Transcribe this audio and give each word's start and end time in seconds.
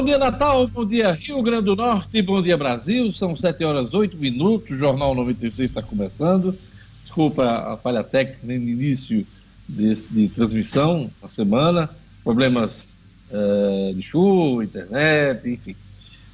Bom 0.00 0.06
dia, 0.06 0.16
Natal. 0.16 0.66
Bom 0.66 0.86
dia, 0.86 1.12
Rio 1.12 1.42
Grande 1.42 1.66
do 1.66 1.76
Norte. 1.76 2.22
Bom 2.22 2.40
dia, 2.40 2.56
Brasil. 2.56 3.12
São 3.12 3.36
7 3.36 3.62
horas 3.64 3.92
8 3.92 4.16
minutos. 4.16 4.70
O 4.70 4.78
Jornal 4.78 5.14
96 5.14 5.70
está 5.70 5.82
começando. 5.82 6.58
Desculpa 7.02 7.44
a 7.44 7.76
falha 7.76 8.02
técnica 8.02 8.38
no 8.42 8.54
início 8.54 9.26
de, 9.68 9.94
de 9.94 10.28
transmissão 10.30 11.10
na 11.20 11.28
semana. 11.28 11.90
Problemas 12.24 12.82
uh, 13.30 13.92
de 13.92 14.00
chuva, 14.00 14.64
internet, 14.64 15.46
enfim. 15.46 15.76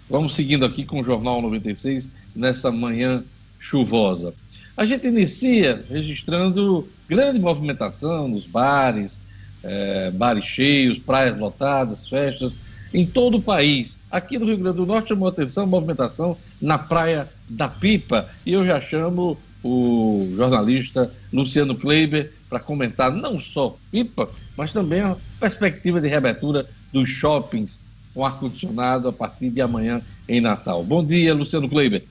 Vamos 0.08 0.36
seguindo 0.36 0.64
aqui 0.64 0.84
com 0.84 1.00
o 1.00 1.04
Jornal 1.04 1.42
96 1.42 2.08
nessa 2.36 2.70
manhã 2.70 3.24
chuvosa. 3.58 4.32
A 4.76 4.86
gente 4.86 5.08
inicia 5.08 5.84
registrando 5.90 6.88
grande 7.08 7.40
movimentação 7.40 8.28
nos 8.28 8.46
bares, 8.46 9.20
eh, 9.64 10.12
bares 10.14 10.44
cheios, 10.44 11.00
praias 11.00 11.36
lotadas, 11.36 12.08
festas 12.08 12.56
em 12.96 13.04
todo 13.04 13.36
o 13.36 13.42
país. 13.42 13.98
Aqui 14.10 14.38
no 14.38 14.46
Rio 14.46 14.56
Grande 14.56 14.78
do 14.78 14.86
Norte 14.86 15.10
chamou 15.10 15.28
atenção 15.28 15.64
a 15.64 15.66
movimentação 15.66 16.34
na 16.58 16.78
Praia 16.78 17.28
da 17.46 17.68
Pipa. 17.68 18.26
E 18.46 18.54
eu 18.54 18.64
já 18.64 18.80
chamo 18.80 19.38
o 19.62 20.32
jornalista 20.34 21.12
Luciano 21.30 21.76
Kleiber 21.76 22.32
para 22.48 22.58
comentar 22.58 23.12
não 23.12 23.38
só 23.38 23.76
Pipa, 23.90 24.30
mas 24.56 24.72
também 24.72 25.02
a 25.02 25.14
perspectiva 25.38 26.00
de 26.00 26.08
reabertura 26.08 26.66
dos 26.90 27.06
shoppings 27.10 27.78
com 28.14 28.24
ar-condicionado 28.24 29.08
a 29.08 29.12
partir 29.12 29.50
de 29.50 29.60
amanhã 29.60 30.00
em 30.26 30.40
Natal. 30.40 30.82
Bom 30.82 31.04
dia, 31.04 31.34
Luciano 31.34 31.68
Kleiber. 31.68 32.02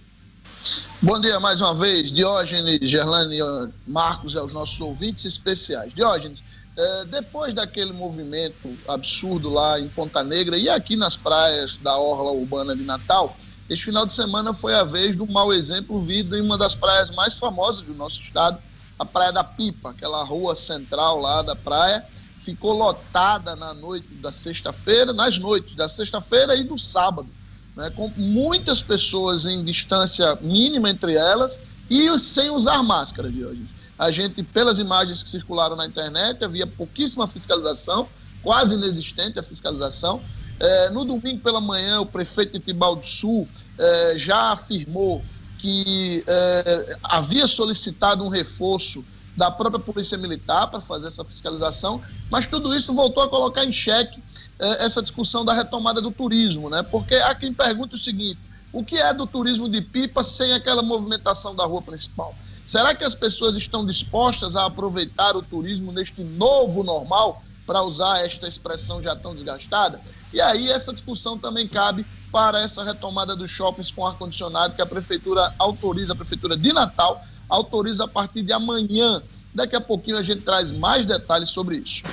Bom 1.01 1.19
dia 1.19 1.39
mais 1.39 1.61
uma 1.61 1.73
vez, 1.73 2.11
Diógenes, 2.11 2.87
Gerlane, 2.87 3.39
Marcos 3.87 4.35
e 4.35 4.37
aos 4.37 4.53
nossos 4.53 4.79
ouvintes 4.79 5.25
especiais. 5.25 5.91
Diógenes, 5.95 6.43
é, 6.77 7.05
depois 7.05 7.53
daquele 7.53 7.93
movimento 7.93 8.77
absurdo 8.87 9.49
lá 9.49 9.79
em 9.79 9.87
Ponta 9.87 10.23
Negra 10.23 10.57
e 10.57 10.69
aqui 10.69 10.95
nas 10.95 11.15
praias 11.15 11.77
da 11.77 11.97
Orla 11.97 12.31
Urbana 12.31 12.75
de 12.75 12.83
Natal, 12.83 13.35
este 13.69 13.85
final 13.85 14.05
de 14.05 14.13
semana 14.13 14.53
foi 14.53 14.75
a 14.75 14.83
vez 14.83 15.15
do 15.15 15.25
mau 15.25 15.53
exemplo 15.53 15.99
vindo 16.01 16.37
em 16.37 16.41
uma 16.41 16.57
das 16.57 16.75
praias 16.75 17.09
mais 17.11 17.35
famosas 17.35 17.85
do 17.85 17.93
nosso 17.95 18.21
estado, 18.21 18.59
a 18.99 19.05
Praia 19.05 19.31
da 19.31 19.43
Pipa, 19.43 19.91
aquela 19.91 20.23
rua 20.23 20.55
central 20.55 21.19
lá 21.19 21.41
da 21.41 21.55
praia, 21.55 22.05
ficou 22.37 22.73
lotada 22.73 23.55
na 23.55 23.73
noite 23.73 24.13
da 24.15 24.31
sexta-feira, 24.31 25.11
nas 25.11 25.39
noites 25.39 25.75
da 25.75 25.87
sexta-feira 25.87 26.55
e 26.55 26.63
do 26.63 26.77
sábado, 26.77 27.27
né, 27.75 27.91
com 27.95 28.11
muitas 28.15 28.81
pessoas 28.81 29.45
em 29.45 29.63
distância 29.63 30.37
mínima 30.41 30.89
entre 30.89 31.15
elas 31.15 31.59
e 31.89 32.17
sem 32.19 32.49
usar 32.49 32.83
máscara 32.83 33.27
hoje. 33.27 33.73
A 33.97 34.11
gente, 34.11 34.43
pelas 34.43 34.77
imagens 34.77 35.23
que 35.23 35.29
circularam 35.29 35.75
na 35.75 35.85
internet, 35.85 36.43
havia 36.43 36.67
pouquíssima 36.67 37.27
fiscalização, 37.27 38.07
quase 38.43 38.75
inexistente 38.75 39.39
a 39.39 39.43
fiscalização. 39.43 40.21
É, 40.59 40.89
no 40.89 41.03
domingo 41.05 41.39
pela 41.41 41.61
manhã, 41.61 42.01
o 42.01 42.05
prefeito 42.05 42.53
de 42.53 42.59
Tibau 42.59 42.95
do 42.95 43.05
Sul 43.05 43.47
é, 43.77 44.17
já 44.17 44.51
afirmou 44.51 45.23
que 45.57 46.23
é, 46.27 46.97
havia 47.03 47.47
solicitado 47.47 48.23
um 48.23 48.29
reforço 48.29 49.03
da 49.35 49.51
própria 49.51 49.79
Polícia 49.79 50.17
Militar 50.17 50.67
para 50.67 50.79
fazer 50.79 51.07
essa 51.07 51.25
fiscalização, 51.25 52.01
mas 52.29 52.47
tudo 52.47 52.73
isso 52.73 52.93
voltou 52.93 53.23
a 53.23 53.27
colocar 53.27 53.65
em 53.65 53.71
xeque 53.71 54.21
é, 54.59 54.85
essa 54.85 55.01
discussão 55.01 55.43
da 55.43 55.53
retomada 55.53 56.01
do 56.01 56.11
turismo, 56.11 56.69
né? 56.69 56.83
Porque 56.83 57.15
há 57.15 57.35
quem 57.35 57.53
pergunte 57.53 57.95
o 57.95 57.97
seguinte: 57.97 58.39
o 58.71 58.83
que 58.83 58.97
é 58.97 59.13
do 59.13 59.27
turismo 59.27 59.67
de 59.67 59.81
pipa 59.81 60.23
sem 60.23 60.53
aquela 60.53 60.81
movimentação 60.81 61.53
da 61.55 61.65
rua 61.65 61.81
principal? 61.81 62.33
Será 62.65 62.95
que 62.95 63.03
as 63.03 63.13
pessoas 63.13 63.55
estão 63.55 63.85
dispostas 63.85 64.55
a 64.55 64.65
aproveitar 64.65 65.35
o 65.35 65.41
turismo 65.41 65.91
neste 65.91 66.23
novo 66.23 66.83
normal, 66.83 67.43
para 67.65 67.81
usar 67.81 68.23
esta 68.23 68.47
expressão 68.47 69.01
já 69.01 69.15
tão 69.15 69.33
desgastada? 69.33 69.99
E 70.33 70.39
aí 70.39 70.69
essa 70.69 70.93
discussão 70.93 71.37
também 71.37 71.67
cabe 71.67 72.05
para 72.31 72.61
essa 72.61 72.83
retomada 72.83 73.35
dos 73.35 73.49
shoppings 73.49 73.91
com 73.91 74.05
ar-condicionado 74.05 74.75
que 74.75 74.81
a 74.81 74.85
prefeitura 74.85 75.53
autoriza, 75.57 76.13
a 76.13 76.15
prefeitura 76.15 76.57
de 76.57 76.73
Natal 76.73 77.23
autoriza 77.47 78.03
a 78.03 78.07
partir 78.07 78.41
de 78.41 78.51
amanhã. 78.51 79.21
Daqui 79.53 79.75
a 79.75 79.81
pouquinho 79.81 80.17
a 80.17 80.23
gente 80.23 80.41
traz 80.41 80.71
mais 80.71 81.05
detalhes 81.05 81.49
sobre 81.49 81.77
isso. 81.77 82.03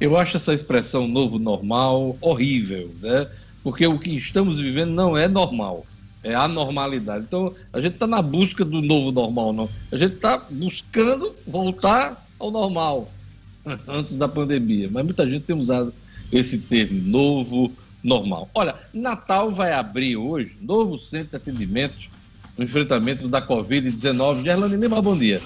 Eu 0.00 0.16
acho 0.16 0.36
essa 0.36 0.52
expressão 0.52 1.08
novo 1.08 1.38
normal 1.38 2.16
horrível, 2.20 2.94
né? 3.00 3.28
Porque 3.62 3.86
o 3.86 3.98
que 3.98 4.10
estamos 4.16 4.58
vivendo 4.58 4.90
não 4.90 5.16
é 5.16 5.28
normal, 5.28 5.84
é 6.24 6.34
a 6.34 6.46
normalidade. 6.46 7.24
Então, 7.24 7.54
a 7.72 7.80
gente 7.80 7.94
está 7.94 8.06
na 8.06 8.22
busca 8.22 8.64
do 8.64 8.80
novo 8.80 9.12
normal, 9.12 9.52
não. 9.52 9.68
A 9.90 9.96
gente 9.96 10.14
está 10.14 10.38
buscando 10.50 11.34
voltar 11.46 12.24
ao 12.38 12.50
normal 12.50 13.10
antes 13.88 14.14
da 14.14 14.28
pandemia. 14.28 14.88
Mas 14.90 15.04
muita 15.04 15.28
gente 15.28 15.44
tem 15.44 15.56
usado 15.56 15.92
esse 16.30 16.58
termo, 16.58 17.00
novo 17.02 17.72
normal. 18.02 18.48
Olha, 18.54 18.74
Natal 18.92 19.50
vai 19.50 19.72
abrir 19.72 20.16
hoje 20.16 20.56
novo 20.60 20.98
centro 20.98 21.30
de 21.30 21.36
atendimento 21.36 22.10
no 22.56 22.64
enfrentamento 22.64 23.28
da 23.28 23.40
Covid-19. 23.40 24.42
Gerlane 24.42 24.76
Lima, 24.76 25.00
bom 25.00 25.16
dia. 25.16 25.40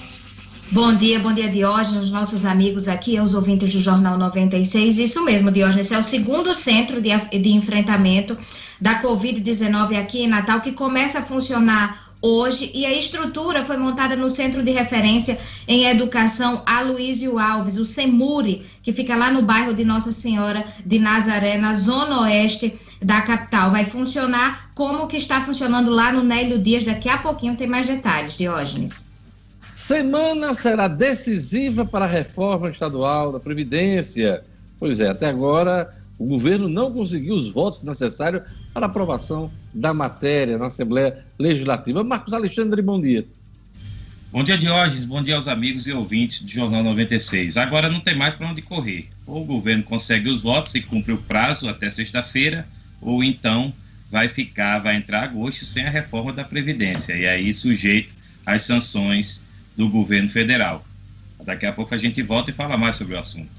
Bom 0.73 0.97
dia, 0.97 1.21
bom 1.21 1.33
dia, 1.33 1.49
Diógenes, 1.49 2.11
nossos 2.11 2.45
amigos 2.45 2.89
aqui, 2.89 3.21
os 3.21 3.35
ouvintes 3.35 3.73
do 3.73 3.79
Jornal 3.79 4.19
96. 4.19 4.99
Isso 4.99 5.25
mesmo, 5.25 5.49
Diógenes, 5.53 5.93
é 5.93 5.99
o 5.99 6.03
segundo 6.03 6.53
centro 6.53 7.01
de, 7.01 7.11
de 7.39 7.53
enfrentamento 7.53 8.37
da 8.81 9.01
Covid-19 9.01 9.97
aqui 9.97 10.25
em 10.25 10.27
Natal, 10.27 10.61
que 10.61 10.73
começa 10.73 11.21
a 11.21 11.23
funcionar 11.23 12.11
hoje 12.21 12.73
e 12.75 12.85
a 12.85 12.93
estrutura 12.93 13.63
foi 13.63 13.77
montada 13.77 14.17
no 14.17 14.29
Centro 14.29 14.61
de 14.61 14.73
Referência 14.73 15.39
em 15.69 15.85
Educação 15.85 16.65
Aloysio 16.67 17.39
Alves, 17.39 17.77
o 17.77 17.87
CEMURI, 17.87 18.67
que 18.83 18.93
fica 18.93 19.15
lá 19.15 19.31
no 19.31 19.43
bairro 19.43 19.73
de 19.73 19.85
Nossa 19.85 20.11
Senhora 20.11 20.65
de 20.85 20.99
Nazaré, 20.99 21.59
na 21.59 21.75
zona 21.75 22.23
oeste 22.23 22.75
da 23.01 23.21
capital. 23.21 23.71
Vai 23.71 23.85
funcionar 23.85 24.73
como 24.75 25.07
que 25.07 25.17
está 25.17 25.41
funcionando 25.41 25.93
lá 25.93 26.13
no 26.13 26.25
Nélio 26.25 26.59
Dias. 26.59 26.85
Daqui 26.85 27.09
a 27.09 27.19
pouquinho 27.19 27.55
tem 27.55 27.69
mais 27.69 27.87
detalhes, 27.87 28.37
Diógenes. 28.37 29.15
Semana 29.77 30.55
será 30.55 30.89
decisiva 30.89 31.85
para 31.85 32.07
a 32.07 32.09
reforma 32.09 32.71
estadual 32.71 33.31
da 33.31 33.39
Previdência. 33.39 34.43
Pois 34.81 35.01
é, 35.01 35.09
até 35.09 35.27
agora 35.27 35.95
o 36.19 36.25
governo 36.25 36.67
não 36.67 36.91
conseguiu 36.91 37.35
os 37.35 37.51
votos 37.51 37.83
necessários 37.83 38.43
para 38.73 38.87
aprovação 38.87 39.51
da 39.75 39.93
matéria 39.93 40.57
na 40.57 40.69
Assembleia 40.69 41.23
Legislativa. 41.39 42.03
Marcos 42.03 42.33
Alexandre, 42.33 42.81
bom 42.81 42.99
dia. 42.99 43.27
Bom 44.33 44.43
dia, 44.43 44.57
Diógenes. 44.57 45.05
Bom 45.05 45.23
dia 45.23 45.37
aos 45.37 45.47
amigos 45.47 45.87
e 45.87 45.93
ouvintes 45.93 46.41
do 46.41 46.51
Jornal 46.51 46.83
96. 46.83 47.59
Agora 47.59 47.91
não 47.91 48.01
tem 48.01 48.17
mais 48.17 48.35
para 48.35 48.49
onde 48.49 48.63
correr. 48.63 49.11
Ou 49.27 49.43
o 49.43 49.45
governo 49.45 49.83
consegue 49.83 50.31
os 50.31 50.43
votos 50.43 50.75
e 50.75 50.81
cumpre 50.81 51.13
o 51.13 51.19
prazo 51.19 51.69
até 51.69 51.91
sexta-feira, 51.91 52.67
ou 52.99 53.23
então 53.23 53.75
vai 54.11 54.27
ficar, 54.27 54.79
vai 54.79 54.97
entrar 54.97 55.25
agosto 55.25 55.67
sem 55.67 55.85
a 55.85 55.91
reforma 55.91 56.33
da 56.33 56.45
Previdência. 56.45 57.13
E 57.13 57.27
aí 57.27 57.53
sujeito 57.53 58.15
às 58.47 58.63
sanções 58.63 59.45
do 59.77 59.89
governo 59.89 60.29
federal. 60.29 60.85
Daqui 61.45 61.67
a 61.67 61.73
pouco 61.73 61.95
a 61.95 61.99
gente 61.99 62.23
volta 62.23 62.51
e 62.51 62.55
fala 62.55 62.77
mais 62.77 62.97
sobre 62.97 63.15
o 63.15 63.19
assunto. 63.19 63.51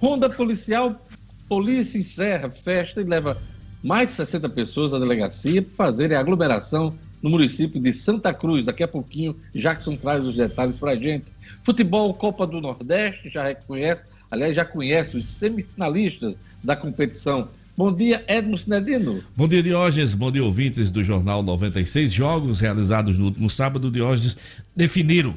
Ronda 0.00 0.30
policial, 0.30 1.04
polícia 1.48 1.98
encerra 1.98 2.50
festa 2.50 3.00
e 3.00 3.04
leva 3.04 3.40
mais 3.82 4.08
de 4.08 4.14
60 4.14 4.48
pessoas 4.50 4.94
à 4.94 4.98
delegacia 4.98 5.60
para 5.60 5.86
fazerem 5.86 6.16
aglomeração 6.16 6.94
no 7.20 7.30
município 7.30 7.80
de 7.80 7.92
Santa 7.92 8.32
Cruz. 8.32 8.64
Daqui 8.64 8.82
a 8.82 8.88
pouquinho, 8.88 9.36
Jackson 9.54 9.96
traz 9.96 10.24
os 10.24 10.36
detalhes 10.36 10.78
para 10.78 10.92
a 10.92 10.96
gente. 10.96 11.26
Futebol 11.62 12.12
Copa 12.14 12.46
do 12.46 12.60
Nordeste, 12.60 13.30
já 13.30 13.44
reconhece, 13.44 14.04
aliás, 14.30 14.56
já 14.56 14.64
conhece 14.64 15.16
os 15.16 15.26
semifinalistas 15.28 16.36
da 16.62 16.74
competição. 16.74 17.48
Bom 17.74 17.90
dia, 17.90 18.22
Edmo 18.28 18.58
Sinedino. 18.58 19.24
Bom 19.34 19.48
dia, 19.48 19.62
Diógenes. 19.62 20.14
Bom 20.14 20.30
dia, 20.30 20.44
ouvintes 20.44 20.90
do 20.90 21.02
Jornal 21.02 21.42
96. 21.42 22.12
Jogos 22.12 22.60
realizados 22.60 23.18
no 23.18 23.24
último 23.24 23.48
sábado, 23.48 23.90
Diógenes 23.90 24.36
definiram 24.74 25.36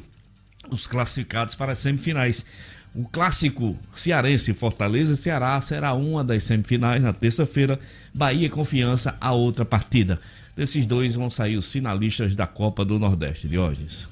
os 0.70 0.86
classificados 0.86 1.54
para 1.54 1.72
as 1.72 1.78
semifinais. 1.78 2.44
O 2.94 3.04
clássico 3.04 3.78
cearense 3.94 4.54
Fortaleza 4.54 5.16
Ceará 5.16 5.60
será 5.60 5.92
uma 5.94 6.24
das 6.24 6.44
semifinais 6.44 7.02
na 7.02 7.12
terça-feira. 7.12 7.78
Bahia 8.14 8.48
Confiança, 8.48 9.16
a 9.20 9.32
outra 9.32 9.64
partida. 9.64 10.18
Desses 10.56 10.86
dois 10.86 11.14
vão 11.14 11.30
sair 11.30 11.56
os 11.56 11.70
finalistas 11.70 12.34
da 12.34 12.46
Copa 12.46 12.84
do 12.84 12.98
Nordeste, 12.98 13.46
Diógenes. 13.46 14.08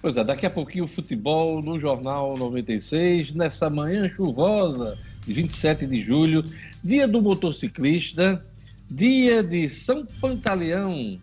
Pois 0.00 0.16
é, 0.16 0.22
daqui 0.22 0.46
a 0.46 0.50
pouquinho 0.50 0.84
o 0.84 0.86
futebol 0.86 1.60
no 1.62 1.80
Jornal 1.80 2.36
96, 2.36 3.32
nessa 3.32 3.68
manhã 3.68 4.08
chuvosa 4.08 4.96
de 5.26 5.32
27 5.32 5.86
de 5.86 6.00
julho, 6.02 6.44
dia 6.84 7.08
do 7.08 7.20
motociclista, 7.20 8.44
dia 8.88 9.42
de 9.42 9.68
São 9.68 10.06
Pantaleão, 10.20 11.18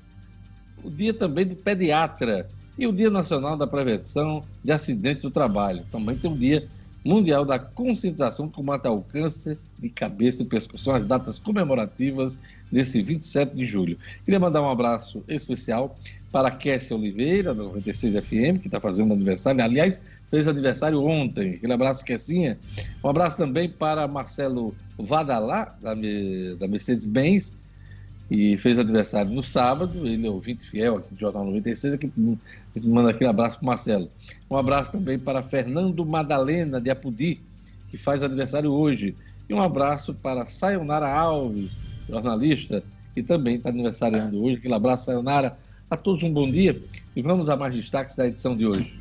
o 0.83 0.89
dia 0.89 1.13
também 1.13 1.45
do 1.45 1.55
pediatra 1.55 2.49
e 2.81 2.87
o 2.87 2.91
Dia 2.91 3.11
Nacional 3.11 3.55
da 3.55 3.67
Prevenção 3.67 4.43
de 4.63 4.71
Acidentes 4.71 5.21
do 5.21 5.29
Trabalho. 5.29 5.85
Também 5.91 6.17
tem 6.17 6.31
o 6.31 6.35
Dia 6.35 6.67
Mundial 7.05 7.45
da 7.45 7.59
Conscientização 7.59 8.49
Combate 8.49 8.87
ao 8.87 9.03
Câncer 9.03 9.55
de 9.77 9.87
Cabeça 9.87 10.41
e 10.41 10.45
Pescoço. 10.47 10.85
São 10.85 10.95
as 10.95 11.05
datas 11.05 11.37
comemorativas 11.37 12.35
desse 12.71 13.03
27 13.03 13.55
de 13.55 13.67
julho. 13.67 13.99
Queria 14.25 14.39
mandar 14.39 14.63
um 14.63 14.69
abraço 14.69 15.23
especial 15.27 15.95
para 16.31 16.47
a 16.47 16.51
Kessia 16.51 16.97
Oliveira, 16.97 17.53
da 17.53 17.61
96 17.61 18.13
FM, 18.15 18.59
que 18.59 18.67
está 18.67 18.79
fazendo 18.79 19.13
aniversário. 19.13 19.63
Aliás, 19.63 20.01
fez 20.31 20.47
aniversário 20.47 21.03
ontem. 21.03 21.53
Aquele 21.57 21.73
abraço, 21.73 22.03
Kessinha. 22.03 22.57
Um 23.03 23.09
abraço 23.09 23.37
também 23.37 23.69
para 23.69 24.07
Marcelo 24.07 24.73
Vadalá, 24.97 25.75
da, 25.79 25.93
da 25.93 26.67
Mercedes-Benz, 26.67 27.53
e 28.31 28.57
fez 28.57 28.79
aniversário 28.79 29.29
no 29.29 29.43
sábado. 29.43 30.07
Ele 30.07 30.25
é 30.25 30.29
ouvinte 30.29 30.65
fiel 30.65 30.95
aqui 30.95 31.13
do 31.13 31.19
Jornal 31.19 31.43
96. 31.43 31.95
Aqui, 31.95 32.09
manda 32.81 33.09
aquele 33.09 33.29
abraço 33.29 33.59
para 33.59 33.65
Marcelo. 33.65 34.09
Um 34.49 34.55
abraço 34.55 34.93
também 34.93 35.19
para 35.19 35.43
Fernando 35.43 36.05
Madalena 36.05 36.79
de 36.79 36.89
Apudi, 36.89 37.41
que 37.89 37.97
faz 37.97 38.23
aniversário 38.23 38.71
hoje. 38.71 39.13
E 39.49 39.53
um 39.53 39.61
abraço 39.61 40.13
para 40.13 40.45
Sayonara 40.45 41.13
Alves, 41.13 41.71
jornalista, 42.07 42.81
que 43.13 43.21
também 43.21 43.57
está 43.57 43.67
aniversariando 43.67 44.41
hoje. 44.41 44.55
Aquele 44.55 44.75
abraço, 44.75 45.05
Sayonara. 45.05 45.57
A 45.89 45.97
todos 45.97 46.23
um 46.23 46.31
bom 46.31 46.49
dia 46.49 46.81
e 47.13 47.21
vamos 47.21 47.49
a 47.49 47.57
mais 47.57 47.75
destaques 47.75 48.15
da 48.15 48.25
edição 48.25 48.55
de 48.55 48.65
hoje. 48.65 48.97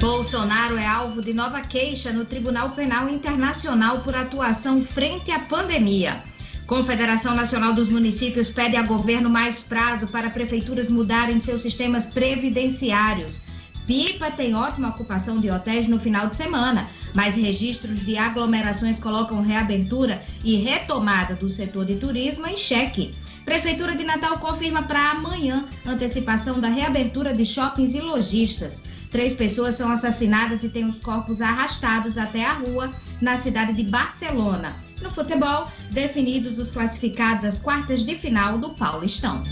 Bolsonaro 0.00 0.78
é 0.78 0.86
alvo 0.86 1.20
de 1.20 1.34
nova 1.34 1.60
queixa 1.60 2.10
no 2.10 2.24
Tribunal 2.24 2.70
Penal 2.70 3.06
Internacional 3.06 3.98
por 3.98 4.16
atuação 4.16 4.82
frente 4.82 5.30
à 5.30 5.38
pandemia. 5.40 6.24
Confederação 6.66 7.34
Nacional 7.34 7.74
dos 7.74 7.90
Municípios 7.90 8.48
pede 8.48 8.76
a 8.76 8.82
governo 8.82 9.28
mais 9.28 9.62
prazo 9.62 10.08
para 10.08 10.30
prefeituras 10.30 10.88
mudarem 10.88 11.38
seus 11.38 11.60
sistemas 11.60 12.06
previdenciários. 12.06 13.42
Pipa 13.86 14.30
tem 14.30 14.54
ótima 14.54 14.88
ocupação 14.88 15.38
de 15.38 15.50
hotéis 15.50 15.86
no 15.86 16.00
final 16.00 16.28
de 16.28 16.36
semana, 16.36 16.88
mas 17.12 17.34
registros 17.34 18.00
de 18.00 18.16
aglomerações 18.16 18.98
colocam 18.98 19.42
reabertura 19.42 20.22
e 20.42 20.56
retomada 20.56 21.34
do 21.34 21.48
setor 21.50 21.84
de 21.84 21.96
turismo 21.96 22.46
em 22.46 22.56
xeque. 22.56 23.14
Prefeitura 23.44 23.94
de 23.94 24.04
Natal 24.04 24.38
confirma 24.38 24.82
para 24.82 25.10
amanhã 25.10 25.68
antecipação 25.84 26.58
da 26.58 26.68
reabertura 26.68 27.34
de 27.34 27.44
shoppings 27.44 27.94
e 27.94 28.00
lojistas. 28.00 28.82
Três 29.10 29.34
pessoas 29.34 29.74
são 29.74 29.90
assassinadas 29.90 30.62
e 30.62 30.68
têm 30.68 30.84
os 30.84 31.00
corpos 31.00 31.42
arrastados 31.42 32.16
até 32.16 32.44
a 32.44 32.52
rua 32.52 32.92
na 33.20 33.36
cidade 33.36 33.72
de 33.72 33.90
Barcelona. 33.90 34.72
No 35.02 35.10
futebol, 35.10 35.66
definidos 35.90 36.58
os 36.58 36.70
classificados 36.70 37.44
às 37.44 37.58
quartas 37.58 38.04
de 38.04 38.14
final 38.14 38.58
do 38.58 38.70
Paulistão. 38.70 39.42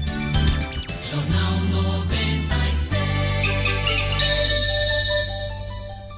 Jornal 1.10 1.52
96. 1.72 2.98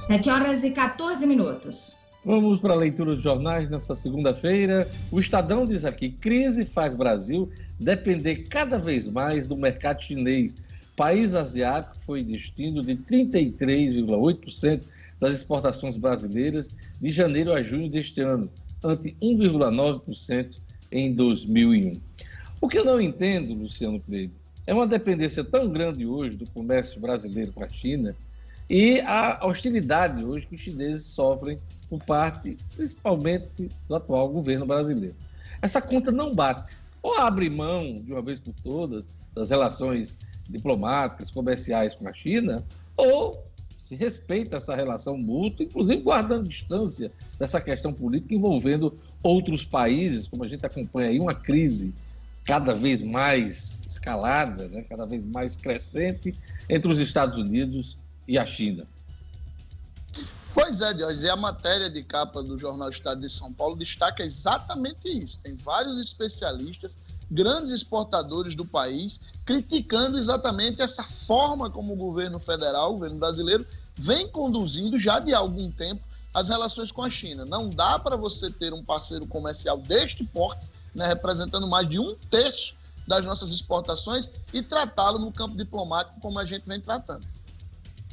7 0.07 0.29
horas 0.29 0.63
e 0.63 0.69
14 0.69 1.25
minutos. 1.25 1.93
Vamos 2.23 2.59
para 2.59 2.73
a 2.73 2.77
leitura 2.77 3.15
dos 3.15 3.23
jornais 3.23 3.71
nessa 3.71 3.95
segunda-feira. 3.95 4.87
O 5.11 5.19
Estadão 5.19 5.65
diz 5.65 5.83
aqui: 5.83 6.09
crise 6.09 6.63
faz 6.65 6.95
Brasil 6.95 7.49
depender 7.79 8.47
cada 8.47 8.77
vez 8.77 9.07
mais 9.07 9.47
do 9.47 9.57
mercado 9.57 10.03
chinês 10.03 10.55
país 11.01 11.33
asiático 11.33 11.95
foi 12.05 12.23
destino 12.23 12.83
de 12.83 12.95
33,8% 12.95 14.83
das 15.19 15.33
exportações 15.33 15.97
brasileiras 15.97 16.69
de 17.01 17.09
janeiro 17.09 17.51
a 17.51 17.63
junho 17.63 17.89
deste 17.89 18.21
ano, 18.21 18.47
ante 18.83 19.17
1,9% 19.19 20.59
em 20.91 21.11
2001. 21.11 21.99
O 22.61 22.67
que 22.67 22.77
eu 22.77 22.85
não 22.85 23.01
entendo, 23.01 23.51
Luciano 23.51 23.99
Freire, 24.05 24.31
é 24.67 24.75
uma 24.75 24.85
dependência 24.85 25.43
tão 25.43 25.71
grande 25.71 26.05
hoje 26.05 26.37
do 26.37 26.47
comércio 26.51 27.01
brasileiro 27.01 27.51
com 27.51 27.63
a 27.63 27.67
China 27.67 28.15
e 28.69 29.01
a 29.01 29.43
hostilidade 29.43 30.23
hoje 30.23 30.45
que 30.45 30.53
os 30.53 30.61
chineses 30.61 31.07
sofrem 31.07 31.57
por 31.89 31.99
parte, 32.03 32.55
principalmente, 32.75 33.69
do 33.89 33.95
atual 33.95 34.29
governo 34.29 34.67
brasileiro. 34.67 35.15
Essa 35.63 35.81
conta 35.81 36.11
não 36.11 36.35
bate. 36.35 36.77
Ou 37.01 37.17
abre 37.17 37.49
mão, 37.49 37.95
de 37.95 38.13
uma 38.13 38.21
vez 38.21 38.39
por 38.39 38.53
todas, 38.63 39.07
das 39.33 39.49
relações 39.49 40.15
diplomáticas, 40.51 41.31
comerciais 41.31 41.95
com 41.95 42.07
a 42.07 42.13
China, 42.13 42.63
ou 42.95 43.43
se 43.83 43.95
respeita 43.95 44.57
essa 44.57 44.75
relação 44.75 45.17
mútua, 45.17 45.65
inclusive 45.65 46.01
guardando 46.01 46.47
distância 46.47 47.11
dessa 47.37 47.59
questão 47.59 47.91
política 47.91 48.33
envolvendo 48.33 48.93
outros 49.21 49.65
países, 49.65 50.27
como 50.27 50.43
a 50.43 50.47
gente 50.47 50.65
acompanha 50.65 51.09
aí, 51.09 51.19
uma 51.19 51.35
crise 51.35 51.93
cada 52.45 52.73
vez 52.73 53.01
mais 53.01 53.81
escalada, 53.87 54.67
né, 54.67 54.83
cada 54.87 55.05
vez 55.05 55.25
mais 55.25 55.55
crescente 55.55 56.33
entre 56.69 56.91
os 56.91 56.99
Estados 56.99 57.37
Unidos 57.37 57.97
e 58.27 58.37
a 58.37 58.45
China. 58.45 58.83
Pois 60.53 60.81
é, 60.81 60.93
Diógenes, 60.93 61.23
e 61.23 61.29
a 61.29 61.35
matéria 61.35 61.89
de 61.89 62.03
capa 62.03 62.43
do 62.43 62.57
Jornal 62.57 62.89
Estado 62.89 63.21
de 63.21 63.29
São 63.29 63.53
Paulo 63.53 63.75
destaca 63.75 64.23
exatamente 64.23 65.07
isso. 65.07 65.39
Tem 65.41 65.55
vários 65.55 65.99
especialistas 65.99 66.97
grandes 67.31 67.71
exportadores 67.71 68.55
do 68.55 68.65
país, 68.65 69.19
criticando 69.45 70.17
exatamente 70.17 70.81
essa 70.81 71.03
forma 71.03 71.69
como 71.69 71.93
o 71.93 71.95
governo 71.95 72.37
federal, 72.37 72.89
o 72.89 72.93
governo 72.93 73.17
brasileiro, 73.17 73.65
vem 73.95 74.27
conduzindo 74.27 74.97
já 74.97 75.19
de 75.19 75.33
algum 75.33 75.71
tempo 75.71 76.01
as 76.33 76.49
relações 76.49 76.91
com 76.91 77.03
a 77.03 77.09
China. 77.09 77.45
Não 77.45 77.69
dá 77.69 77.97
para 77.97 78.15
você 78.15 78.49
ter 78.49 78.73
um 78.73 78.83
parceiro 78.83 79.25
comercial 79.25 79.77
deste 79.77 80.23
porte, 80.23 80.69
né, 80.93 81.07
representando 81.07 81.67
mais 81.67 81.87
de 81.87 81.99
um 81.99 82.15
terço 82.29 82.73
das 83.07 83.25
nossas 83.25 83.51
exportações, 83.51 84.29
e 84.53 84.61
tratá-lo 84.61 85.19
no 85.19 85.31
campo 85.31 85.57
diplomático 85.57 86.19
como 86.21 86.37
a 86.37 86.45
gente 86.45 86.65
vem 86.67 86.79
tratando. 86.79 87.25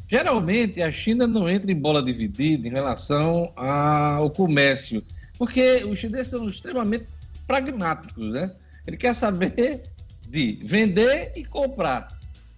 Geralmente 0.09 0.82
a 0.82 0.91
China 0.91 1.26
não 1.26 1.49
entra 1.49 1.71
em 1.71 1.79
bola 1.79 2.03
dividida 2.03 2.67
em 2.67 2.71
relação 2.71 3.53
ao 3.55 4.31
comércio, 4.31 5.05
porque 5.37 5.85
os 5.85 5.99
chineses 5.99 6.29
são 6.29 6.49
extremamente 6.49 7.06
pragmáticos, 7.47 8.32
né? 8.32 8.50
Ele 8.88 8.96
quer 8.96 9.14
saber 9.14 9.82
de 10.31 10.58
vender 10.64 11.32
e 11.37 11.44
comprar. 11.44 12.08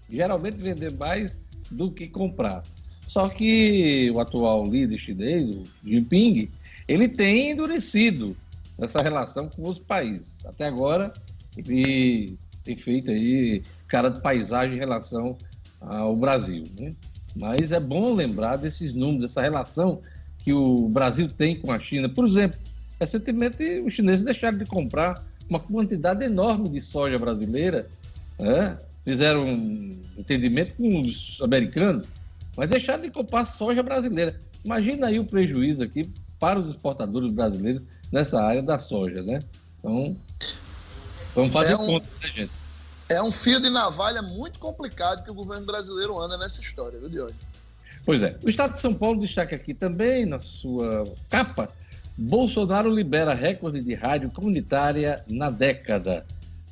Geralmente 0.08 0.58
vender 0.58 0.92
mais 0.92 1.36
do 1.72 1.90
que 1.90 2.06
comprar. 2.06 2.62
Só 3.08 3.28
que 3.28 4.08
o 4.14 4.20
atual 4.20 4.64
líder 4.64 4.96
chinês, 4.96 5.44
o 5.44 5.64
Jinping, 5.84 6.48
ele 6.86 7.08
tem 7.08 7.50
endurecido 7.50 8.36
essa 8.78 9.02
relação 9.02 9.48
com 9.48 9.68
os 9.68 9.80
países. 9.80 10.38
Até 10.46 10.66
agora, 10.66 11.12
ele 11.56 12.38
tem 12.62 12.76
feito 12.76 13.10
aí 13.10 13.64
cara 13.88 14.08
de 14.08 14.20
paisagem 14.20 14.76
em 14.76 14.78
relação 14.78 15.36
ao 15.80 16.14
Brasil. 16.14 16.62
Né? 16.78 16.94
Mas 17.34 17.72
é 17.72 17.80
bom 17.80 18.14
lembrar 18.14 18.54
desses 18.54 18.94
números, 18.94 19.22
dessa 19.22 19.42
relação 19.42 20.00
que 20.38 20.52
o 20.52 20.88
Brasil 20.90 21.28
tem 21.28 21.56
com 21.56 21.72
a 21.72 21.80
China. 21.80 22.08
Por 22.08 22.24
exemplo, 22.24 22.56
recentemente 23.00 23.80
os 23.84 23.92
chineses 23.92 24.24
deixaram 24.24 24.58
de 24.58 24.64
comprar 24.64 25.28
uma 25.50 25.59
quantidade 25.59 26.25
enorme 26.25 26.69
de 26.69 26.80
soja 26.80 27.19
brasileira, 27.19 27.87
né? 28.38 28.78
fizeram 29.04 29.45
um 29.45 30.00
entendimento 30.16 30.75
com 30.76 31.00
os 31.00 31.38
americanos, 31.42 32.07
mas 32.57 32.71
deixaram 32.71 33.02
de 33.02 33.11
comprar 33.11 33.45
soja 33.45 33.83
brasileira. 33.83 34.38
Imagina 34.64 35.09
aí 35.09 35.19
o 35.19 35.25
prejuízo 35.25 35.83
aqui 35.83 36.11
para 36.38 36.59
os 36.59 36.69
exportadores 36.69 37.33
brasileiros 37.33 37.85
nessa 38.12 38.40
área 38.40 38.62
da 38.62 38.78
soja, 38.78 39.23
né? 39.23 39.40
Então, 39.78 40.16
vamos 41.35 41.52
fazer 41.52 41.73
é 41.73 41.76
um, 41.76 41.87
conta, 41.87 42.09
né, 42.23 42.28
gente? 42.28 42.52
É 43.09 43.23
um 43.23 43.33
fio 43.33 43.61
de 43.61 43.71
navalha 43.71 44.23
muito 44.23 44.59
complicado 44.59 45.25
que 45.25 45.30
o 45.30 45.35
governo 45.35 45.66
brasileiro 45.66 46.19
anda 46.21 46.38
nessa 46.38 46.61
história, 46.61 46.99
viu, 46.99 47.09
Diogo? 47.09 47.35
Pois 48.04 48.23
é. 48.23 48.37
O 48.42 48.49
Estado 48.49 48.75
de 48.75 48.80
São 48.80 48.95
Paulo 48.95 49.21
destaca 49.21 49.57
aqui 49.57 49.75
também, 49.75 50.25
na 50.25 50.38
sua 50.38 51.04
capa, 51.28 51.69
Bolsonaro 52.17 52.93
libera 52.93 53.35
recorde 53.35 53.81
de 53.81 53.95
rádio 53.95 54.31
comunitária 54.31 55.23
na 55.29 55.50
década. 55.50 56.26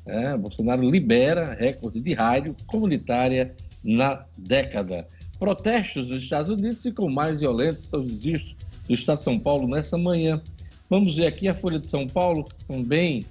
É, 0.05 0.37
Bolsonaro 0.37 0.89
libera 0.89 1.53
recorde 1.53 1.99
de 1.99 2.13
rádio 2.13 2.55
comunitária 2.67 3.55
na 3.83 4.25
década. 4.37 5.07
Protestos 5.37 6.09
nos 6.09 6.23
Estados 6.23 6.49
Unidos 6.49 6.81
ficam 6.81 7.07
mais 7.07 7.39
violentos 7.39 7.87
aos 7.93 8.11
registros 8.11 8.55
do 8.87 8.93
Estado 8.93 9.19
de 9.19 9.23
São 9.23 9.39
Paulo 9.39 9.67
nessa 9.67 9.97
manhã. 9.97 10.41
Vamos 10.89 11.15
ver 11.15 11.27
aqui 11.27 11.47
a 11.47 11.53
Folha 11.53 11.79
de 11.79 11.87
São 11.87 12.07
Paulo, 12.07 12.45
também, 12.67 13.25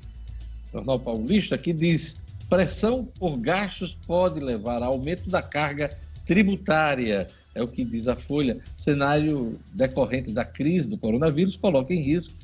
Jornal 0.73 1.00
Paulista, 1.00 1.59
que 1.59 1.73
diz: 1.73 2.19
pressão 2.49 3.05
por 3.05 3.37
gastos 3.38 3.97
pode 4.07 4.41
levar 4.41 4.83
a 4.83 4.87
aumento 4.87 5.29
da 5.29 5.43
carga 5.43 5.97
tributária 6.25 7.27
é 7.59 7.62
o 7.62 7.69
que 7.69 7.85
diz 7.85 8.09
a 8.09 8.17
Folha, 8.17 8.57
cenário 8.77 9.59
decorrente 9.75 10.31
da 10.31 10.45
crise 10.45 10.88
do 10.88 10.97
coronavírus 10.97 11.57
coloca 11.57 11.93
em 11.93 12.03
risco 12.03 12.35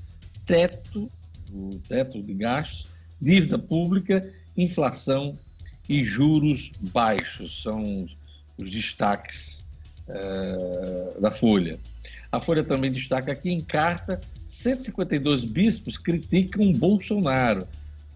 teto, 0.44 1.08
o 1.52 1.78
teto 1.88 2.22
de 2.22 2.34
gastos, 2.34 2.90
dívida 3.20 3.58
pública, 3.58 4.28
inflação 4.56 5.34
e 5.88 6.02
juros 6.02 6.72
baixos. 6.92 7.62
São 7.62 8.06
os 8.58 8.70
destaques 8.70 9.64
é, 10.08 11.20
da 11.20 11.30
Folha. 11.30 11.78
A 12.30 12.40
Folha 12.40 12.64
também 12.64 12.92
destaca 12.92 13.32
aqui 13.32 13.50
em 13.50 13.60
carta: 13.60 14.20
152 14.46 15.44
bispos 15.44 15.96
criticam 15.96 16.72
Bolsonaro. 16.72 17.66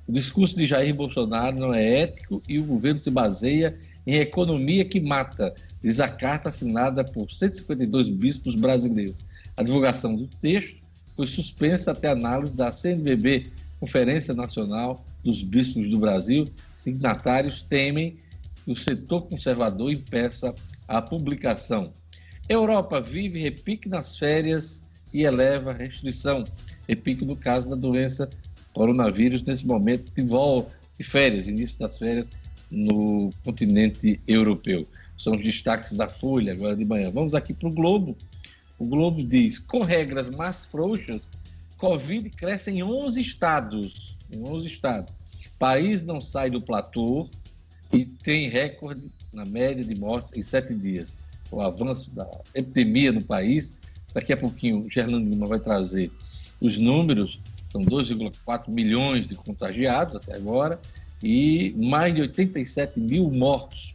O 0.07 0.13
discurso 0.13 0.57
de 0.57 0.67
Jair 0.67 0.95
Bolsonaro 0.95 1.59
não 1.59 1.75
é 1.75 2.01
ético 2.01 2.43
e 2.49 2.59
o 2.59 2.65
governo 2.65 2.99
se 2.99 3.11
baseia 3.11 3.79
em 4.07 4.17
economia 4.17 4.83
que 4.83 5.01
mata 5.01 5.55
diz 5.83 6.01
a 6.01 6.09
carta 6.09 6.49
assinada 6.49 7.05
por 7.05 7.31
152 7.31 8.09
bispos 8.09 8.55
brasileiros. 8.55 9.25
A 9.57 9.63
divulgação 9.63 10.15
do 10.15 10.27
texto 10.27 10.77
foi 11.15 11.27
suspensa 11.27 11.93
até 11.93 12.09
análise 12.09 12.57
da 12.57 12.71
CNBB, 12.71 13.47
Conferência 13.81 14.35
Nacional 14.35 15.05
dos 15.25 15.43
Bispos 15.43 15.89
do 15.89 15.99
Brasil. 15.99 16.45
Signatários 16.77 17.63
temem 17.63 18.19
que 18.65 18.73
o 18.73 18.77
setor 18.77 19.23
conservador 19.23 19.93
impeça 19.93 20.55
a 20.87 21.01
publicação. 21.01 21.93
Europa 22.49 23.01
vive 23.01 23.41
repique 23.41 23.89
nas 23.89 24.17
férias 24.17 24.81
e 25.13 25.25
eleva 25.25 25.73
restrição. 25.73 26.45
Repique 26.89 27.25
no 27.25 27.37
caso 27.37 27.69
da 27.69 27.77
doença 27.77 28.29
coronavírus, 28.75 29.43
nesse 29.43 29.67
momento 29.67 30.11
de 30.15 30.23
volta 30.23 30.71
de 30.99 31.05
férias, 31.05 31.47
início 31.47 31.79
das 31.79 31.99
férias 31.99 32.31
no 32.71 33.31
continente 33.45 34.21
europeu. 34.27 34.87
São 35.19 35.35
os 35.35 35.43
destaques 35.43 35.93
da 35.93 36.09
Folha 36.09 36.53
agora 36.53 36.77
de 36.77 36.85
manhã. 36.85 37.11
Vamos 37.11 37.35
aqui 37.35 37.53
para 37.53 37.69
o 37.69 37.75
Globo. 37.75 38.17
O 38.79 38.87
Globo 38.87 39.23
diz: 39.23 39.59
com 39.59 39.83
regras 39.83 40.31
mais 40.31 40.65
frouxas, 40.65 41.29
Covid 41.77 42.31
cresce 42.31 42.71
em 42.71 42.83
11 42.83 43.21
estados. 43.21 44.17
Em 44.33 44.47
11 44.47 44.67
estados. 44.67 45.13
País 45.59 46.05
não 46.05 46.21
sai 46.21 46.51
do 46.51 46.61
platô 46.61 47.29
e 47.93 48.05
tem 48.05 48.49
recorde 48.49 49.11
na 49.33 49.45
média 49.45 49.85
de 49.85 49.95
mortes 49.99 50.33
em 50.37 50.43
sete 50.43 50.73
dias. 50.75 51.17
O 51.51 51.61
avanço 51.61 52.11
da 52.13 52.29
epidemia 52.55 53.11
no 53.11 53.23
país. 53.23 53.73
Daqui 54.15 54.33
a 54.33 54.37
pouquinho 54.37 54.81
o 54.81 54.91
Gerlando 54.91 55.29
Lima 55.29 55.47
vai 55.47 55.59
trazer 55.59 56.13
os 56.61 56.79
números. 56.79 57.41
São 57.73 57.83
2,4 57.83 58.69
milhões 58.69 59.27
de 59.27 59.35
contagiados 59.35 60.15
até 60.15 60.37
agora 60.37 60.81
e 61.23 61.75
mais 61.77 62.15
de 62.15 62.21
87 62.21 63.01
mil 63.01 63.31
mortos. 63.31 63.95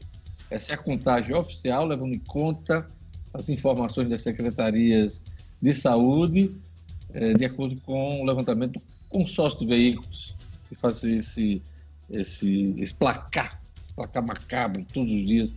Essa 0.53 0.73
é 0.73 0.75
a 0.75 0.77
contagem 0.77 1.35
oficial, 1.35 1.83
levando 1.83 2.13
em 2.13 2.19
conta 2.19 2.85
as 3.33 3.49
informações 3.49 4.07
das 4.07 4.21
secretarias 4.21 5.19
de 5.59 5.73
saúde, 5.73 6.51
eh, 7.11 7.33
de 7.33 7.43
acordo 7.43 7.75
com 7.81 8.21
o 8.21 8.23
levantamento 8.23 8.73
do 8.73 8.81
consórcio 9.09 9.61
de 9.61 9.65
veículos, 9.65 10.35
que 10.69 10.75
faz 10.75 11.03
esse, 11.03 11.59
esse, 12.07 12.75
esse 12.77 12.93
placar, 12.93 13.59
esse 13.81 13.91
placar 13.93 14.23
macabro 14.23 14.85
todos 14.93 15.11
os 15.11 15.25
dias 15.25 15.51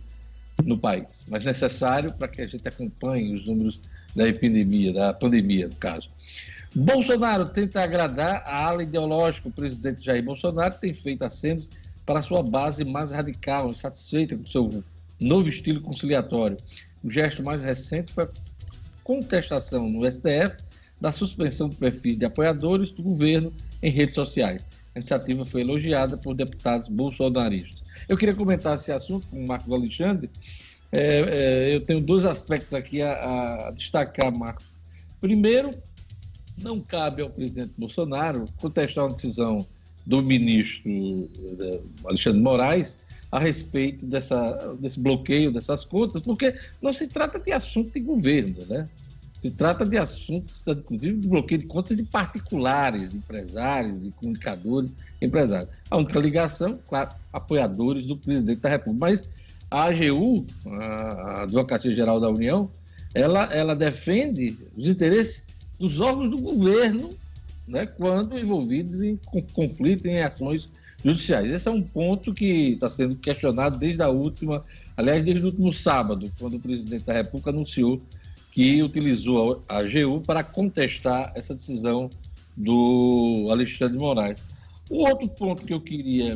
no 0.65 0.79
país, 0.79 1.27
mas 1.29 1.43
necessário 1.43 2.11
para 2.13 2.27
que 2.27 2.41
a 2.41 2.47
gente 2.47 2.67
acompanhe 2.67 3.35
os 3.35 3.45
números 3.45 3.79
da 4.15 4.27
epidemia, 4.27 4.91
da 4.91 5.13
pandemia, 5.13 5.67
no 5.67 5.75
caso. 5.75 6.09
Bolsonaro 6.75 7.47
tenta 7.47 7.83
agradar 7.83 8.41
a 8.47 8.65
ala 8.65 8.81
ideológica. 8.81 9.47
O 9.47 9.51
presidente 9.51 10.03
Jair 10.03 10.23
Bolsonaro 10.23 10.73
tem 10.73 10.91
feito 10.91 11.23
acenos 11.23 11.69
para 12.07 12.21
sua 12.21 12.41
base 12.41 12.85
mais 12.85 13.11
radical, 13.11 13.69
insatisfeita 13.69 14.37
com 14.37 14.45
seu 14.45 14.83
novo 15.19 15.49
estilo 15.49 15.81
conciliatório. 15.81 16.55
O 17.03 17.09
gesto 17.09 17.43
mais 17.43 17.63
recente 17.63 18.13
foi 18.13 18.23
a 18.23 18.29
contestação 19.03 19.89
no 19.89 20.09
STF 20.09 20.55
da 21.01 21.11
suspensão 21.11 21.67
do 21.67 21.75
perfil 21.75 22.17
de 22.17 22.25
apoiadores 22.25 22.93
do 22.93 23.03
governo 23.03 23.51
em 23.83 23.91
redes 23.91 24.15
sociais. 24.15 24.65
A 24.95 24.99
iniciativa 24.99 25.45
foi 25.45 25.61
elogiada 25.61 26.17
por 26.17 26.33
deputados 26.33 26.87
bolsonaristas. 26.87 27.83
Eu 28.07 28.17
queria 28.17 28.33
comentar 28.33 28.75
esse 28.75 28.91
assunto 28.91 29.27
com 29.27 29.43
o 29.43 29.45
Marcos 29.45 29.71
Alexandre. 29.71 30.29
É, 30.93 31.19
é, 31.19 31.75
eu 31.75 31.81
tenho 31.81 31.99
dois 31.99 32.23
aspectos 32.23 32.73
aqui 32.73 33.01
a, 33.01 33.67
a 33.67 33.71
destacar, 33.71 34.35
Marcos. 34.35 34.65
Primeiro, 35.19 35.71
não 36.57 36.79
cabe 36.79 37.21
ao 37.21 37.29
presidente 37.29 37.73
Bolsonaro 37.77 38.45
contestar 38.57 39.05
uma 39.05 39.13
decisão 39.13 39.67
do 40.07 40.21
ministro 40.21 40.89
eh, 40.89 41.81
Alexandre 42.05 42.41
Moraes 42.41 42.97
a 43.29 43.39
respeito 43.39 44.05
dessa, 44.05 44.75
desse 44.79 44.99
bloqueio 45.01 45.51
dessas 45.51 45.83
contas, 45.83 46.21
porque 46.21 46.55
não 46.81 46.93
se 46.93 47.07
trata 47.07 47.37
de 47.37 47.51
assunto 47.51 47.91
de 47.91 47.99
governo, 47.99 48.65
né? 48.69 48.87
Se 49.41 49.51
trata 49.51 49.85
de 49.85 49.97
assuntos, 49.97 50.61
inclusive, 50.65 51.19
de 51.19 51.27
bloqueio 51.27 51.61
de 51.61 51.67
contas 51.67 51.95
de 51.95 52.03
particulares, 52.03 53.09
de 53.09 53.17
empresários, 53.17 54.01
de 54.01 54.09
comunicadores, 54.11 54.91
empresários. 55.21 55.69
A 55.91 55.97
única 55.97 56.19
ligação, 56.19 56.79
claro, 56.87 57.11
apoiadores 57.31 58.05
do 58.05 58.17
presidente 58.17 58.61
da 58.61 58.69
República. 58.69 59.05
Mas 59.05 59.23
a 59.69 59.83
AGU, 59.83 60.45
a 60.65 61.43
Advocacia 61.43 61.93
Geral 61.93 62.19
da 62.19 62.29
União, 62.29 62.71
ela, 63.13 63.53
ela 63.53 63.75
defende 63.75 64.57
os 64.75 64.87
interesses 64.87 65.43
dos 65.77 65.99
órgãos 65.99 66.31
do 66.31 66.37
governo 66.39 67.11
né, 67.67 67.85
quando 67.85 68.39
envolvidos 68.39 69.01
em 69.01 69.19
conflito, 69.53 70.07
em 70.07 70.21
ações 70.21 70.69
judiciais. 71.03 71.51
Esse 71.51 71.67
é 71.67 71.71
um 71.71 71.83
ponto 71.83 72.33
que 72.33 72.73
está 72.73 72.89
sendo 72.89 73.15
questionado 73.17 73.77
desde 73.77 74.01
a 74.01 74.09
última, 74.09 74.61
aliás, 74.95 75.23
desde 75.23 75.43
o 75.43 75.47
último 75.47 75.73
sábado, 75.73 76.31
quando 76.39 76.55
o 76.55 76.59
presidente 76.59 77.03
da 77.03 77.13
República 77.13 77.49
anunciou 77.49 78.01
que 78.51 78.81
utilizou 78.81 79.61
a 79.67 79.79
AGU 79.79 80.21
para 80.21 80.43
contestar 80.43 81.31
essa 81.35 81.53
decisão 81.53 82.09
do 82.55 83.47
Alexandre 83.51 83.93
de 83.97 83.99
Moraes. 83.99 84.39
Um 84.89 84.97
outro 84.97 85.27
ponto 85.27 85.63
que 85.63 85.73
eu 85.73 85.81
queria, 85.81 86.35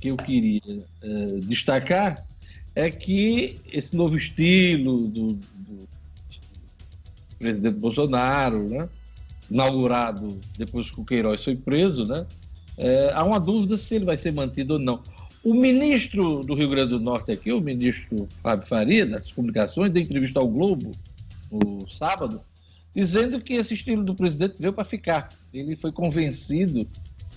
que 0.00 0.08
eu 0.08 0.16
queria 0.16 0.60
eh, 1.02 1.38
destacar 1.42 2.26
é 2.74 2.90
que 2.90 3.60
esse 3.70 3.94
novo 3.94 4.16
estilo 4.16 5.06
do, 5.06 5.34
do 5.34 5.88
presidente 7.38 7.78
Bolsonaro, 7.78 8.68
né? 8.68 8.88
Inaugurado 9.52 10.40
depois 10.56 10.90
que 10.90 11.00
o 11.00 11.04
Queiroz 11.04 11.44
foi 11.44 11.56
preso, 11.56 12.06
né? 12.06 12.26
É, 12.78 13.12
há 13.12 13.22
uma 13.22 13.38
dúvida 13.38 13.76
se 13.76 13.96
ele 13.96 14.06
vai 14.06 14.16
ser 14.16 14.32
mantido 14.32 14.74
ou 14.74 14.78
não. 14.78 15.02
O 15.44 15.52
ministro 15.54 16.42
do 16.42 16.54
Rio 16.54 16.70
Grande 16.70 16.92
do 16.92 17.00
Norte 17.00 17.32
aqui, 17.32 17.52
o 17.52 17.60
ministro 17.60 18.26
Fábio 18.42 18.66
Faria, 18.66 19.04
das 19.04 19.30
comunicações, 19.32 19.92
deu 19.92 20.02
entrevista 20.02 20.40
ao 20.40 20.48
Globo 20.48 20.92
no 21.50 21.88
sábado, 21.90 22.40
dizendo 22.94 23.40
que 23.40 23.54
esse 23.54 23.74
estilo 23.74 24.02
do 24.02 24.14
presidente 24.14 24.54
veio 24.58 24.72
para 24.72 24.84
ficar. 24.84 25.28
Ele 25.52 25.76
foi 25.76 25.92
convencido 25.92 26.88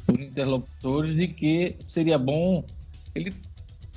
por 0.06 0.20
interlocutores 0.20 1.16
de 1.16 1.28
que 1.28 1.76
seria 1.80 2.18
bom 2.18 2.64
ele 3.14 3.34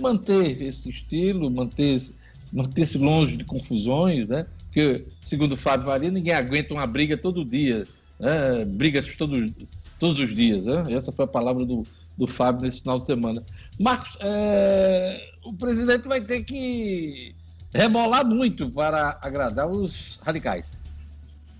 manter 0.00 0.62
esse 0.62 0.90
estilo, 0.90 1.50
manter-se 1.50 2.14
manter 2.52 2.88
longe 2.98 3.36
de 3.36 3.44
confusões, 3.44 4.28
né? 4.28 4.46
Porque, 4.64 5.04
segundo 5.22 5.52
o 5.52 5.56
Fábio 5.56 5.86
Faria, 5.86 6.10
ninguém 6.10 6.32
aguenta 6.32 6.72
uma 6.72 6.86
briga 6.86 7.16
todo 7.16 7.44
dia, 7.44 7.84
né? 8.18 8.64
brigas 8.64 9.06
todos, 9.16 9.50
todos 9.98 10.18
os 10.18 10.34
dias. 10.34 10.64
Né? 10.64 10.84
Essa 10.90 11.12
foi 11.12 11.24
a 11.24 11.28
palavra 11.28 11.64
do, 11.64 11.82
do 12.16 12.26
Fábio 12.26 12.62
nesse 12.62 12.80
final 12.80 12.98
de 12.98 13.06
semana. 13.06 13.42
Marcos, 13.78 14.16
é, 14.20 15.32
o 15.44 15.52
presidente 15.52 16.08
vai 16.08 16.20
ter 16.20 16.44
que 16.44 17.34
remolar 17.72 18.24
muito 18.24 18.70
para 18.70 19.18
agradar 19.22 19.68
os 19.68 20.18
radicais. 20.22 20.82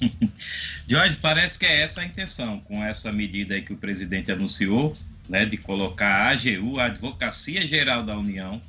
Jorge, 0.87 1.17
parece 1.21 1.59
que 1.59 1.67
é 1.67 1.83
essa 1.83 2.01
a 2.01 2.05
intenção, 2.05 2.61
com 2.61 2.83
essa 2.83 3.13
medida 3.13 3.61
que 3.61 3.73
o 3.73 3.77
presidente 3.77 4.31
anunciou, 4.31 4.97
né, 5.29 5.45
de 5.45 5.57
colocar 5.57 6.09
a 6.09 6.29
AGU, 6.31 6.79
a 6.79 6.87
Advocacia 6.87 7.67
Geral 7.67 8.03
da 8.03 8.17
União, 8.17 8.61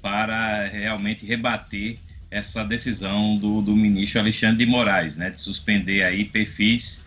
para 0.00 0.66
realmente 0.66 1.26
rebater 1.26 1.98
essa 2.30 2.64
decisão 2.64 3.36
do, 3.36 3.60
do 3.60 3.74
ministro 3.76 4.20
Alexandre 4.20 4.64
de 4.64 4.70
Moraes, 4.70 5.16
né, 5.16 5.30
de 5.30 5.40
suspender 5.40 6.02
aí 6.02 6.24
perfis 6.24 7.04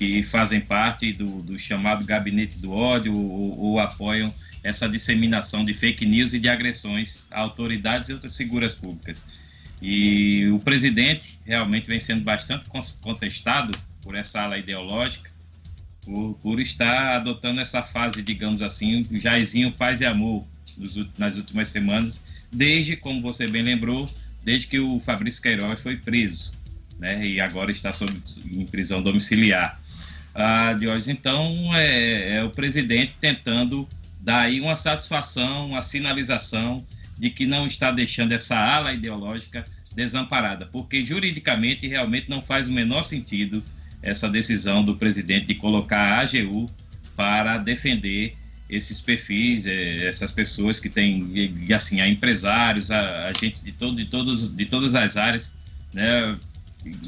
que 0.00 0.22
fazem 0.22 0.62
parte 0.62 1.12
do, 1.12 1.42
do 1.42 1.58
chamado 1.58 2.06
gabinete 2.06 2.56
do 2.56 2.72
ódio 2.72 3.14
ou, 3.14 3.58
ou, 3.58 3.78
apoiam 3.78 4.32
essa 4.62 4.88
disseminação 4.88 5.62
de 5.62 5.74
fake 5.74 6.06
news 6.06 6.32
e 6.32 6.38
de 6.38 6.48
agressões 6.48 7.26
a 7.30 7.40
autoridades 7.40 8.08
e 8.08 8.14
outras 8.14 8.34
figuras 8.34 8.72
públicas. 8.72 9.22
E 9.82 10.48
o 10.54 10.58
presidente 10.58 11.38
realmente 11.44 11.86
vem 11.86 12.00
sendo 12.00 12.24
bastante 12.24 12.64
contestado 13.02 13.78
por 14.00 14.14
essa 14.14 14.40
ala 14.40 14.56
ideológica, 14.56 15.30
por, 16.00 16.32
por 16.36 16.60
estar 16.60 17.16
adotando 17.16 17.60
essa 17.60 17.82
fase, 17.82 18.22
digamos 18.22 18.62
assim, 18.62 19.06
o 19.10 19.18
Jairzinho 19.18 19.70
paz 19.70 20.00
e 20.00 20.06
amor 20.06 20.42
nas 21.18 21.36
últimas 21.36 21.68
semanas, 21.68 22.24
desde, 22.50 22.96
como 22.96 23.20
você 23.20 23.46
bem 23.46 23.62
lembrou, 23.62 24.08
desde 24.42 24.66
que 24.66 24.78
o 24.78 24.98
Fabrício 24.98 25.42
Queiroz 25.42 25.78
foi 25.78 25.98
preso, 25.98 26.52
né? 26.98 27.22
E 27.26 27.38
agora 27.38 27.70
está 27.70 27.92
sob, 27.92 28.10
em 28.50 28.64
prisão 28.64 29.02
domiciliar. 29.02 29.78
Ah, 30.34 30.76
então, 31.08 31.74
é, 31.74 32.36
é, 32.36 32.44
o 32.44 32.50
presidente 32.50 33.14
tentando 33.20 33.88
dar 34.20 34.42
aí 34.42 34.60
uma 34.60 34.76
satisfação, 34.76 35.68
uma 35.68 35.82
sinalização 35.82 36.84
de 37.18 37.30
que 37.30 37.46
não 37.46 37.66
está 37.66 37.90
deixando 37.90 38.32
essa 38.32 38.56
ala 38.56 38.92
ideológica 38.92 39.64
desamparada, 39.94 40.66
porque 40.66 41.02
juridicamente 41.02 41.86
realmente 41.86 42.30
não 42.30 42.40
faz 42.40 42.68
o 42.68 42.72
menor 42.72 43.02
sentido 43.02 43.62
essa 44.02 44.28
decisão 44.28 44.84
do 44.84 44.96
presidente 44.96 45.46
de 45.46 45.54
colocar 45.54 45.98
a 45.98 46.20
AGU 46.20 46.70
para 47.16 47.58
defender 47.58 48.34
esses 48.68 49.00
perfis, 49.00 49.66
é, 49.66 50.06
essas 50.06 50.30
pessoas 50.30 50.78
que 50.78 50.88
têm, 50.88 51.28
assim, 51.74 52.00
a 52.00 52.08
empresários, 52.08 52.90
a, 52.90 53.28
a, 53.28 53.32
gente 53.32 53.62
de, 53.62 53.72
todo, 53.72 53.96
de, 53.96 54.04
todos, 54.06 54.54
de 54.54 54.64
todas 54.64 54.94
as 54.94 55.16
áreas 55.16 55.56
né, 55.92 56.36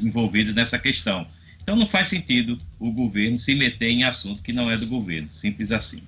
envolvidas 0.03 0.53
nessa 0.53 0.77
questão. 0.77 1.25
Então 1.63 1.77
não 1.77 1.87
faz 1.87 2.09
sentido 2.09 2.57
o 2.77 2.91
governo 2.91 3.37
se 3.37 3.55
meter 3.55 3.87
em 3.87 4.03
assunto 4.03 4.43
que 4.43 4.51
não 4.51 4.69
é 4.69 4.75
do 4.75 4.85
governo, 4.87 5.31
simples 5.31 5.71
assim. 5.71 6.03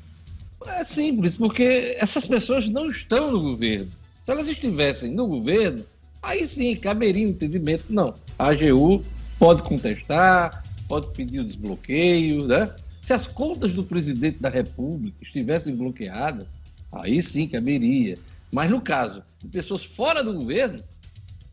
É 0.68 0.84
simples, 0.84 1.36
porque 1.36 1.96
essas 1.98 2.26
pessoas 2.26 2.70
não 2.70 2.90
estão 2.90 3.32
no 3.32 3.40
governo. 3.40 3.90
Se 4.22 4.32
elas 4.32 4.50
estivessem 4.50 5.12
no 5.12 5.28
governo, 5.28 5.86
aí 6.22 6.46
sim 6.46 6.76
caberia 6.76 7.24
entendimento. 7.24 7.86
Não, 7.90 8.14
a 8.38 8.50
AGU 8.50 9.02
pode 9.40 9.62
contestar, 9.62 10.64
pode 10.88 11.12
pedir 11.14 11.40
o 11.40 11.46
desbloqueio, 11.46 12.48
né? 12.48 12.70
Se 13.02 13.14
as 13.14 13.28
contas 13.28 13.72
do 13.72 13.84
presidente 13.84 14.40
da 14.40 14.50
República 14.50 15.16
estivessem 15.22 15.76
bloqueadas, 15.76 16.48
aí 16.92 17.22
sim 17.22 17.48
caberia. 17.48 18.18
Mas 18.52 18.70
no 18.70 18.82
caso 18.82 19.24
de 19.42 19.48
pessoas 19.48 19.84
fora 19.84 20.24
do 20.24 20.34
governo, 20.34 20.84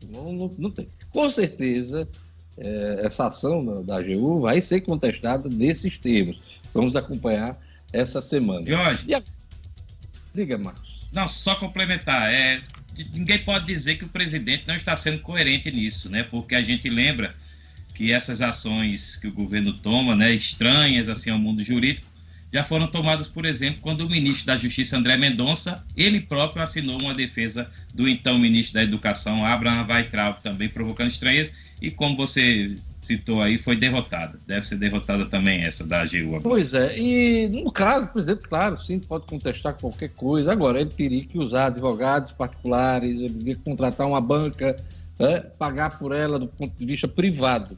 Não, 0.09 0.33
não, 0.33 0.51
não 0.57 0.71
tem. 0.71 0.87
Com 1.11 1.29
certeza, 1.29 2.07
é, 2.57 3.01
essa 3.03 3.27
ação 3.27 3.65
da, 3.65 3.81
da 3.81 3.99
AGU 3.99 4.39
vai 4.39 4.61
ser 4.61 4.81
contestada 4.81 5.49
nesses 5.49 5.97
termos. 5.97 6.39
Vamos 6.73 6.95
acompanhar 6.95 7.57
essa 7.91 8.21
semana. 8.21 8.65
Jorge. 8.65 9.13
A... 9.13 9.21
Diga, 10.33 10.57
Marcos. 10.57 11.07
Não, 11.11 11.27
só 11.27 11.55
complementar. 11.55 12.33
É, 12.33 12.59
ninguém 13.13 13.39
pode 13.39 13.65
dizer 13.65 13.95
que 13.95 14.05
o 14.05 14.09
presidente 14.09 14.63
não 14.67 14.75
está 14.75 14.97
sendo 14.97 15.19
coerente 15.19 15.71
nisso, 15.71 16.09
né? 16.09 16.23
Porque 16.23 16.55
a 16.55 16.61
gente 16.61 16.89
lembra 16.89 17.35
que 17.93 18.11
essas 18.11 18.41
ações 18.41 19.15
que 19.15 19.27
o 19.27 19.31
governo 19.31 19.73
toma, 19.73 20.15
né, 20.15 20.31
estranhas 20.33 21.07
assim 21.07 21.29
ao 21.29 21.37
mundo 21.37 21.63
jurídico, 21.63 22.07
já 22.51 22.63
foram 22.63 22.85
tomadas, 22.87 23.27
por 23.27 23.45
exemplo, 23.45 23.81
quando 23.81 24.01
o 24.01 24.09
ministro 24.09 24.45
da 24.45 24.57
Justiça 24.57 24.95
André 24.95 25.17
Mendonça, 25.17 25.83
ele 25.97 26.21
próprio 26.21 26.61
assinou 26.61 27.01
uma 27.01 27.13
defesa 27.13 27.69
do 27.93 28.07
então 28.07 28.37
ministro 28.37 28.75
da 28.75 28.83
Educação 28.83 29.43
Abraham 29.43 29.87
Weitraub, 29.87 30.39
também 30.41 30.69
provocando 30.69 31.09
estranheza, 31.09 31.55
e 31.83 31.91
como 31.91 32.15
você 32.15 32.73
citou 33.01 33.41
aí, 33.41 33.57
foi 33.57 33.75
derrotada. 33.75 34.39
Deve 34.47 34.65
ser 34.65 34.77
derrotada 34.77 35.25
também 35.25 35.65
essa 35.65 35.85
da 35.85 35.99
AGU. 35.99 36.27
Agora. 36.27 36.41
Pois 36.41 36.73
é, 36.73 36.97
e 36.97 37.49
no 37.49 37.69
caso, 37.73 38.07
por 38.07 38.19
exemplo, 38.19 38.47
claro, 38.47 38.77
sim, 38.77 38.99
pode 38.99 39.25
contestar 39.25 39.73
qualquer 39.73 40.07
coisa. 40.11 40.53
Agora, 40.53 40.79
ele 40.79 40.89
teria 40.89 41.25
que 41.25 41.37
usar 41.37 41.65
advogados 41.65 42.31
particulares, 42.31 43.19
ele 43.19 43.33
teria 43.33 43.55
que 43.55 43.63
contratar 43.63 44.07
uma 44.07 44.21
banca, 44.21 44.77
é, 45.19 45.41
pagar 45.41 45.99
por 45.99 46.13
ela 46.13 46.39
do 46.39 46.47
ponto 46.47 46.73
de 46.73 46.85
vista 46.85 47.05
privado. 47.05 47.75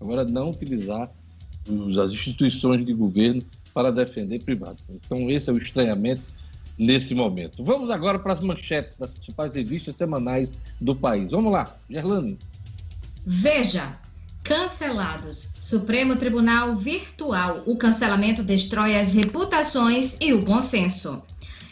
Agora, 0.00 0.24
não 0.24 0.50
utilizar 0.50 1.10
os, 1.68 1.98
as 1.98 2.12
instituições 2.12 2.86
de 2.86 2.92
governo 2.92 3.42
para 3.74 3.90
defender 3.90 4.40
privado. 4.40 4.76
Então, 4.88 5.28
esse 5.28 5.50
é 5.50 5.52
o 5.52 5.58
estranhamento 5.58 6.22
nesse 6.78 7.12
momento. 7.12 7.64
Vamos 7.64 7.90
agora 7.90 8.20
para 8.20 8.34
as 8.34 8.40
manchetes 8.40 8.96
das 8.96 9.12
principais 9.12 9.56
revistas 9.56 9.96
semanais 9.96 10.52
do 10.80 10.94
país. 10.94 11.32
Vamos 11.32 11.52
lá, 11.52 11.76
Gerlane. 11.90 12.38
Veja, 13.30 13.92
cancelados. 14.42 15.50
Supremo 15.60 16.16
Tribunal 16.16 16.74
Virtual. 16.76 17.62
O 17.66 17.76
cancelamento 17.76 18.42
destrói 18.42 18.98
as 18.98 19.12
reputações 19.12 20.16
e 20.18 20.32
o 20.32 20.40
bom 20.40 20.62
senso. 20.62 21.22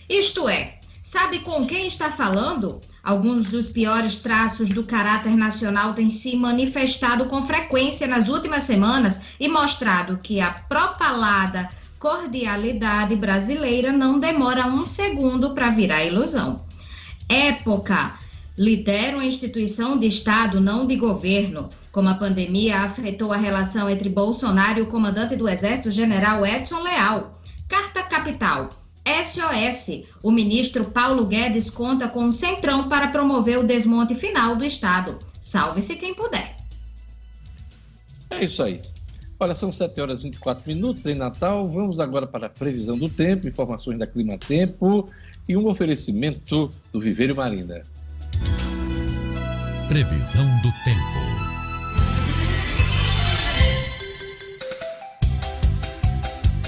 Isto 0.07 0.51
é, 0.51 0.79
sabe 1.03 1.39
com 1.39 1.67
quem 1.67 1.87
está 1.87 2.11
falando? 2.11 2.79
Alguns 3.03 3.49
dos 3.49 3.71
piores 3.71 4.17
traços 4.17 4.69
do 4.69 4.85
caráter 4.85 5.35
nacional 5.35 5.95
têm 5.95 6.11
se 6.11 6.37
manifestado 6.37 7.25
com 7.25 7.41
frequência 7.41 8.07
nas 8.07 8.29
últimas 8.29 8.65
semanas 8.65 9.19
e 9.41 9.49
mostrado 9.49 10.19
que 10.19 10.43
a 10.43 10.51
propalada 10.51 11.71
cordialidade 11.99 13.17
brasileira 13.17 13.93
não 13.93 14.19
demora 14.19 14.67
um 14.67 14.87
segundo 14.87 15.55
para 15.55 15.71
virar 15.71 16.05
ilusão. 16.05 16.67
Época 17.31 18.26
lidera 18.57 19.17
uma 19.17 19.25
instituição 19.25 19.99
de 19.99 20.07
Estado, 20.07 20.61
não 20.61 20.87
de 20.87 20.97
governo. 20.97 21.69
Como 21.93 22.09
a 22.09 22.15
pandemia 22.15 22.81
afetou 22.81 23.33
a 23.33 23.37
relação 23.37 23.89
entre 23.89 24.09
Bolsonaro 24.09 24.79
e 24.79 24.83
o 24.83 24.87
comandante 24.87 25.37
do 25.37 25.49
Exército, 25.49 25.91
general 25.91 26.45
Edson 26.45 26.83
Leal. 26.83 27.41
Carta 27.69 28.03
Capital. 28.03 28.69
SOS. 29.07 30.05
O 30.23 30.33
ministro 30.33 30.87
Paulo 30.87 31.25
Guedes 31.27 31.71
conta 31.71 32.09
com 32.09 32.27
o 32.27 32.33
Centrão 32.33 32.89
para 32.89 33.09
promover 33.09 33.59
o 33.59 33.67
desmonte 33.67 34.15
final 34.15 34.57
do 34.57 34.65
Estado. 34.65 35.19
Salve-se 35.41 35.95
quem 35.97 36.15
puder. 36.15 36.57
É 38.31 38.45
isso 38.45 38.63
aí. 38.63 38.83
Olha, 39.39 39.55
são 39.55 39.71
7 39.71 40.01
horas 40.01 40.21
e 40.21 40.25
24 40.25 40.65
minutos 40.67 41.07
em 41.07 41.15
Natal. 41.15 41.69
Vamos 41.69 42.01
agora 42.01 42.27
para 42.27 42.47
a 42.47 42.51
previsão 42.51 42.99
do 42.99 43.09
tempo, 43.09 43.47
informações 43.47 43.99
da 43.99 44.07
Clima 44.07 44.37
Tempo 44.39 45.09
e 45.49 45.57
um 45.57 45.69
oferecimento 45.69 46.73
do 46.93 47.01
Viveiro 47.01 47.37
Marina. 47.37 47.83
Previsão 49.89 50.45
do 50.63 50.73
tempo. 50.83 51.01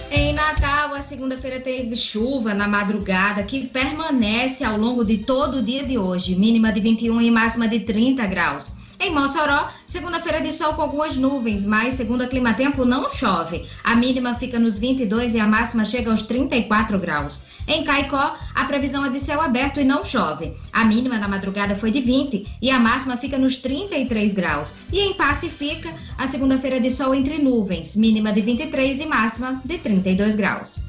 Em 0.08 0.32
Natal, 0.32 0.94
a 0.94 1.02
segunda-feira 1.02 1.58
teve 1.58 1.96
chuva 1.96 2.54
na 2.54 2.68
madrugada 2.68 3.42
que 3.42 3.66
permanece 3.66 4.62
ao 4.62 4.78
longo 4.78 5.04
de 5.04 5.18
todo 5.18 5.58
o 5.58 5.62
dia 5.64 5.82
de 5.82 5.98
hoje, 5.98 6.36
mínima 6.36 6.70
de 6.70 6.80
21 6.80 7.20
e 7.20 7.28
máxima 7.28 7.66
de 7.66 7.80
30 7.80 8.24
graus. 8.26 8.77
Em 9.00 9.14
Mossoró, 9.14 9.68
segunda-feira 9.86 10.40
de 10.40 10.52
sol 10.52 10.74
com 10.74 10.82
algumas 10.82 11.16
nuvens, 11.16 11.64
mas 11.64 11.94
segundo 11.94 12.22
a 12.22 12.26
Climatempo 12.26 12.84
não 12.84 13.08
chove. 13.08 13.64
A 13.84 13.94
mínima 13.94 14.34
fica 14.34 14.58
nos 14.58 14.76
22 14.76 15.34
e 15.34 15.38
a 15.38 15.46
máxima 15.46 15.84
chega 15.84 16.10
aos 16.10 16.24
34 16.24 16.98
graus. 16.98 17.42
Em 17.68 17.84
Caicó, 17.84 18.36
a 18.56 18.64
previsão 18.64 19.04
é 19.04 19.08
de 19.08 19.20
céu 19.20 19.40
aberto 19.40 19.80
e 19.80 19.84
não 19.84 20.02
chove. 20.02 20.52
A 20.72 20.84
mínima 20.84 21.16
na 21.16 21.28
madrugada 21.28 21.76
foi 21.76 21.92
de 21.92 22.00
20 22.00 22.58
e 22.60 22.70
a 22.70 22.80
máxima 22.80 23.16
fica 23.16 23.38
nos 23.38 23.58
33 23.58 24.34
graus. 24.34 24.74
E 24.92 24.98
em 24.98 25.14
Passe 25.14 25.48
fica 25.48 25.94
a 26.16 26.26
segunda-feira 26.26 26.80
de 26.80 26.90
sol 26.90 27.14
entre 27.14 27.38
nuvens, 27.38 27.94
mínima 27.94 28.32
de 28.32 28.40
23 28.40 28.98
e 28.98 29.06
máxima 29.06 29.62
de 29.64 29.78
32 29.78 30.34
graus. 30.34 30.80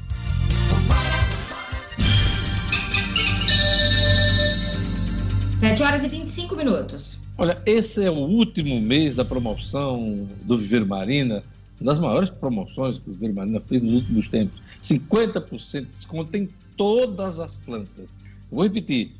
Sete 5.60 5.82
horas 5.84 6.02
e 6.02 6.08
25 6.08 6.56
minutos. 6.56 7.19
Olha, 7.38 7.60
esse 7.64 8.04
é 8.04 8.10
o 8.10 8.18
último 8.18 8.80
mês 8.80 9.14
da 9.14 9.24
promoção 9.24 10.28
do 10.42 10.58
Viveiro 10.58 10.86
Marina, 10.86 11.42
das 11.80 11.98
maiores 11.98 12.28
promoções 12.28 12.98
que 12.98 13.08
o 13.08 13.12
Viveiro 13.12 13.34
Marina 13.34 13.60
fez 13.60 13.82
nos 13.82 13.94
últimos 13.94 14.28
tempos. 14.28 14.60
50% 14.82 15.80
de 15.80 15.86
desconto 15.86 16.36
em 16.36 16.48
todas 16.76 17.40
as 17.40 17.56
plantas. 17.56 18.14
Vou 18.50 18.64
repetir, 18.64 19.12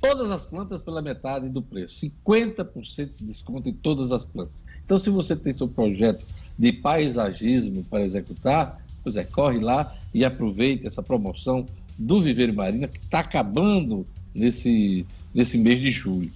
todas 0.00 0.30
as 0.30 0.44
plantas 0.44 0.80
pela 0.80 1.02
metade 1.02 1.48
do 1.48 1.60
preço. 1.60 2.06
50% 2.24 3.10
de 3.18 3.24
desconto 3.24 3.68
em 3.68 3.72
todas 3.72 4.12
as 4.12 4.24
plantas. 4.24 4.64
Então, 4.84 4.98
se 4.98 5.10
você 5.10 5.34
tem 5.34 5.52
seu 5.52 5.68
projeto 5.68 6.24
de 6.58 6.72
paisagismo 6.72 7.84
para 7.84 8.04
executar, 8.04 8.80
pois 9.02 9.16
é, 9.16 9.24
corre 9.24 9.58
lá 9.58 9.94
e 10.14 10.24
aproveite 10.24 10.86
essa 10.86 11.02
promoção 11.02 11.66
do 11.98 12.22
Viveiro 12.22 12.54
Marina, 12.54 12.88
que 12.88 12.98
está 12.98 13.20
acabando 13.20 14.06
nesse, 14.34 15.06
nesse 15.34 15.58
mês 15.58 15.80
de 15.80 15.90
julho. 15.90 16.30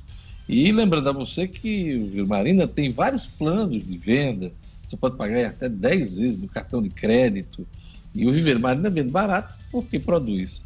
E 0.52 0.72
lembrando 0.72 1.08
a 1.08 1.12
você 1.12 1.46
que 1.46 1.94
o 1.94 2.06
Vilmarina 2.06 2.66
tem 2.66 2.90
vários 2.90 3.24
planos 3.24 3.86
de 3.86 3.96
venda. 3.96 4.50
Você 4.84 4.96
pode 4.96 5.16
pagar 5.16 5.46
até 5.46 5.68
10 5.68 6.18
vezes 6.18 6.40
do 6.40 6.48
cartão 6.48 6.82
de 6.82 6.88
crédito. 6.90 7.64
E 8.12 8.26
o 8.26 8.32
Viver 8.32 8.58
Marina 8.58 8.90
vende 8.90 9.12
barato 9.12 9.56
porque 9.70 10.00
produz. 10.00 10.60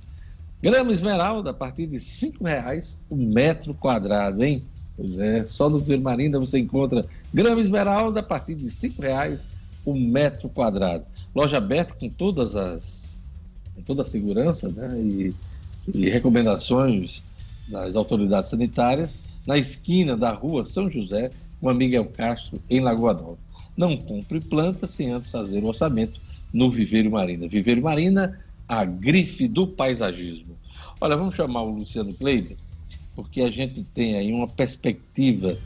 Grama 0.62 0.90
esmeralda 0.90 1.50
a 1.50 1.52
partir 1.52 1.86
de 1.86 1.98
R$ 1.98 2.32
reais 2.40 2.96
o 3.10 3.14
metro 3.14 3.74
quadrado, 3.74 4.42
hein? 4.42 4.64
Pois 4.96 5.18
é, 5.18 5.44
só 5.44 5.68
no 5.68 5.78
Viver 5.78 6.00
Marina 6.00 6.38
você 6.38 6.58
encontra 6.58 7.04
grama 7.32 7.60
esmeralda 7.60 8.20
a 8.20 8.22
partir 8.22 8.54
de 8.54 8.68
R$ 8.68 8.94
reais 8.98 9.40
o 9.84 9.92
metro 9.92 10.48
quadrado. 10.48 11.04
Loja 11.34 11.58
aberta 11.58 11.92
com 11.92 12.08
todas 12.08 12.56
as 12.56 13.20
com 13.74 13.82
toda 13.82 14.00
a 14.00 14.06
segurança 14.06 14.70
né? 14.70 14.98
e, 14.98 15.34
e 15.92 16.08
recomendações 16.08 17.22
das 17.68 17.96
autoridades 17.96 18.48
sanitárias 18.48 19.23
na 19.46 19.58
esquina 19.58 20.16
da 20.16 20.32
rua 20.32 20.66
São 20.66 20.90
José, 20.90 21.30
com 21.60 21.68
a 21.68 21.74
Miguel 21.74 22.06
Castro, 22.06 22.60
em 22.68 22.80
Lagoa 22.80 23.14
Nova. 23.14 23.38
Não 23.76 23.96
compre 23.96 24.40
planta 24.40 24.86
sem 24.86 25.10
antes 25.10 25.30
fazer 25.30 25.62
o 25.62 25.68
orçamento 25.68 26.20
no 26.52 26.70
Viveiro 26.70 27.10
Marina. 27.10 27.48
Viveiro 27.48 27.82
Marina, 27.82 28.38
a 28.68 28.84
grife 28.84 29.48
do 29.48 29.66
paisagismo. 29.66 30.54
Olha, 31.00 31.16
vamos 31.16 31.34
chamar 31.34 31.62
o 31.62 31.74
Luciano 31.74 32.14
Kleiber, 32.14 32.56
porque 33.16 33.42
a 33.42 33.50
gente 33.50 33.82
tem 33.94 34.16
aí 34.16 34.32
uma 34.32 34.46
perspectiva 34.46 35.58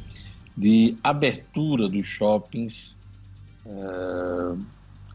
de 0.56 0.96
abertura 1.04 1.88
dos 1.88 2.06
shoppings 2.06 2.96
uh, 3.66 4.58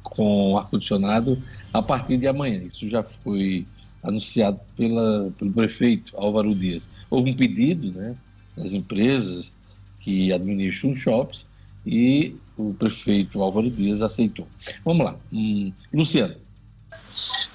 com 0.04 0.58
ar-condicionado 0.58 1.42
a 1.74 1.82
partir 1.82 2.18
de 2.18 2.28
amanhã. 2.28 2.64
Isso 2.64 2.88
já 2.88 3.04
foi 3.04 3.66
anunciado 4.04 4.60
pela, 4.76 5.32
pelo 5.38 5.52
prefeito 5.52 6.16
Álvaro 6.16 6.54
Dias. 6.54 6.88
Houve 7.10 7.32
um 7.32 7.36
pedido, 7.36 7.92
né? 7.92 8.16
Das 8.56 8.74
empresas 8.74 9.56
que 10.00 10.32
administram 10.32 10.96
shoppings 10.96 11.46
e 11.86 12.36
o 12.58 12.74
prefeito 12.74 13.42
Álvaro 13.42 13.70
Dias 13.70 14.02
aceitou. 14.02 14.48
Vamos 14.86 15.06
lá, 15.06 15.16
hum, 15.32 15.72
Luciano. 15.94 16.36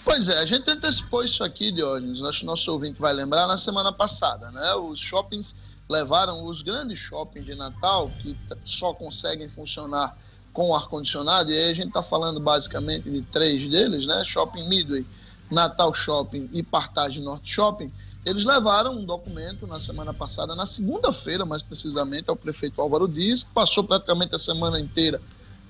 Pois 0.05 0.29
é, 0.29 0.39
a 0.39 0.47
gente 0.47 0.69
antecipou 0.71 1.23
isso 1.23 1.45
aqui, 1.45 1.71
Diógenes, 1.71 2.21
que 2.39 2.45
nosso 2.45 2.73
ouvinte 2.73 3.01
vai 3.01 3.13
lembrar, 3.13 3.47
na 3.47 3.57
semana 3.57 3.93
passada, 3.93 4.51
né? 4.51 4.75
Os 4.75 4.99
shoppings 4.99 5.55
levaram 5.89 6.45
os 6.47 6.63
grandes 6.63 6.99
shoppings 6.99 7.45
de 7.45 7.55
Natal, 7.55 8.11
que 8.23 8.37
só 8.65 8.93
conseguem 8.93 9.49
funcionar 9.49 10.17
com 10.53 10.75
ar-condicionado, 10.75 11.53
e 11.53 11.57
aí 11.57 11.71
a 11.71 11.75
gente 11.75 11.89
está 11.89 12.03
falando 12.03 12.41
basicamente 12.41 13.11
de 13.11 13.23
três 13.23 13.69
deles, 13.69 14.07
né? 14.07 14.25
Shopping 14.25 14.69
Midway, 14.69 15.07
Natal 15.51 15.93
Shopping 15.95 16.49
e 16.53 16.63
Partage 16.63 17.21
Norte 17.21 17.53
Shopping, 17.53 17.93
eles 18.29 18.45
levaram 18.45 18.93
um 18.93 19.05
documento 19.05 19.67
na 19.67 19.81
semana 19.81 20.13
passada, 20.13 20.55
na 20.55 20.67
segunda-feira, 20.67 21.47
mais 21.47 21.63
precisamente, 21.63 22.29
ao 22.29 22.37
prefeito 22.37 22.81
Álvaro 22.81 23.09
Dias, 23.09 23.43
que 23.43 23.51
passou 23.51 23.83
praticamente 23.83 24.35
a 24.35 24.39
semana 24.39 24.79
inteira 24.79 25.21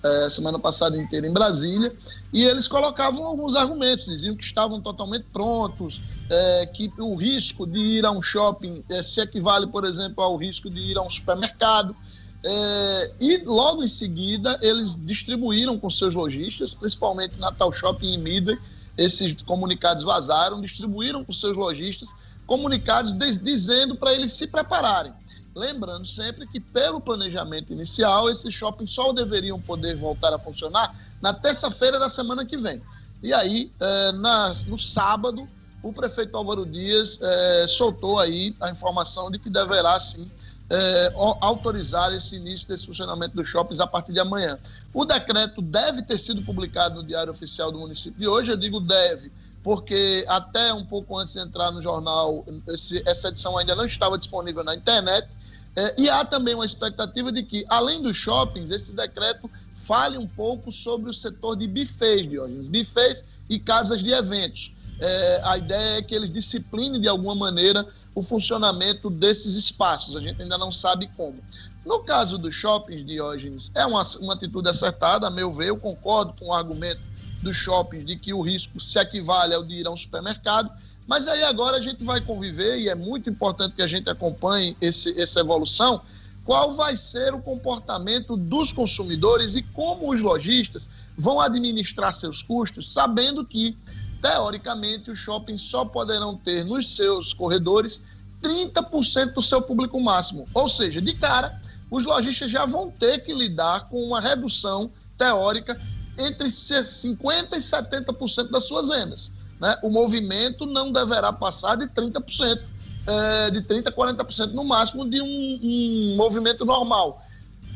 é, 0.02 0.28
semana 0.28 0.58
passada 0.58 0.96
inteira 0.96 1.26
em 1.26 1.32
Brasília, 1.32 1.92
e 2.32 2.44
eles 2.44 2.68
colocavam 2.68 3.24
alguns 3.24 3.56
argumentos, 3.56 4.04
diziam 4.04 4.36
que 4.36 4.44
estavam 4.44 4.80
totalmente 4.80 5.26
prontos, 5.32 6.02
é, 6.30 6.66
que 6.66 6.92
o 6.98 7.16
risco 7.16 7.66
de 7.66 7.78
ir 7.78 8.06
a 8.06 8.10
um 8.10 8.22
shopping 8.22 8.84
é, 8.88 9.02
se 9.02 9.20
equivale, 9.20 9.66
por 9.66 9.84
exemplo, 9.84 10.22
ao 10.22 10.36
risco 10.36 10.70
de 10.70 10.80
ir 10.80 10.98
a 10.98 11.02
um 11.02 11.10
supermercado. 11.10 11.96
É, 12.44 13.12
e 13.20 13.38
logo 13.38 13.82
em 13.82 13.88
seguida 13.88 14.56
eles 14.62 14.96
distribuíram 15.04 15.76
com 15.76 15.90
seus 15.90 16.14
lojistas, 16.14 16.74
principalmente 16.74 17.38
Natal 17.38 17.72
Shopping 17.72 18.12
e 18.12 18.18
Midway, 18.18 18.58
esses 18.96 19.42
comunicados 19.42 20.04
vazaram, 20.04 20.60
distribuíram 20.60 21.24
com 21.24 21.32
seus 21.32 21.56
lojistas 21.56 22.10
comunicados 22.48 23.12
dizendo 23.38 23.94
para 23.94 24.12
eles 24.14 24.32
se 24.32 24.48
prepararem. 24.48 25.12
Lembrando 25.54 26.06
sempre 26.06 26.46
que, 26.46 26.58
pelo 26.58 27.00
planejamento 27.00 27.72
inicial, 27.72 28.30
esses 28.30 28.54
shoppings 28.54 28.90
só 28.90 29.12
deveriam 29.12 29.60
poder 29.60 29.96
voltar 29.96 30.32
a 30.32 30.38
funcionar 30.38 30.96
na 31.20 31.34
terça-feira 31.34 31.98
da 31.98 32.08
semana 32.08 32.46
que 32.46 32.56
vem. 32.56 32.82
E 33.22 33.34
aí, 33.34 33.70
é, 33.78 34.12
na, 34.12 34.54
no 34.66 34.78
sábado, 34.78 35.46
o 35.82 35.92
prefeito 35.92 36.36
Álvaro 36.36 36.64
Dias 36.64 37.18
é, 37.20 37.66
soltou 37.66 38.18
aí 38.18 38.56
a 38.60 38.70
informação 38.70 39.30
de 39.30 39.38
que 39.38 39.50
deverá 39.50 39.98
sim 40.00 40.30
é, 40.70 41.12
autorizar 41.40 42.12
esse 42.14 42.36
início 42.36 42.68
desse 42.68 42.86
funcionamento 42.86 43.34
dos 43.34 43.48
shoppings 43.48 43.80
a 43.80 43.86
partir 43.86 44.12
de 44.12 44.20
amanhã. 44.20 44.58
O 44.94 45.04
decreto 45.04 45.60
deve 45.60 46.02
ter 46.02 46.18
sido 46.18 46.42
publicado 46.42 46.96
no 46.96 47.02
Diário 47.02 47.32
Oficial 47.32 47.70
do 47.72 47.78
município 47.78 48.18
de 48.18 48.28
hoje, 48.28 48.52
eu 48.52 48.56
digo 48.56 48.80
deve, 48.80 49.30
porque 49.68 50.24
até 50.28 50.72
um 50.72 50.82
pouco 50.82 51.18
antes 51.18 51.34
de 51.34 51.40
entrar 51.40 51.70
no 51.70 51.82
jornal, 51.82 52.42
esse, 52.68 53.06
essa 53.06 53.28
edição 53.28 53.58
ainda 53.58 53.76
não 53.76 53.84
estava 53.84 54.16
disponível 54.16 54.64
na 54.64 54.74
internet. 54.74 55.28
É, 55.76 56.00
e 56.00 56.08
há 56.08 56.24
também 56.24 56.54
uma 56.54 56.64
expectativa 56.64 57.30
de 57.30 57.42
que, 57.42 57.66
além 57.68 58.00
dos 58.00 58.16
shoppings, 58.16 58.70
esse 58.70 58.92
decreto 58.92 59.50
fale 59.74 60.16
um 60.16 60.26
pouco 60.26 60.72
sobre 60.72 61.10
o 61.10 61.12
setor 61.12 61.54
de 61.54 61.68
bufês, 61.68 62.26
Diógenes, 62.26 62.70
bufês 62.70 63.26
e 63.46 63.58
casas 63.58 64.00
de 64.00 64.10
eventos. 64.10 64.72
É, 64.98 65.40
a 65.44 65.58
ideia 65.58 65.98
é 65.98 66.02
que 66.02 66.14
eles 66.14 66.32
disciplinem 66.32 66.98
de 66.98 67.06
alguma 67.06 67.34
maneira 67.34 67.86
o 68.14 68.22
funcionamento 68.22 69.10
desses 69.10 69.54
espaços. 69.54 70.16
A 70.16 70.20
gente 70.20 70.40
ainda 70.40 70.56
não 70.56 70.72
sabe 70.72 71.10
como. 71.14 71.44
No 71.84 71.98
caso 72.04 72.38
dos 72.38 72.54
shoppings, 72.54 73.04
Diógenes, 73.04 73.70
é 73.74 73.84
uma, 73.84 74.02
uma 74.20 74.32
atitude 74.32 74.66
acertada, 74.70 75.26
a 75.26 75.30
meu 75.30 75.50
ver. 75.50 75.68
Eu 75.68 75.76
concordo 75.76 76.32
com 76.38 76.46
o 76.46 76.54
argumento 76.54 77.07
dos 77.42 77.56
shoppings 77.56 78.06
de 78.06 78.16
que 78.16 78.32
o 78.32 78.40
risco 78.40 78.80
se 78.80 78.98
equivale 78.98 79.54
ao 79.54 79.64
de 79.64 79.76
ir 79.76 79.86
a 79.86 79.90
um 79.90 79.96
supermercado. 79.96 80.70
Mas 81.06 81.26
aí 81.26 81.42
agora 81.44 81.78
a 81.78 81.80
gente 81.80 82.04
vai 82.04 82.20
conviver, 82.20 82.78
e 82.78 82.88
é 82.88 82.94
muito 82.94 83.30
importante 83.30 83.74
que 83.74 83.82
a 83.82 83.86
gente 83.86 84.10
acompanhe 84.10 84.76
esse, 84.80 85.20
essa 85.20 85.40
evolução, 85.40 86.02
qual 86.44 86.72
vai 86.72 86.96
ser 86.96 87.34
o 87.34 87.42
comportamento 87.42 88.36
dos 88.36 88.72
consumidores 88.72 89.54
e 89.54 89.62
como 89.62 90.12
os 90.12 90.20
lojistas 90.20 90.88
vão 91.16 91.40
administrar 91.40 92.12
seus 92.12 92.42
custos, 92.42 92.92
sabendo 92.92 93.44
que 93.44 93.76
teoricamente, 94.20 95.10
os 95.10 95.18
shoppings 95.18 95.62
só 95.62 95.84
poderão 95.84 96.36
ter 96.36 96.64
nos 96.64 96.94
seus 96.94 97.32
corredores 97.32 98.02
30% 98.42 99.34
do 99.34 99.42
seu 99.42 99.62
público 99.62 100.00
máximo. 100.00 100.46
Ou 100.54 100.68
seja, 100.68 101.00
de 101.00 101.14
cara, 101.14 101.60
os 101.90 102.04
lojistas 102.04 102.50
já 102.50 102.64
vão 102.64 102.90
ter 102.90 103.22
que 103.22 103.32
lidar 103.32 103.88
com 103.88 104.02
uma 104.02 104.20
redução 104.20 104.90
teórica 105.16 105.80
entre 106.18 106.48
50% 106.48 107.52
e 107.52 107.56
70% 107.56 108.50
das 108.50 108.64
suas 108.64 108.88
vendas. 108.88 109.32
Né? 109.60 109.76
O 109.82 109.88
movimento 109.88 110.66
não 110.66 110.92
deverá 110.92 111.32
passar 111.32 111.76
de 111.76 111.86
30%, 111.86 112.60
é, 113.06 113.50
de 113.50 113.62
30% 113.62 113.88
a 113.88 113.92
40% 113.92 114.52
no 114.52 114.64
máximo 114.64 115.08
de 115.08 115.20
um, 115.20 115.60
um 115.62 116.16
movimento 116.16 116.64
normal. 116.64 117.22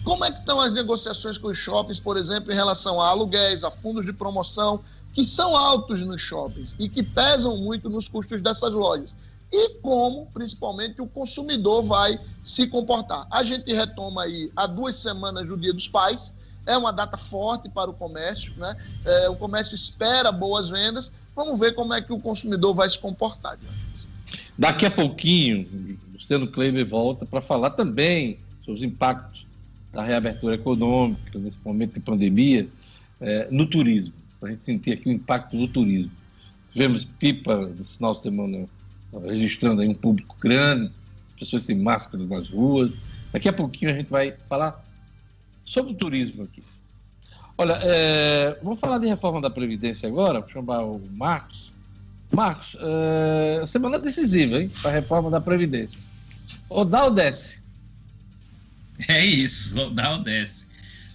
Como 0.05 0.25
é 0.25 0.31
que 0.31 0.41
estão 0.41 0.61
as 0.61 0.73
negociações 0.73 1.39
com 1.39 1.49
os 1.49 1.57
shoppings, 1.57 2.01
por 2.01 2.17
exemplo, 2.17 2.53
em 2.53 2.57
relação 2.57 3.01
a 3.01 3.09
aluguéis, 3.09 3.63
a 3.63 3.71
fundos 3.71 4.05
de 4.05 4.13
promoção, 4.13 4.81
que 5.13 5.25
são 5.25 5.57
altos 5.57 6.01
nos 6.01 6.21
shoppings 6.21 6.75
e 6.79 6.89
que 6.89 7.03
pesam 7.03 7.57
muito 7.57 7.89
nos 7.89 8.09
custos 8.09 8.41
dessas 8.41 8.73
lojas. 8.73 9.17
E 9.51 9.75
como, 9.81 10.27
principalmente, 10.33 11.03
o 11.03 11.07
consumidor 11.07 11.83
vai 11.83 12.19
se 12.43 12.67
comportar. 12.67 13.27
A 13.31 13.43
gente 13.43 13.73
retoma 13.73 14.23
aí 14.23 14.51
há 14.57 14.67
duas 14.67 14.97
semanas 14.97 15.47
do 15.47 15.57
Dia 15.57 15.75
dos 15.75 15.87
Pais, 15.87 16.35
é 16.67 16.77
uma 16.77 16.93
data 16.93 17.17
forte 17.17 17.69
para 17.69 17.91
o 17.91 17.95
comércio, 17.95 18.53
né? 18.57 18.75
É, 19.05 19.29
o 19.29 19.37
comércio 19.37 19.75
espera 19.75 20.31
boas 20.31 20.71
vendas. 20.71 21.13
Vamos 21.35 21.59
ver 21.59 21.75
como 21.75 21.95
é 21.95 22.01
que 22.01 22.13
o 22.13 22.21
consumidor 22.21 22.75
vai 22.75 22.89
se 22.89 22.99
comportar. 22.99 23.59
Daqui 24.57 24.87
a 24.87 24.91
pouquinho, 24.91 25.99
Luciano 26.13 26.47
Kleiber 26.47 26.87
volta 26.87 27.27
para 27.27 27.41
falar 27.41 27.71
também 27.71 28.39
sobre 28.65 28.75
os 28.75 28.83
impactos 28.83 29.47
da 29.93 30.03
reabertura 30.03 30.55
econômica 30.55 31.39
nesse 31.39 31.59
momento 31.65 31.95
de 31.95 32.01
pandemia 32.01 32.69
é, 33.21 33.49
no 33.51 33.67
turismo 33.67 34.15
para 34.43 34.49
a 34.49 34.53
gente 34.53 34.65
sentir 34.65 34.93
aqui 34.93 35.09
o 35.09 35.13
impacto 35.13 35.57
do 35.57 35.69
turismo. 35.69 36.11
Tivemos 36.73 37.05
pipa 37.05 37.55
no 37.55 37.85
final 37.85 38.13
de 38.13 38.21
semana 38.23 38.69
registrando 39.25 39.83
aí 39.83 39.89
um 39.89 39.95
público 39.95 40.37
grande, 40.41 40.91
pessoas 41.39 41.63
sem 41.63 41.79
máscaras 41.79 42.27
nas 42.27 42.49
ruas. 42.49 42.91
Daqui 43.33 43.49
a 43.49 43.53
pouquinho 43.53 43.93
a 43.93 43.95
gente 43.95 44.11
vai 44.11 44.35
falar 44.47 44.85
sobre 45.65 45.93
o 45.93 45.97
turismo 45.97 46.43
aqui. 46.43 46.63
Olha, 47.57 47.79
é, 47.83 48.59
vamos 48.63 48.81
falar 48.81 48.99
de 48.99 49.07
reforma 49.07 49.41
da 49.41 49.51
Previdência 49.51 50.09
agora, 50.09 50.41
vou 50.41 50.49
chamar 50.49 50.83
o 50.83 51.01
Marcos. 51.13 51.73
Marcos, 52.31 52.77
é, 52.81 53.67
semana 53.67 53.99
decisiva, 53.99 54.59
hein, 54.59 54.71
para 54.81 54.91
a 54.91 54.95
reforma 54.95 55.31
da 55.31 55.41
Previdência. 55.41 55.99
Dá 56.89 57.05
ou 57.05 57.11
desce? 57.11 57.61
É 59.09 59.25
isso, 59.25 59.91
dá 59.91 60.13
ou 60.13 60.23
desce 60.23 60.73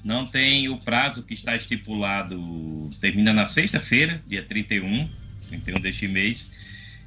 não 0.07 0.25
tem 0.25 0.69
o 0.69 0.77
prazo 0.77 1.21
que 1.21 1.33
está 1.33 1.53
estipulado, 1.53 2.89
termina 3.01 3.33
na 3.33 3.45
sexta-feira, 3.45 4.23
dia 4.25 4.41
31, 4.41 5.05
31 5.49 5.81
deste 5.81 6.07
mês, 6.07 6.49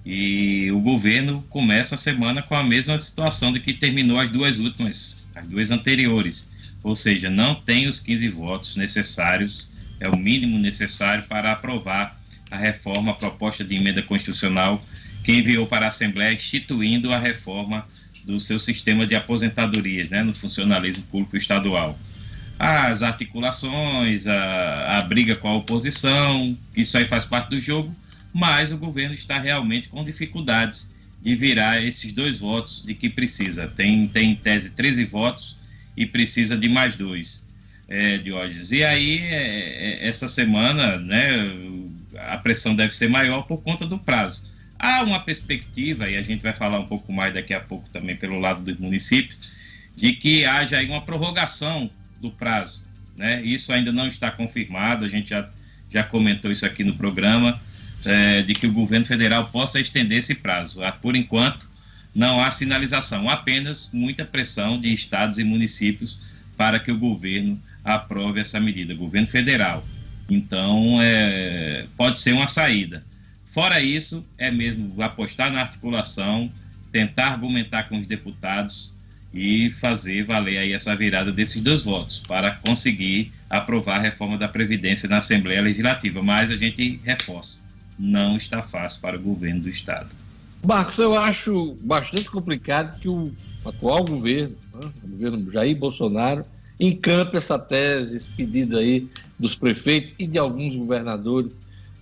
e 0.05 0.71
o 0.71 0.81
governo 0.81 1.43
começa 1.49 1.95
a 1.95 1.99
semana 1.99 2.43
com 2.43 2.55
a 2.55 2.63
mesma 2.63 2.99
situação 2.99 3.55
de 3.55 3.61
que 3.61 3.73
terminou 3.73 4.19
as 4.19 4.31
duas 4.31 4.59
últimas, 4.59 5.23
as 5.35 5.47
duas 5.47 5.71
anteriores, 5.71 6.50
ou 6.83 6.97
seja, 6.97 7.29
não 7.31 7.55
tem 7.55 7.87
os 7.87 8.01
15 8.01 8.29
votos 8.29 8.77
necessários, 8.77 9.69
é 9.99 10.09
o 10.09 10.17
mínimo 10.17 10.59
necessário 10.59 11.25
para 11.29 11.53
aprovar 11.53 12.21
a 12.51 12.57
reforma, 12.57 13.13
a 13.13 13.15
proposta 13.15 13.63
de 13.63 13.77
emenda 13.77 14.03
constitucional 14.03 14.85
que 15.23 15.33
enviou 15.33 15.67
para 15.67 15.87
a 15.87 15.89
Assembleia 15.89 16.33
instituindo 16.33 17.13
a 17.13 17.19
reforma 17.19 17.87
do 18.25 18.41
seu 18.41 18.59
sistema 18.59 19.07
de 19.07 19.15
aposentadorias 19.15 20.11
né, 20.11 20.23
no 20.23 20.33
funcionalismo 20.33 21.03
público 21.05 21.37
estadual 21.37 21.99
as 22.61 23.03
articulações, 23.03 24.27
a, 24.27 24.99
a 24.99 25.03
briga 25.03 25.35
com 25.35 25.49
a 25.49 25.55
oposição, 25.55 26.59
isso 26.77 26.99
aí 26.99 27.07
faz 27.07 27.25
parte 27.25 27.49
do 27.49 27.59
jogo, 27.59 27.97
mas 28.35 28.71
o 28.71 28.77
governo 28.77 29.15
está 29.15 29.39
realmente 29.39 29.89
com 29.89 30.05
dificuldades 30.05 30.95
de 31.23 31.35
virar 31.35 31.83
esses 31.83 32.13
dois 32.13 32.39
votos 32.39 32.85
de 32.85 32.95
que 32.95 33.09
precisa. 33.09 33.67
Tem, 33.67 34.07
tem 34.07 34.33
em 34.33 34.35
tese 34.35 34.73
13 34.73 35.07
votos 35.07 35.57
e 35.97 36.07
precisa 36.07 36.57
de 36.57 36.69
mais 36.69 36.97
dois, 36.97 37.47
é, 37.89 38.19
Diógenes. 38.19 38.71
E 38.71 38.85
aí, 38.85 39.19
é, 39.19 40.05
é, 40.05 40.09
essa 40.09 40.29
semana, 40.29 40.99
né, 40.99 41.29
a 42.29 42.39
pressão 42.39 42.75
deve 42.75 42.95
ser 42.95 43.09
maior 43.09 43.43
por 43.43 43.63
conta 43.63 43.87
do 43.87 43.99
prazo. 43.99 44.43
Há 44.79 45.03
uma 45.03 45.21
perspectiva, 45.21 46.09
e 46.09 46.17
a 46.17 46.23
gente 46.23 46.43
vai 46.43 46.53
falar 46.53 46.79
um 46.79 46.87
pouco 46.87 47.13
mais 47.13 47.35
daqui 47.35 47.53
a 47.53 47.61
pouco 47.61 47.89
também 47.91 48.17
pelo 48.17 48.39
lado 48.39 48.63
dos 48.63 48.79
municípios, 48.79 49.53
de 49.95 50.13
que 50.13 50.45
haja 50.45 50.79
aí 50.79 50.89
uma 50.89 51.03
prorrogação 51.03 51.91
do 52.21 52.31
prazo. 52.31 52.83
Né? 53.17 53.43
Isso 53.43 53.73
ainda 53.73 53.93
não 53.93 54.09
está 54.09 54.31
confirmado, 54.31 55.05
a 55.05 55.09
gente 55.09 55.31
já, 55.31 55.49
já 55.91 56.03
comentou 56.03 56.51
isso 56.51 56.65
aqui 56.65 56.83
no 56.83 56.97
programa, 56.97 57.61
é, 58.05 58.41
de 58.43 58.55
que 58.55 58.67
o 58.67 58.73
governo 58.73 59.05
federal 59.05 59.47
possa 59.49 59.79
estender 59.79 60.19
esse 60.19 60.37
prazo. 60.37 60.83
Ah, 60.83 60.93
por 60.93 61.15
enquanto, 61.15 61.70
não 62.15 62.43
há 62.43 62.51
sinalização, 62.51 63.29
apenas 63.29 63.91
muita 63.93 64.25
pressão 64.25 64.81
de 64.81 64.93
estados 64.93 65.39
e 65.39 65.45
municípios 65.45 66.19
para 66.57 66.79
que 66.79 66.91
o 66.91 66.99
governo 66.99 67.61
aprove 67.85 68.41
essa 68.41 68.61
medida, 68.61 68.95
governo 68.95 69.27
federal. 69.27 69.85
Então, 70.29 71.01
é, 71.03 71.87
pode 71.97 72.19
ser 72.19 72.33
uma 72.33 72.49
saída. 72.49 73.05
Fora 73.47 73.81
isso, 73.81 74.25
é 74.39 74.51
mesmo 74.51 75.03
apostar 75.03 75.51
na 75.51 75.61
articulação, 75.61 76.51
tentar 76.93 77.29
argumentar 77.29 77.85
com 77.85 77.99
os 77.99 78.07
deputados 78.07 78.93
e 79.33 79.71
fazer 79.71 80.25
valer 80.25 80.59
aí 80.59 80.73
essa 80.73 80.95
virada 80.95 81.33
desses 81.33 81.63
dois 81.63 81.83
votos 81.83 82.19
para 82.19 82.53
conseguir 82.53 83.33
aprovar 83.49 83.97
a 83.97 84.03
reforma 84.03 84.37
da 84.37 84.49
Previdência 84.49 85.09
na 85.09 85.19
Assembleia 85.19 85.63
Legislativa. 85.63 86.23
Mas 86.23 86.51
a 86.51 86.57
gente 86.57 87.01
reforça, 87.05 87.63
não 87.99 88.37
está 88.37 88.63
fácil 88.63 89.01
para 89.01 89.17
o 89.17 89.21
governo 89.21 89.63
do 89.63 89.69
Estado. 89.69 90.15
Marcos, 90.67 90.99
eu 90.99 91.15
acho 91.15 91.75
bastante 91.81 92.31
complicado 92.31 92.99
que 93.01 93.09
o 93.09 93.33
atual 93.65 94.05
governo, 94.05 94.57
né, 94.75 94.91
o 95.03 95.09
governo 95.09 95.51
Jair 95.51 95.77
Bolsonaro, 95.77 96.45
encampe 96.79 97.37
essa 97.37 97.59
tese, 97.59 98.17
esse 98.17 98.29
pedido 98.31 98.79
aí 98.79 99.09
dos 99.39 99.55
prefeitos 99.55 100.15
e 100.19 100.27
de 100.27 100.39
alguns 100.39 100.77
governadores 100.77 101.53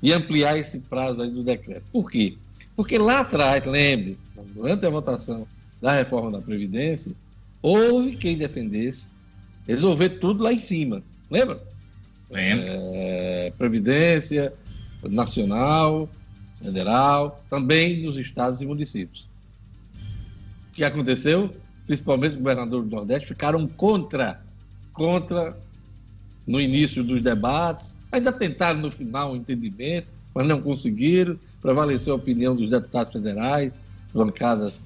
de 0.01 0.13
ampliar 0.13 0.59
esse 0.59 0.81
prazo 0.81 1.23
aí 1.23 1.31
do 1.31 1.43
decreto. 1.43 1.85
Por 1.93 2.11
quê? 2.11 2.37
Porque 2.77 2.97
lá 2.97 3.21
atrás, 3.21 3.65
lembre, 3.65 4.17
durante 4.55 4.87
a 4.87 4.91
votação 4.91 5.47
da 5.81 5.93
reforma 5.93 6.31
da 6.31 6.41
Previdência, 6.41 7.13
houve 7.61 8.17
quem 8.17 8.37
defendesse 8.37 9.09
resolver 9.67 10.11
tudo 10.11 10.45
lá 10.45 10.53
em 10.53 10.61
cima. 10.61 11.03
Lembra? 11.31 11.61
É, 12.31 13.53
Previdência 13.57 14.53
Nacional, 15.03 16.09
Federal, 16.63 17.43
também 17.49 18.03
nos 18.03 18.17
estados 18.17 18.61
e 18.61 18.67
municípios. 18.67 19.27
O 20.71 20.75
que 20.75 20.85
aconteceu? 20.85 21.55
Principalmente 21.87 22.33
os 22.33 22.37
governadores 22.37 22.89
do 22.89 22.97
Nordeste 22.97 23.29
ficaram 23.29 23.67
contra, 23.67 24.41
contra 24.93 25.57
no 26.47 26.61
início 26.61 27.05
dos 27.05 27.23
debates, 27.23 27.95
ainda 28.11 28.33
tentaram 28.33 28.81
no 28.81 28.91
final 28.91 29.33
um 29.33 29.37
entendimento, 29.37 30.09
mas 30.35 30.47
não 30.47 30.61
conseguiram, 30.61 31.39
prevaleceu 31.61 32.15
a 32.15 32.17
opinião 32.17 32.55
dos 32.55 32.71
deputados 32.71 33.13
federais, 33.13 33.73
bancadas 34.13 34.79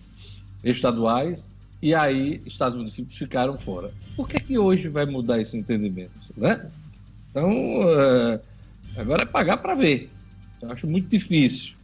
estaduais, 0.62 1.50
e 1.80 1.94
aí 1.94 2.40
estados 2.46 2.76
e 2.76 2.78
municípios 2.78 3.18
ficaram 3.18 3.58
fora. 3.58 3.90
Por 4.14 4.28
que, 4.28 4.38
que 4.38 4.58
hoje 4.58 4.88
vai 4.88 5.04
mudar 5.04 5.40
esse 5.40 5.56
entendimento? 5.56 6.12
Né? 6.37 6.70
Então, 7.30 7.50
uh, 7.50 8.40
agora 8.96 9.22
é 9.22 9.26
pagar 9.26 9.56
para 9.56 9.74
ver. 9.74 10.12
Eu 10.62 10.70
acho 10.70 10.87
muito 10.87 11.09
difícil. 11.09 11.75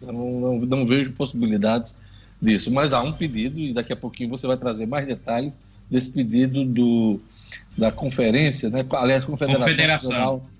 Eu 0.00 0.12
não, 0.12 0.40
não, 0.40 0.60
não, 0.60 0.86
vejo 0.86 1.12
possibilidades 1.12 1.96
disso. 2.40 2.70
Mas 2.70 2.92
há 2.92 3.00
um 3.00 3.12
pedido, 3.12 3.58
e 3.58 3.72
daqui 3.72 3.92
a 3.92 3.96
pouquinho 3.96 4.28
você 4.28 4.46
vai 4.46 4.56
trazer 4.56 4.86
mais 4.86 5.06
detalhes 5.06 5.56
desse 5.88 6.10
pedido 6.10 6.64
do, 6.64 7.20
da 7.76 7.92
conferência, 7.92 8.68
né? 8.68 8.84
aliás, 8.92 9.24
Confederação, 9.24 9.66
Confederação. 9.66 10.10
Nacional, 10.10 10.50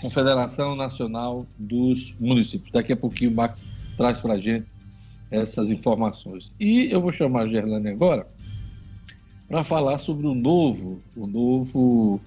Confederação 0.00 0.76
Nacional 0.76 1.46
dos 1.58 2.14
Municípios. 2.18 2.72
Daqui 2.72 2.92
a 2.92 2.96
pouquinho 2.96 3.30
o 3.30 3.34
Max 3.34 3.64
traz 3.96 4.20
para 4.20 4.34
a 4.34 4.40
gente 4.40 4.66
essas 5.30 5.70
informações. 5.70 6.50
E 6.58 6.90
eu 6.90 7.00
vou 7.00 7.12
chamar 7.12 7.42
a 7.42 7.48
Gerlane 7.48 7.88
agora 7.88 8.26
para 9.48 9.62
falar 9.62 9.98
sobre 9.98 10.26
o 10.26 10.34
novo, 10.34 11.02
o 11.14 11.26
novo 11.26 12.20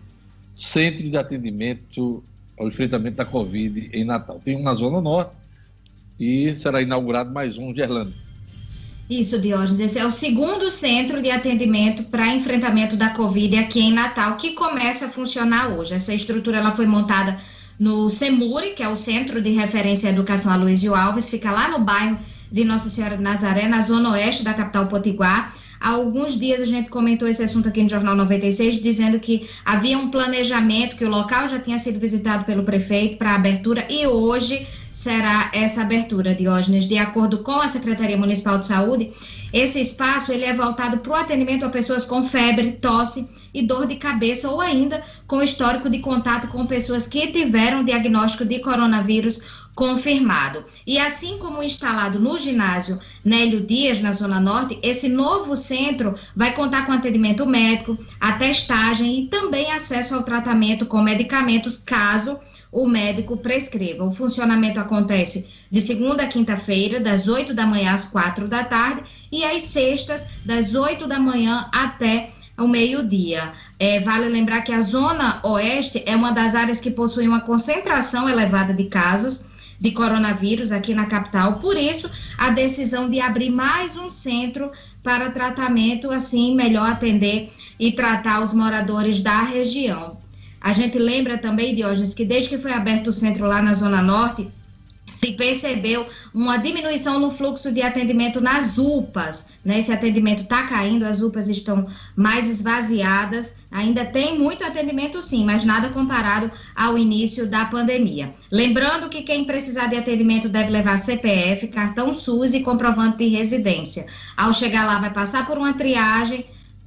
centro 0.55 1.09
de 1.09 1.17
atendimento 1.17 2.23
ao 2.57 2.67
enfrentamento 2.67 3.17
da 3.17 3.25
Covid 3.25 3.89
em 3.93 4.03
Natal. 4.03 4.41
Tem 4.43 4.55
um 4.55 4.63
na 4.63 4.73
Zona 4.73 5.01
Norte 5.01 5.35
e 6.19 6.55
será 6.55 6.81
inaugurado 6.81 7.31
mais 7.31 7.57
um, 7.57 7.73
Gerlane. 7.73 8.13
Isso, 9.09 9.39
Diógenes. 9.39 9.79
Esse 9.79 9.99
é 9.99 10.05
o 10.05 10.11
segundo 10.11 10.71
centro 10.71 11.21
de 11.21 11.29
atendimento 11.29 12.05
para 12.05 12.27
enfrentamento 12.27 12.95
da 12.95 13.09
Covid 13.09 13.55
aqui 13.57 13.79
em 13.79 13.93
Natal, 13.93 14.35
que 14.35 14.53
começa 14.53 15.05
a 15.05 15.09
funcionar 15.09 15.69
hoje. 15.69 15.93
Essa 15.93 16.13
estrutura 16.13 16.57
ela 16.57 16.71
foi 16.71 16.87
montada 16.87 17.39
no 17.79 18.09
CEMURI, 18.09 18.71
que 18.71 18.81
é 18.81 18.89
o 18.89 18.95
Centro 18.95 19.41
de 19.41 19.51
Referência 19.51 20.09
à 20.09 20.11
Educação 20.11 20.51
Aloysio 20.51 20.95
Alves, 20.95 21.29
fica 21.29 21.51
lá 21.51 21.69
no 21.69 21.79
bairro 21.79 22.17
de 22.51 22.63
Nossa 22.63 22.89
Senhora 22.89 23.17
de 23.17 23.21
Nazaré, 23.21 23.67
na 23.67 23.81
zona 23.81 24.11
oeste 24.11 24.43
da 24.43 24.53
capital 24.53 24.87
Potiguar. 24.87 25.53
Há 25.79 25.89
alguns 25.89 26.37
dias 26.37 26.61
a 26.61 26.65
gente 26.65 26.89
comentou 26.89 27.27
esse 27.27 27.43
assunto 27.43 27.69
aqui 27.69 27.81
no 27.81 27.89
Jornal 27.89 28.15
96, 28.15 28.81
dizendo 28.81 29.19
que 29.19 29.47
havia 29.63 29.97
um 29.97 30.09
planejamento, 30.09 30.95
que 30.95 31.05
o 31.05 31.09
local 31.09 31.47
já 31.47 31.59
tinha 31.59 31.79
sido 31.79 31.99
visitado 31.99 32.45
pelo 32.45 32.63
prefeito 32.63 33.17
para 33.17 33.35
abertura 33.35 33.85
e 33.89 34.07
hoje 34.07 34.65
será 35.05 35.51
essa 35.53 35.81
abertura, 35.83 36.33
Diógenes. 36.33 36.87
De 36.87 36.97
acordo 36.97 37.37
com 37.43 37.59
a 37.61 37.67
Secretaria 37.67 38.17
Municipal 38.17 38.57
de 38.57 38.65
Saúde, 38.65 39.11
esse 39.53 39.79
espaço 39.79 40.31
ele 40.31 40.45
é 40.45 40.51
voltado 40.51 40.97
para 40.97 41.11
o 41.11 41.15
atendimento 41.15 41.63
a 41.63 41.69
pessoas 41.69 42.03
com 42.03 42.23
febre, 42.23 42.71
tosse 42.81 43.29
e 43.53 43.61
dor 43.61 43.85
de 43.85 43.97
cabeça 43.97 44.49
ou 44.49 44.59
ainda 44.59 45.03
com 45.27 45.43
histórico 45.43 45.91
de 45.91 45.99
contato 45.99 46.47
com 46.47 46.65
pessoas 46.65 47.05
que 47.07 47.27
tiveram 47.27 47.83
diagnóstico 47.83 48.45
de 48.45 48.57
coronavírus 48.59 49.41
confirmado. 49.75 50.65
E 50.87 50.97
assim 50.97 51.37
como 51.37 51.61
instalado 51.61 52.19
no 52.19 52.39
ginásio 52.39 52.97
Nélio 53.23 53.61
Dias, 53.61 54.01
na 54.01 54.11
Zona 54.11 54.39
Norte, 54.39 54.79
esse 54.81 55.07
novo 55.07 55.55
centro 55.55 56.15
vai 56.35 56.51
contar 56.51 56.87
com 56.87 56.93
atendimento 56.93 57.45
médico, 57.45 57.95
a 58.19 58.31
testagem 58.31 59.19
e 59.19 59.27
também 59.27 59.71
acesso 59.71 60.15
ao 60.15 60.23
tratamento 60.23 60.87
com 60.87 60.99
medicamentos, 61.01 61.77
caso 61.77 62.39
o 62.75 62.85
médico 62.85 63.37
prescreva. 63.37 64.03
O 64.03 64.11
funcionamento 64.11 64.81
acontece 64.81 65.47
de 65.71 65.79
segunda 65.79 66.23
a 66.23 66.27
quinta-feira, 66.27 66.99
das 66.99 67.29
8 67.29 67.53
da 67.53 67.65
manhã 67.65 67.93
às 67.93 68.05
4 68.05 68.49
da 68.49 68.65
tarde, 68.65 69.03
e 69.31 69.45
às 69.45 69.61
sextas, 69.61 70.27
das 70.43 70.75
8 70.75 71.07
da 71.07 71.17
manhã 71.17 71.69
até 71.73 72.31
o 72.57 72.67
meio-dia. 72.67 73.53
É, 73.79 74.01
vale 74.01 74.27
lembrar 74.27 74.61
que 74.61 74.73
a 74.73 74.81
Zona 74.81 75.39
Oeste 75.43 76.03
é 76.05 76.17
uma 76.17 76.31
das 76.31 76.53
áreas 76.53 76.81
que 76.81 76.91
possui 76.91 77.25
uma 77.29 77.39
concentração 77.39 78.27
elevada 78.27 78.73
de 78.73 78.83
casos 78.85 79.45
de 79.79 79.91
coronavírus 79.91 80.73
aqui 80.73 80.93
na 80.93 81.05
capital. 81.05 81.59
Por 81.59 81.77
isso, 81.77 82.11
a 82.37 82.49
decisão 82.49 83.09
de 83.09 83.21
abrir 83.21 83.49
mais 83.49 83.95
um 83.95 84.09
centro 84.09 84.69
para 85.01 85.31
tratamento, 85.31 86.11
assim, 86.11 86.53
melhor 86.53 86.91
atender 86.91 87.53
e 87.79 87.93
tratar 87.93 88.43
os 88.43 88.53
moradores 88.53 89.21
da 89.21 89.43
região. 89.43 90.24
A 90.65 90.73
gente 90.73 90.97
lembra 90.97 91.37
também, 91.37 91.75
Diógenes, 91.75 92.15
que 92.15 92.25
desde 92.25 92.49
que 92.49 92.57
foi 92.57 92.73
aberto 92.73 93.09
o 93.09 93.13
centro 93.13 93.45
lá 93.45 93.61
na 93.61 93.75
Zona 93.75 94.01
Norte, 94.01 94.47
se 95.05 95.33
percebeu 95.33 96.07
uma 96.33 96.57
diminuição 96.57 97.19
no 97.19 97.29
fluxo 97.29 97.71
de 97.71 97.83
atendimento 97.83 98.41
nas 98.41 98.75
UPAs. 98.79 99.51
Né? 99.63 99.77
Esse 99.77 99.91
atendimento 99.91 100.41
está 100.41 100.63
caindo, 100.63 101.05
as 101.05 101.21
UPAs 101.21 101.49
estão 101.49 101.85
mais 102.15 102.49
esvaziadas. 102.49 103.53
Ainda 103.69 104.05
tem 104.05 104.39
muito 104.39 104.63
atendimento, 104.63 105.21
sim, 105.21 105.45
mas 105.45 105.63
nada 105.63 105.89
comparado 105.89 106.49
ao 106.75 106.97
início 106.97 107.45
da 107.45 107.65
pandemia. 107.65 108.33
Lembrando 108.51 109.07
que 109.07 109.21
quem 109.21 109.45
precisar 109.45 109.85
de 109.85 109.97
atendimento 109.97 110.49
deve 110.49 110.71
levar 110.71 110.97
CPF, 110.97 111.67
cartão 111.67 112.11
SUS 112.11 112.55
e 112.55 112.61
comprovante 112.61 113.19
de 113.19 113.27
residência. 113.27 114.07
Ao 114.35 114.51
chegar 114.51 114.87
lá, 114.87 114.97
vai 114.97 115.13
passar 115.13 115.45
por 115.45 115.59
uma 115.59 115.73
triagem 115.73 116.43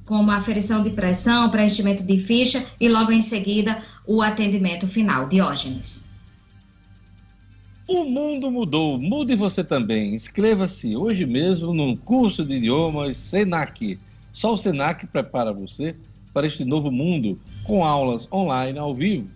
como 0.09 0.31
aferição 0.31 0.81
de 0.81 0.89
pressão, 0.89 1.51
preenchimento 1.51 2.03
de 2.03 2.17
ficha 2.17 2.65
e 2.79 2.89
logo 2.89 3.11
em 3.11 3.21
seguida 3.21 3.77
o 4.07 4.23
atendimento 4.23 4.87
final. 4.87 5.29
Diógenes. 5.29 6.09
O 7.87 8.03
mundo 8.05 8.49
mudou, 8.49 8.97
mude 8.99 9.35
você 9.35 9.63
também. 9.63 10.15
Inscreva-se 10.15 10.95
hoje 10.95 11.27
mesmo 11.27 11.75
num 11.75 11.95
curso 11.95 12.43
de 12.43 12.55
idiomas 12.55 13.17
Senac. 13.17 13.99
Só 14.33 14.53
o 14.53 14.57
Senac 14.57 15.05
prepara 15.05 15.53
você 15.53 15.95
para 16.33 16.47
este 16.47 16.65
novo 16.65 16.89
mundo 16.89 17.39
com 17.63 17.85
aulas 17.85 18.27
online 18.31 18.79
ao 18.79 18.95
vivo 18.95 19.29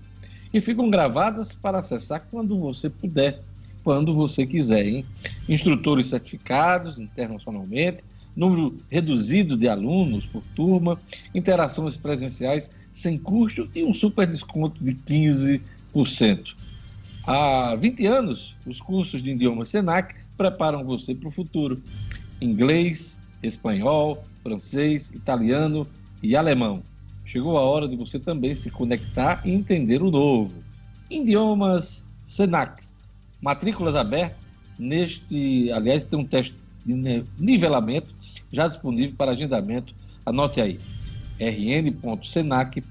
e 0.51 0.59
ficam 0.59 0.89
gravadas 0.89 1.53
para 1.53 1.77
acessar 1.77 2.25
quando 2.31 2.57
você 2.57 2.89
puder, 2.89 3.39
quando 3.83 4.15
você 4.15 4.43
quiser. 4.43 4.87
Hein? 4.87 5.05
Instrutores 5.47 6.07
certificados 6.07 6.97
internacionalmente, 6.97 8.03
número 8.35 8.75
reduzido 8.89 9.55
de 9.55 9.67
alunos 9.67 10.25
por 10.25 10.43
turma, 10.55 10.99
interações 11.33 11.97
presenciais 11.97 12.69
sem 12.93 13.17
custo 13.17 13.69
e 13.73 13.83
um 13.83 13.93
super 13.93 14.27
desconto 14.27 14.83
de 14.83 14.93
15%. 14.93 16.55
Há 17.25 17.75
20 17.75 18.05
anos, 18.05 18.55
os 18.65 18.81
cursos 18.81 19.21
de 19.21 19.31
idioma 19.31 19.65
Senac 19.65 20.13
preparam 20.37 20.83
você 20.83 21.15
para 21.15 21.29
o 21.29 21.31
futuro. 21.31 21.81
Inglês, 22.41 23.19
espanhol, 23.41 24.23
francês, 24.41 25.11
italiano 25.11 25.87
e 26.21 26.35
alemão. 26.35 26.83
Chegou 27.25 27.57
a 27.57 27.61
hora 27.61 27.87
de 27.87 27.95
você 27.95 28.19
também 28.19 28.55
se 28.55 28.69
conectar 28.69 29.41
e 29.45 29.51
entender 29.51 30.01
o 30.03 30.11
novo. 30.11 30.53
Idiomas 31.09 32.03
Senac. 32.27 32.83
Matrículas 33.41 33.95
abertas. 33.95 34.43
Neste, 34.77 35.71
aliás, 35.71 36.03
tem 36.03 36.19
um 36.19 36.25
teste 36.25 36.55
de 36.85 37.23
nivelamento 37.39 38.12
já 38.53 38.67
disponível 38.67 39.15
para 39.17 39.31
agendamento. 39.31 39.93
Anote 40.25 40.61
aí 40.61 40.79
rn.senac.br. 41.39 42.85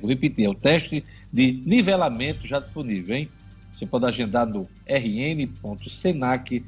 Vou 0.00 0.10
repetir, 0.10 0.44
é 0.44 0.48
o 0.48 0.54
teste 0.54 1.02
de 1.32 1.62
nivelamento 1.64 2.46
já 2.46 2.58
disponível, 2.58 3.14
hein? 3.14 3.30
Você 3.74 3.86
pode 3.86 4.04
agendar 4.04 4.46
no 4.46 4.68
rn.senac.br. 4.86 6.66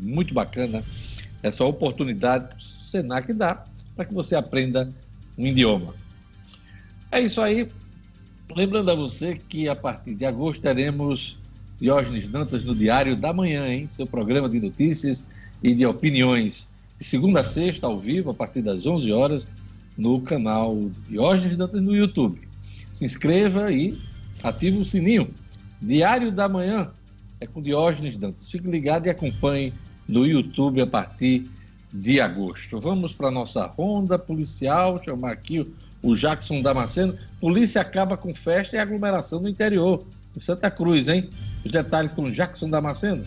Muito 0.00 0.32
bacana 0.32 0.82
essa 1.42 1.64
oportunidade 1.64 2.48
que 2.48 2.56
o 2.56 2.62
Senac 2.62 3.32
dá 3.32 3.64
para 3.94 4.04
que 4.04 4.14
você 4.14 4.36
aprenda 4.36 4.92
um 5.36 5.46
idioma. 5.46 5.94
É 7.10 7.20
isso 7.20 7.40
aí. 7.40 7.68
Lembrando 8.54 8.90
a 8.90 8.94
você 8.94 9.34
que 9.48 9.68
a 9.68 9.74
partir 9.74 10.14
de 10.14 10.24
agosto 10.24 10.62
teremos 10.62 11.38
Diógenes 11.80 12.28
Dantas 12.28 12.64
no 12.64 12.74
Diário 12.74 13.16
da 13.16 13.32
Manhã, 13.32 13.66
hein? 13.66 13.86
Seu 13.90 14.06
programa 14.06 14.48
de 14.48 14.60
notícias 14.60 15.24
e 15.66 15.74
de 15.74 15.84
opiniões 15.84 16.68
de 16.96 17.04
segunda 17.04 17.40
a 17.40 17.44
sexta, 17.44 17.88
ao 17.88 17.98
vivo, 17.98 18.30
a 18.30 18.34
partir 18.34 18.62
das 18.62 18.86
11 18.86 19.10
horas, 19.10 19.48
no 19.98 20.20
canal 20.20 20.88
Diógenes 21.08 21.56
Dantas 21.56 21.82
no 21.82 21.94
YouTube. 21.94 22.40
Se 22.92 23.04
inscreva 23.04 23.72
e 23.72 23.98
ative 24.44 24.78
o 24.78 24.84
sininho. 24.84 25.28
Diário 25.82 26.30
da 26.30 26.48
Manhã 26.48 26.92
é 27.40 27.48
com 27.48 27.60
Diógenes 27.60 28.16
Dantas. 28.16 28.48
Fique 28.48 28.68
ligado 28.68 29.06
e 29.08 29.10
acompanhe 29.10 29.72
no 30.06 30.24
YouTube 30.24 30.80
a 30.80 30.86
partir 30.86 31.50
de 31.92 32.20
agosto. 32.20 32.78
Vamos 32.78 33.12
para 33.12 33.26
a 33.26 33.32
nossa 33.32 33.66
ronda 33.66 34.16
policial, 34.16 35.02
chamar 35.02 35.32
aqui 35.32 35.66
o 36.00 36.14
Jackson 36.14 36.62
Damasceno. 36.62 37.16
Polícia 37.40 37.80
acaba 37.80 38.16
com 38.16 38.32
festa 38.32 38.76
e 38.76 38.78
aglomeração 38.78 39.40
no 39.40 39.48
interior, 39.48 40.06
em 40.36 40.38
Santa 40.38 40.70
Cruz, 40.70 41.08
hein? 41.08 41.28
Os 41.64 41.72
detalhes 41.72 42.12
com 42.12 42.22
o 42.22 42.30
Jackson 42.30 42.70
Damasceno. 42.70 43.26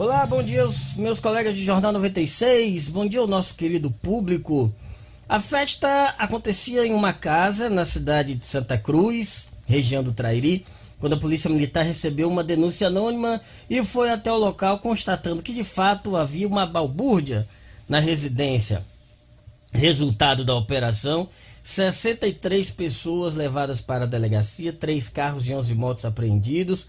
Olá, 0.00 0.24
bom 0.24 0.42
dia 0.42 0.62
aos 0.62 0.96
meus 0.96 1.20
colegas 1.20 1.54
de 1.54 1.62
Jornal 1.62 1.92
96, 1.92 2.88
bom 2.88 3.06
dia 3.06 3.20
ao 3.20 3.26
nosso 3.26 3.54
querido 3.54 3.90
público. 3.90 4.72
A 5.28 5.38
festa 5.38 6.14
acontecia 6.16 6.86
em 6.86 6.94
uma 6.94 7.12
casa 7.12 7.68
na 7.68 7.84
cidade 7.84 8.34
de 8.34 8.46
Santa 8.46 8.78
Cruz, 8.78 9.50
região 9.66 10.02
do 10.02 10.10
Trairi, 10.10 10.64
quando 10.98 11.12
a 11.12 11.18
polícia 11.18 11.50
militar 11.50 11.84
recebeu 11.84 12.30
uma 12.30 12.42
denúncia 12.42 12.86
anônima 12.86 13.42
e 13.68 13.84
foi 13.84 14.08
até 14.08 14.32
o 14.32 14.38
local 14.38 14.78
constatando 14.78 15.42
que 15.42 15.52
de 15.52 15.62
fato 15.62 16.16
havia 16.16 16.48
uma 16.48 16.64
balbúrdia 16.64 17.46
na 17.86 17.98
residência. 17.98 18.82
Resultado 19.70 20.46
da 20.46 20.54
operação: 20.54 21.28
63 21.62 22.70
pessoas 22.70 23.34
levadas 23.34 23.82
para 23.82 24.04
a 24.04 24.08
delegacia, 24.08 24.72
três 24.72 25.10
carros 25.10 25.46
e 25.46 25.52
11 25.52 25.74
motos 25.74 26.06
apreendidos 26.06 26.86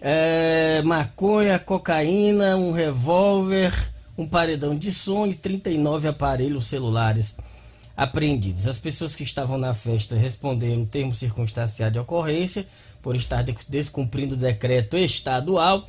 é, 0.00 0.82
maconha, 0.82 1.58
cocaína, 1.58 2.56
um 2.56 2.72
revólver, 2.72 3.72
um 4.16 4.26
paredão 4.26 4.76
de 4.76 4.92
som 4.92 5.26
e 5.26 5.34
39 5.34 6.08
aparelhos 6.08 6.66
celulares 6.66 7.34
apreendidos. 7.96 8.66
As 8.66 8.78
pessoas 8.78 9.14
que 9.14 9.24
estavam 9.24 9.56
na 9.56 9.72
festa 9.72 10.16
responderam 10.16 10.84
termo 10.84 11.14
circunstancial 11.14 11.90
de 11.90 11.98
ocorrência 11.98 12.66
por 13.02 13.16
estar 13.16 13.44
descumprindo 13.68 14.34
o 14.34 14.38
decreto 14.38 14.96
estadual 14.96 15.86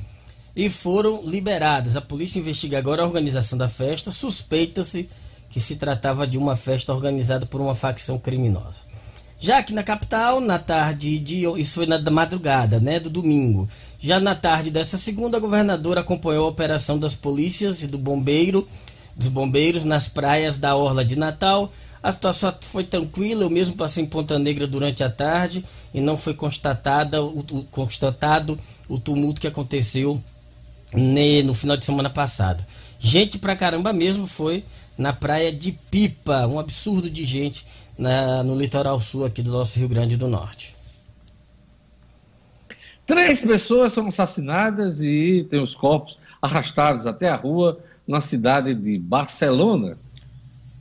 e 0.56 0.70
foram 0.70 1.22
liberadas. 1.24 1.96
A 1.96 2.00
polícia 2.00 2.38
investiga 2.38 2.78
agora 2.78 3.02
a 3.02 3.06
organização 3.06 3.58
da 3.58 3.68
festa. 3.68 4.10
Suspeita-se 4.10 5.08
que 5.50 5.60
se 5.60 5.76
tratava 5.76 6.26
de 6.26 6.38
uma 6.38 6.56
festa 6.56 6.92
organizada 6.92 7.46
por 7.46 7.60
uma 7.60 7.74
facção 7.74 8.18
criminosa. 8.18 8.88
Já 9.40 9.58
aqui 9.58 9.72
na 9.72 9.84
capital, 9.84 10.40
na 10.40 10.58
tarde 10.58 11.18
de. 11.18 11.44
Isso 11.60 11.74
foi 11.74 11.86
na 11.86 11.98
madrugada, 12.10 12.80
né? 12.80 12.98
Do 12.98 13.08
domingo. 13.08 13.68
Já 14.00 14.20
na 14.20 14.34
tarde 14.34 14.70
dessa 14.70 14.96
segunda, 14.96 15.36
a 15.36 15.40
governadora 15.40 16.00
acompanhou 16.00 16.46
a 16.46 16.50
operação 16.50 16.98
das 16.98 17.14
polícias 17.14 17.82
e 17.82 17.86
do 17.86 17.98
bombeiro, 17.98 18.66
dos 19.16 19.28
bombeiros 19.28 19.84
nas 19.84 20.08
praias 20.08 20.56
da 20.58 20.76
Orla 20.76 21.04
de 21.04 21.16
Natal. 21.16 21.72
A 22.00 22.12
situação 22.12 22.54
foi 22.60 22.84
tranquila, 22.84 23.42
eu 23.42 23.50
mesmo 23.50 23.74
passei 23.74 24.04
em 24.04 24.06
Ponta 24.06 24.38
Negra 24.38 24.68
durante 24.68 25.02
a 25.02 25.10
tarde 25.10 25.64
e 25.92 26.00
não 26.00 26.16
foi 26.16 26.32
constatada, 26.32 27.20
o, 27.22 27.42
constatado 27.72 28.58
o 28.88 29.00
tumulto 29.00 29.40
que 29.40 29.48
aconteceu 29.48 30.22
no 31.44 31.54
final 31.54 31.76
de 31.76 31.84
semana 31.84 32.08
passado. 32.08 32.64
Gente 33.00 33.38
pra 33.38 33.56
caramba 33.56 33.92
mesmo 33.92 34.28
foi 34.28 34.64
na 34.96 35.12
praia 35.12 35.52
de 35.52 35.72
Pipa, 35.72 36.46
um 36.46 36.60
absurdo 36.60 37.10
de 37.10 37.26
gente 37.26 37.66
na, 37.98 38.44
no 38.44 38.56
litoral 38.56 39.00
sul 39.00 39.24
aqui 39.24 39.42
do 39.42 39.50
nosso 39.50 39.76
Rio 39.76 39.88
Grande 39.88 40.16
do 40.16 40.28
Norte. 40.28 40.77
Três 43.08 43.40
pessoas 43.40 43.94
são 43.94 44.08
assassinadas 44.08 45.00
e 45.00 45.46
têm 45.48 45.62
os 45.62 45.74
corpos 45.74 46.18
arrastados 46.42 47.06
até 47.06 47.30
a 47.30 47.36
rua 47.36 47.80
na 48.06 48.20
cidade 48.20 48.74
de 48.74 48.98
Barcelona. 48.98 49.96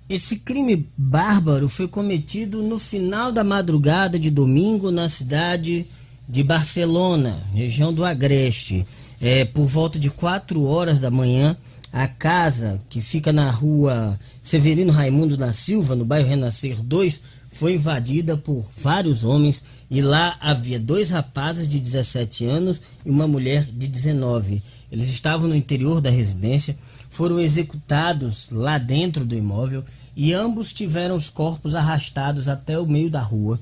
Esse 0.09 0.39
crime 0.39 0.89
bárbaro 0.97 1.69
foi 1.69 1.87
cometido 1.87 2.61
no 2.63 2.77
final 2.77 3.31
da 3.31 3.45
madrugada 3.45 4.19
de 4.19 4.29
domingo 4.29 4.91
na 4.91 5.07
cidade 5.07 5.85
de 6.27 6.43
Barcelona, 6.43 7.41
região 7.53 7.93
do 7.93 8.03
Agreste. 8.03 8.85
É, 9.21 9.45
por 9.45 9.65
volta 9.65 9.97
de 9.97 10.09
4 10.09 10.61
horas 10.65 10.99
da 10.99 11.09
manhã, 11.09 11.55
a 11.93 12.09
casa 12.09 12.77
que 12.89 12.99
fica 12.99 13.31
na 13.31 13.49
rua 13.49 14.19
Severino 14.41 14.91
Raimundo 14.91 15.37
da 15.37 15.53
Silva, 15.53 15.95
no 15.95 16.03
bairro 16.03 16.27
Renascer 16.27 16.81
2, 16.83 17.21
foi 17.57 17.73
invadida 17.73 18.37
por 18.37 18.63
vários 18.77 19.23
homens 19.23 19.63
e 19.89 19.99
lá 19.99 20.37
havia 20.39 20.79
dois 20.79 21.09
rapazes 21.09 21.67
de 21.67 21.79
17 21.79 22.45
anos 22.45 22.81
e 23.03 23.09
uma 23.09 23.27
mulher 23.27 23.63
de 23.65 23.87
19. 23.87 24.61
Eles 24.91 25.09
estavam 25.09 25.49
no 25.49 25.55
interior 25.55 25.99
da 25.99 26.11
residência, 26.11 26.77
foram 27.09 27.39
executados 27.39 28.49
lá 28.51 28.77
dentro 28.77 29.25
do 29.25 29.33
imóvel 29.33 29.83
e 30.15 30.33
ambos 30.33 30.71
tiveram 30.71 31.15
os 31.15 31.31
corpos 31.31 31.73
arrastados 31.73 32.47
até 32.47 32.77
o 32.77 32.85
meio 32.85 33.09
da 33.09 33.21
rua. 33.21 33.59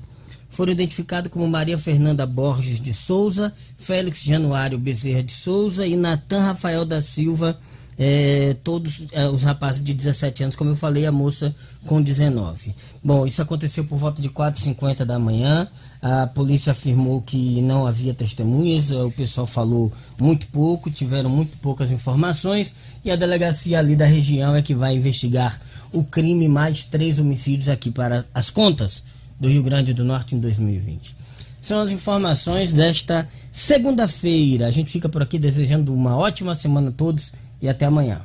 Foram 0.50 0.72
identificados 0.72 1.32
como 1.32 1.48
Maria 1.48 1.78
Fernanda 1.78 2.26
Borges 2.26 2.78
de 2.78 2.92
Souza, 2.92 3.50
Félix 3.78 4.22
Januário 4.22 4.78
Bezerra 4.78 5.22
de 5.22 5.32
Souza 5.32 5.86
e 5.86 5.96
Natan 5.96 6.42
Rafael 6.42 6.84
da 6.84 7.00
Silva 7.00 7.58
é, 7.98 8.54
todos 8.62 9.06
é, 9.12 9.26
os 9.28 9.42
rapazes 9.42 9.82
de 9.82 9.94
17 9.94 10.42
anos, 10.42 10.56
como 10.56 10.70
eu 10.70 10.76
falei, 10.76 11.06
a 11.06 11.12
moça 11.12 11.54
com 11.86 12.02
19. 12.02 12.74
Bom, 13.02 13.26
isso 13.26 13.40
aconteceu 13.40 13.84
por 13.84 13.96
volta 13.96 14.20
de 14.20 14.28
4h50 14.28 15.04
da 15.04 15.18
manhã. 15.18 15.66
A 16.02 16.26
polícia 16.26 16.72
afirmou 16.72 17.22
que 17.22 17.60
não 17.62 17.86
havia 17.86 18.12
testemunhas, 18.12 18.90
o 18.90 19.10
pessoal 19.10 19.46
falou 19.46 19.92
muito 20.18 20.46
pouco, 20.48 20.90
tiveram 20.90 21.30
muito 21.30 21.56
poucas 21.58 21.90
informações 21.90 22.74
e 23.04 23.10
a 23.10 23.16
delegacia 23.16 23.78
ali 23.78 23.96
da 23.96 24.04
região 24.04 24.54
é 24.54 24.62
que 24.62 24.74
vai 24.74 24.94
investigar 24.94 25.58
o 25.92 26.04
crime 26.04 26.48
mais 26.48 26.84
três 26.84 27.18
homicídios 27.18 27.68
aqui 27.68 27.90
para 27.90 28.24
as 28.34 28.50
contas 28.50 29.02
do 29.40 29.48
Rio 29.48 29.62
Grande 29.62 29.94
do 29.94 30.04
Norte 30.04 30.34
em 30.34 30.40
2020 30.40 31.26
são 31.66 31.80
as 31.80 31.90
informações 31.90 32.72
desta 32.72 33.28
segunda-feira. 33.50 34.68
A 34.68 34.70
gente 34.70 34.92
fica 34.92 35.08
por 35.08 35.20
aqui 35.20 35.36
desejando 35.36 35.92
uma 35.92 36.16
ótima 36.16 36.54
semana 36.54 36.90
a 36.90 36.92
todos 36.92 37.32
e 37.60 37.68
até 37.68 37.86
amanhã. 37.86 38.20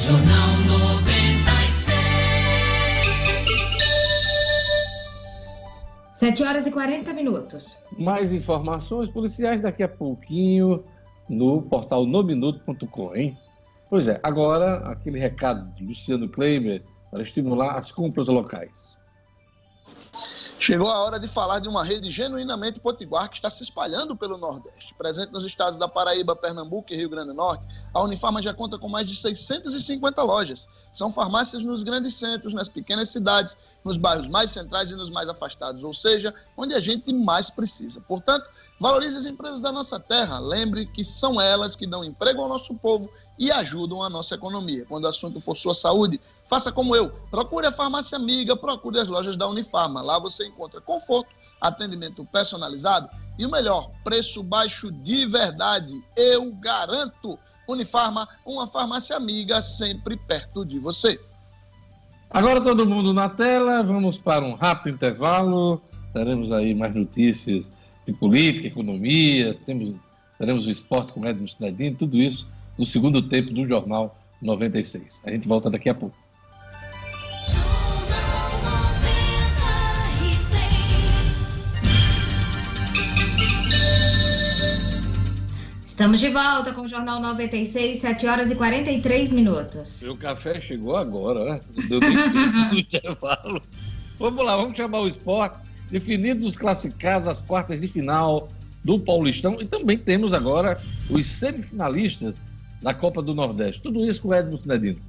Jornal 0.00 0.56
96. 0.66 1.96
7 6.14 6.42
horas 6.42 6.66
e 6.66 6.70
40 6.70 7.12
minutos. 7.12 7.76
Mais 7.98 8.32
informações 8.32 9.10
policiais 9.10 9.60
daqui 9.60 9.82
a 9.82 9.88
pouquinho 9.88 10.82
no 11.28 11.62
portal 11.62 12.06
nominuto.com, 12.06 13.14
hein? 13.14 13.36
Pois 13.90 14.08
é, 14.08 14.18
agora 14.22 14.78
aquele 14.90 15.18
recado 15.18 15.72
de 15.74 15.84
Luciano 15.84 16.28
Kleiber 16.28 16.82
para 17.10 17.22
estimular 17.22 17.76
as 17.76 17.92
compras 17.92 18.28
locais. 18.28 18.95
Chegou 20.58 20.88
a 20.88 21.04
hora 21.04 21.20
de 21.20 21.28
falar 21.28 21.58
de 21.58 21.68
uma 21.68 21.84
rede 21.84 22.08
genuinamente 22.08 22.80
potiguar 22.80 23.28
que 23.28 23.36
está 23.36 23.50
se 23.50 23.62
espalhando 23.62 24.16
pelo 24.16 24.38
Nordeste. 24.38 24.94
Presente 24.94 25.30
nos 25.30 25.44
estados 25.44 25.78
da 25.78 25.86
Paraíba, 25.86 26.34
Pernambuco 26.34 26.92
e 26.92 26.96
Rio 26.96 27.10
Grande 27.10 27.28
do 27.28 27.34
Norte, 27.34 27.66
a 27.92 28.02
Unifarma 28.02 28.40
já 28.40 28.54
conta 28.54 28.78
com 28.78 28.88
mais 28.88 29.06
de 29.06 29.14
650 29.14 30.22
lojas. 30.22 30.66
São 30.92 31.10
farmácias 31.10 31.62
nos 31.62 31.82
grandes 31.82 32.14
centros, 32.14 32.54
nas 32.54 32.70
pequenas 32.70 33.10
cidades, 33.10 33.56
nos 33.84 33.98
bairros 33.98 34.28
mais 34.28 34.50
centrais 34.50 34.90
e 34.90 34.96
nos 34.96 35.10
mais 35.10 35.28
afastados, 35.28 35.84
ou 35.84 35.92
seja, 35.92 36.34
onde 36.56 36.74
a 36.74 36.80
gente 36.80 37.12
mais 37.12 37.50
precisa. 37.50 38.00
Portanto, 38.00 38.48
valorize 38.80 39.16
as 39.16 39.26
empresas 39.26 39.60
da 39.60 39.70
nossa 39.70 40.00
terra. 40.00 40.38
Lembre 40.38 40.86
que 40.86 41.04
são 41.04 41.38
elas 41.38 41.76
que 41.76 41.86
dão 41.86 42.02
emprego 42.02 42.40
ao 42.40 42.48
nosso 42.48 42.74
povo 42.74 43.10
e 43.38 43.50
ajudam 43.50 44.02
a 44.02 44.08
nossa 44.08 44.34
economia. 44.34 44.84
Quando 44.86 45.04
o 45.04 45.08
assunto 45.08 45.40
for 45.40 45.56
sua 45.56 45.74
saúde, 45.74 46.20
faça 46.44 46.72
como 46.72 46.94
eu. 46.96 47.10
Procure 47.30 47.66
a 47.66 47.72
farmácia 47.72 48.16
amiga, 48.16 48.56
procure 48.56 49.00
as 49.00 49.08
lojas 49.08 49.36
da 49.36 49.48
Unifarma. 49.48 50.02
Lá 50.02 50.18
você 50.18 50.46
encontra 50.46 50.80
conforto, 50.80 51.30
atendimento 51.60 52.24
personalizado 52.26 53.08
e 53.38 53.44
o 53.44 53.50
melhor, 53.50 53.90
preço 54.02 54.42
baixo 54.42 54.90
de 54.90 55.26
verdade. 55.26 56.02
Eu 56.16 56.50
garanto. 56.52 57.38
Unifarma, 57.68 58.28
uma 58.44 58.66
farmácia 58.66 59.16
amiga 59.16 59.60
sempre 59.60 60.16
perto 60.16 60.64
de 60.64 60.78
você. 60.78 61.20
Agora 62.30 62.60
todo 62.60 62.86
mundo 62.86 63.12
na 63.12 63.28
tela, 63.28 63.82
vamos 63.82 64.18
para 64.18 64.44
um 64.44 64.54
rápido 64.54 64.94
intervalo. 64.94 65.82
Teremos 66.12 66.52
aí 66.52 66.74
mais 66.74 66.94
notícias 66.94 67.68
de 68.06 68.12
política, 68.12 68.68
economia, 68.68 69.52
temos, 69.66 69.96
teremos 70.38 70.64
o 70.64 70.70
esporte 70.70 71.12
com 71.12 71.20
o 71.20 71.26
Edmo 71.26 71.48
Cidadino, 71.48 71.96
tudo 71.96 72.18
isso 72.18 72.46
no 72.78 72.84
segundo 72.84 73.22
tempo 73.22 73.52
do 73.52 73.66
Jornal 73.66 74.18
96. 74.40 75.22
A 75.24 75.30
gente 75.30 75.48
volta 75.48 75.70
daqui 75.70 75.88
a 75.88 75.94
pouco. 75.94 76.16
Estamos 85.84 86.20
de 86.20 86.28
volta 86.28 86.74
com 86.74 86.82
o 86.82 86.86
Jornal 86.86 87.20
96, 87.20 88.02
7 88.02 88.26
horas 88.26 88.50
e 88.50 88.54
43 88.54 89.32
minutos. 89.32 89.88
Seu 89.88 90.14
café 90.14 90.60
chegou 90.60 90.94
agora, 90.94 91.42
né? 91.42 91.60
Deu 91.88 92.00
tempo 92.00 92.68
do 92.68 92.78
intervalo. 92.78 93.62
Vamos 94.18 94.44
lá, 94.44 94.56
vamos 94.56 94.76
chamar 94.76 95.00
o 95.00 95.08
esporte. 95.08 95.56
Definidos 95.90 96.44
os 96.44 96.54
classificados 96.54 97.26
às 97.26 97.40
quartas 97.40 97.80
de 97.80 97.88
final 97.88 98.50
do 98.84 99.00
Paulistão. 99.00 99.58
E 99.58 99.64
também 99.64 99.96
temos 99.96 100.34
agora 100.34 100.78
os 101.08 101.26
semifinalistas 101.26 102.34
da 102.86 102.94
Copa 102.94 103.20
do 103.20 103.34
Nordeste. 103.34 103.82
Tudo 103.82 104.08
isso 104.08 104.22
com 104.22 104.28
o 104.28 104.34
Edmo 104.34 104.56
Cinedino. 104.56 105.00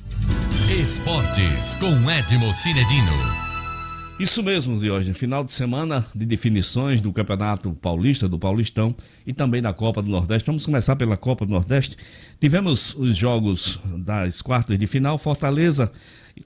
Esportes 0.83 1.75
com 1.75 2.09
Edmo 2.09 2.51
Cinedino. 2.51 3.11
Isso 4.19 4.41
mesmo, 4.41 4.79
Diógenes. 4.79 5.15
Final 5.15 5.43
de 5.43 5.53
semana 5.53 6.03
de 6.15 6.25
definições 6.25 7.01
do 7.01 7.13
Campeonato 7.13 7.71
Paulista, 7.79 8.27
do 8.27 8.39
Paulistão 8.39 8.95
e 9.27 9.31
também 9.31 9.61
da 9.61 9.71
Copa 9.73 10.01
do 10.01 10.09
Nordeste. 10.09 10.47
Vamos 10.47 10.65
começar 10.65 10.95
pela 10.95 11.15
Copa 11.15 11.45
do 11.45 11.51
Nordeste. 11.51 11.95
Tivemos 12.41 12.95
os 12.95 13.15
jogos 13.15 13.79
das 13.99 14.41
quartas 14.41 14.79
de 14.79 14.87
final. 14.87 15.19
Fortaleza 15.19 15.91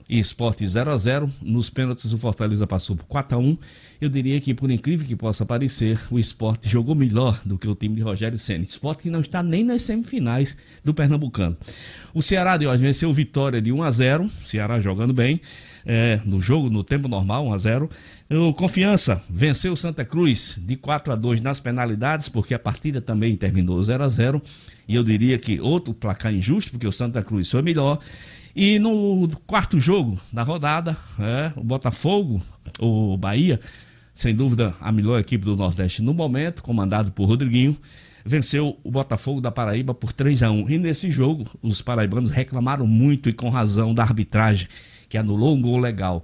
e 0.09 0.19
Esporte 0.19 0.67
0 0.67 0.91
a 0.91 0.97
0 0.97 1.31
Nos 1.41 1.69
pênaltis, 1.69 2.11
o 2.13 2.17
Fortaleza 2.17 2.67
passou 2.67 2.95
por 2.95 3.05
4 3.05 3.37
a 3.37 3.39
1 3.39 3.57
Eu 3.99 4.09
diria 4.09 4.39
que, 4.41 4.53
por 4.53 4.69
incrível 4.69 5.07
que 5.07 5.15
possa 5.15 5.45
parecer, 5.45 5.99
o 6.09 6.19
Esporte 6.19 6.67
jogou 6.67 6.95
melhor 6.95 7.39
do 7.45 7.57
que 7.57 7.67
o 7.67 7.75
time 7.75 7.95
de 7.95 8.01
Rogério 8.01 8.37
Senna. 8.37 8.63
Esporte 8.63 9.03
que 9.03 9.09
não 9.09 9.21
está 9.21 9.41
nem 9.41 9.63
nas 9.63 9.83
semifinais 9.83 10.57
do 10.83 10.93
Pernambucano. 10.93 11.57
O 12.13 12.21
Ceará 12.21 12.57
de 12.57 12.67
hoje 12.67 12.81
venceu 12.81 13.13
Vitória 13.13 13.61
de 13.61 13.71
1 13.71 13.83
a 13.83 13.91
0 13.91 14.29
Ceará 14.45 14.79
jogando 14.79 15.13
bem. 15.13 15.39
É, 15.85 16.19
no 16.25 16.39
jogo, 16.39 16.69
no 16.69 16.83
tempo 16.83 17.07
normal, 17.07 17.47
1 17.47 17.53
a 17.53 17.57
0 17.57 17.89
O 18.29 18.53
Confiança 18.53 19.21
venceu 19.29 19.75
Santa 19.75 20.05
Cruz 20.05 20.57
de 20.61 20.75
4 20.75 21.13
a 21.13 21.15
2 21.15 21.41
nas 21.41 21.59
penalidades, 21.59 22.29
porque 22.29 22.53
a 22.53 22.59
partida 22.59 23.01
também 23.01 23.35
terminou 23.35 23.81
0 23.81 24.03
a 24.03 24.09
0 24.09 24.41
E 24.87 24.95
eu 24.95 25.03
diria 25.03 25.37
que 25.37 25.59
outro 25.59 25.93
placar 25.93 26.33
injusto, 26.33 26.71
porque 26.71 26.87
o 26.87 26.91
Santa 26.91 27.23
Cruz 27.23 27.49
foi 27.49 27.61
melhor. 27.61 27.99
E 28.55 28.79
no 28.79 29.29
quarto 29.47 29.79
jogo 29.79 30.19
da 30.31 30.43
rodada, 30.43 30.97
é, 31.19 31.51
o 31.55 31.63
Botafogo, 31.63 32.41
o 32.79 33.15
Bahia, 33.17 33.59
sem 34.13 34.35
dúvida 34.35 34.75
a 34.81 34.91
melhor 34.91 35.19
equipe 35.19 35.45
do 35.45 35.55
Nordeste 35.55 36.01
no 36.01 36.13
momento, 36.13 36.61
comandado 36.61 37.11
por 37.11 37.25
Rodriguinho, 37.25 37.77
venceu 38.25 38.77
o 38.83 38.91
Botafogo 38.91 39.39
da 39.39 39.51
Paraíba 39.51 39.93
por 39.93 40.11
3 40.11 40.43
a 40.43 40.51
1 40.51 40.69
E 40.69 40.77
nesse 40.77 41.09
jogo, 41.09 41.45
os 41.61 41.81
paraibanos 41.81 42.31
reclamaram 42.31 42.85
muito 42.85 43.29
e 43.29 43.33
com 43.33 43.49
razão 43.49 43.93
da 43.93 44.03
arbitragem, 44.03 44.67
que 45.07 45.17
anulou 45.17 45.55
um 45.55 45.61
gol 45.61 45.77
legal 45.77 46.23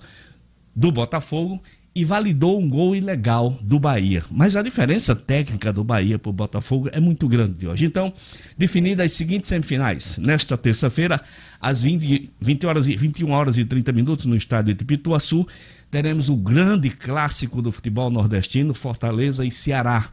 do 0.76 0.92
Botafogo 0.92 1.62
e 1.98 2.06
validou 2.06 2.62
um 2.62 2.70
gol 2.70 2.96
ilegal 2.96 3.58
do 3.60 3.80
Bahia. 3.80 4.24
Mas 4.30 4.56
a 4.56 4.62
diferença 4.62 5.16
técnica 5.16 5.74
do 5.74 5.84
Bahia 5.84 6.20
para 6.20 6.30
o 6.30 6.34
Botafogo 6.34 6.90
é 6.92 7.00
muito 7.00 7.28
grande 7.28 7.66
hoje. 7.66 7.88
Então, 7.88 8.14
definidas 8.56 9.08
as 9.08 9.14
seguintes 9.14 9.50
semifinais. 9.50 10.16
Nesta 10.20 10.56
terça-feira, 10.56 11.20
às 11.60 11.82
20, 11.82 12.30
20 12.40 12.68
horas 12.68 12.88
e, 12.88 12.96
21 12.96 13.32
horas 13.32 13.58
e 13.58 13.66
30 13.66 13.92
minutos, 13.94 14.26
no 14.26 14.36
estádio 14.36 14.76
de 14.76 14.86
Pituaçu, 14.86 15.48
teremos 15.90 16.30
o 16.30 16.36
grande 16.36 16.92
clássico 16.92 17.64
do 17.64 17.72
futebol 17.72 18.12
nordestino, 18.12 18.76
Fortaleza 18.76 19.44
e 19.44 19.50
Ceará. 19.50 20.08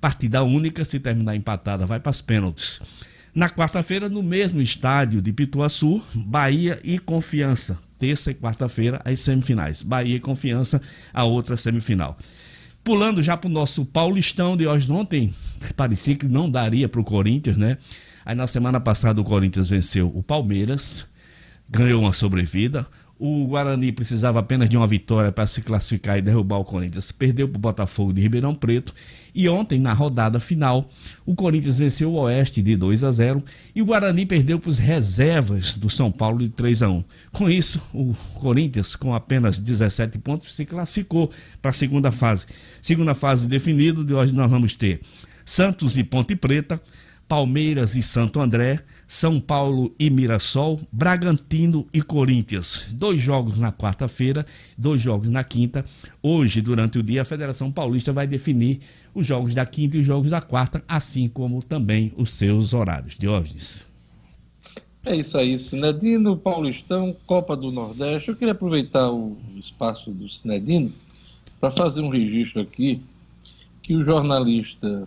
Partida 0.00 0.42
única, 0.42 0.86
se 0.86 0.98
terminar 0.98 1.36
empatada, 1.36 1.84
vai 1.84 2.00
para 2.00 2.08
as 2.08 2.22
pênaltis. 2.22 2.80
Na 3.36 3.48
quarta-feira, 3.48 4.08
no 4.08 4.22
mesmo 4.22 4.60
estádio 4.60 5.22
de 5.22 5.32
Pituaçu, 5.32 6.02
Bahia 6.14 6.80
e 6.82 6.98
Confiança 6.98 7.78
terça 7.98 8.30
e 8.30 8.34
quarta-feira, 8.34 9.00
as 9.04 9.20
semifinais. 9.20 9.82
Bahia 9.82 10.16
e 10.16 10.20
Confiança, 10.20 10.80
a 11.12 11.24
outra 11.24 11.56
semifinal. 11.56 12.18
Pulando 12.84 13.22
já 13.22 13.36
para 13.36 13.48
o 13.48 13.52
nosso 13.52 13.84
Paulistão 13.84 14.56
de 14.56 14.66
hoje 14.66 14.90
ontem, 14.90 15.34
parecia 15.76 16.14
que 16.14 16.26
não 16.26 16.48
daria 16.48 16.88
para 16.88 17.00
o 17.00 17.04
Corinthians, 17.04 17.56
né? 17.56 17.78
Aí 18.24 18.34
na 18.34 18.46
semana 18.46 18.80
passada 18.80 19.20
o 19.20 19.24
Corinthians 19.24 19.68
venceu 19.68 20.10
o 20.14 20.22
Palmeiras, 20.22 21.06
ganhou 21.68 22.02
uma 22.02 22.12
sobrevida. 22.12 22.86
O 23.18 23.46
Guarani 23.46 23.92
precisava 23.92 24.40
apenas 24.40 24.68
de 24.68 24.76
uma 24.76 24.86
vitória 24.86 25.32
para 25.32 25.46
se 25.46 25.62
classificar 25.62 26.18
e 26.18 26.22
derrubar 26.22 26.58
o 26.58 26.64
Corinthians. 26.64 27.10
Perdeu 27.10 27.48
para 27.48 27.56
o 27.56 27.60
Botafogo 27.60 28.12
de 28.12 28.20
Ribeirão 28.20 28.54
Preto. 28.54 28.92
E 29.34 29.48
ontem, 29.48 29.80
na 29.80 29.94
rodada 29.94 30.38
final, 30.38 30.90
o 31.24 31.34
Corinthians 31.34 31.78
venceu 31.78 32.12
o 32.12 32.20
Oeste 32.20 32.60
de 32.60 32.76
2 32.76 33.04
a 33.04 33.10
0 33.10 33.42
e 33.74 33.80
o 33.80 33.86
Guarani 33.86 34.26
perdeu 34.26 34.58
para 34.58 34.68
os 34.68 34.78
reservas 34.78 35.74
do 35.74 35.88
São 35.88 36.12
Paulo 36.12 36.40
de 36.40 36.50
3 36.50 36.82
a 36.82 36.90
1. 36.90 37.04
Com 37.32 37.48
isso, 37.48 37.80
o 37.94 38.14
Corinthians, 38.34 38.94
com 38.94 39.14
apenas 39.14 39.58
17 39.58 40.18
pontos, 40.18 40.54
se 40.54 40.66
classificou 40.66 41.30
para 41.62 41.70
a 41.70 41.74
segunda 41.74 42.12
fase. 42.12 42.44
Segunda 42.82 43.14
fase 43.14 43.48
definida, 43.48 44.04
de 44.04 44.12
hoje 44.12 44.34
nós 44.34 44.50
vamos 44.50 44.74
ter 44.74 45.00
Santos 45.42 45.96
e 45.96 46.04
Ponte 46.04 46.36
Preta, 46.36 46.78
Palmeiras 47.26 47.96
e 47.96 48.02
Santo 48.02 48.40
André, 48.40 48.80
São 49.06 49.38
Paulo 49.38 49.94
e 49.98 50.10
Mirassol, 50.10 50.80
Bragantino 50.90 51.86
e 51.92 52.02
Corinthians. 52.02 52.88
Dois 52.90 53.20
jogos 53.20 53.58
na 53.58 53.72
quarta-feira, 53.72 54.44
dois 54.76 55.00
jogos 55.00 55.30
na 55.30 55.44
quinta. 55.44 55.84
Hoje, 56.22 56.60
durante 56.60 56.98
o 56.98 57.02
dia, 57.02 57.22
a 57.22 57.24
Federação 57.24 57.70
Paulista 57.70 58.12
vai 58.12 58.26
definir 58.26 58.80
os 59.14 59.26
jogos 59.26 59.54
da 59.54 59.64
quinta 59.64 59.96
e 59.96 60.00
os 60.00 60.06
jogos 60.06 60.30
da 60.30 60.40
quarta, 60.40 60.82
assim 60.88 61.28
como 61.28 61.62
também 61.62 62.12
os 62.16 62.32
seus 62.32 62.74
horários. 62.74 63.14
Diógenes. 63.16 63.86
É 65.04 65.14
isso 65.14 65.38
aí, 65.38 65.56
Sinedino, 65.56 66.36
Paulistão, 66.36 67.14
Copa 67.26 67.56
do 67.56 67.70
Nordeste. 67.70 68.28
Eu 68.28 68.36
queria 68.36 68.52
aproveitar 68.52 69.08
o 69.12 69.36
espaço 69.56 70.10
do 70.10 70.28
Sinedino 70.28 70.92
para 71.60 71.70
fazer 71.70 72.02
um 72.02 72.08
registro 72.08 72.60
aqui 72.60 73.00
que 73.82 73.94
o 73.94 74.04
jornalista 74.04 75.06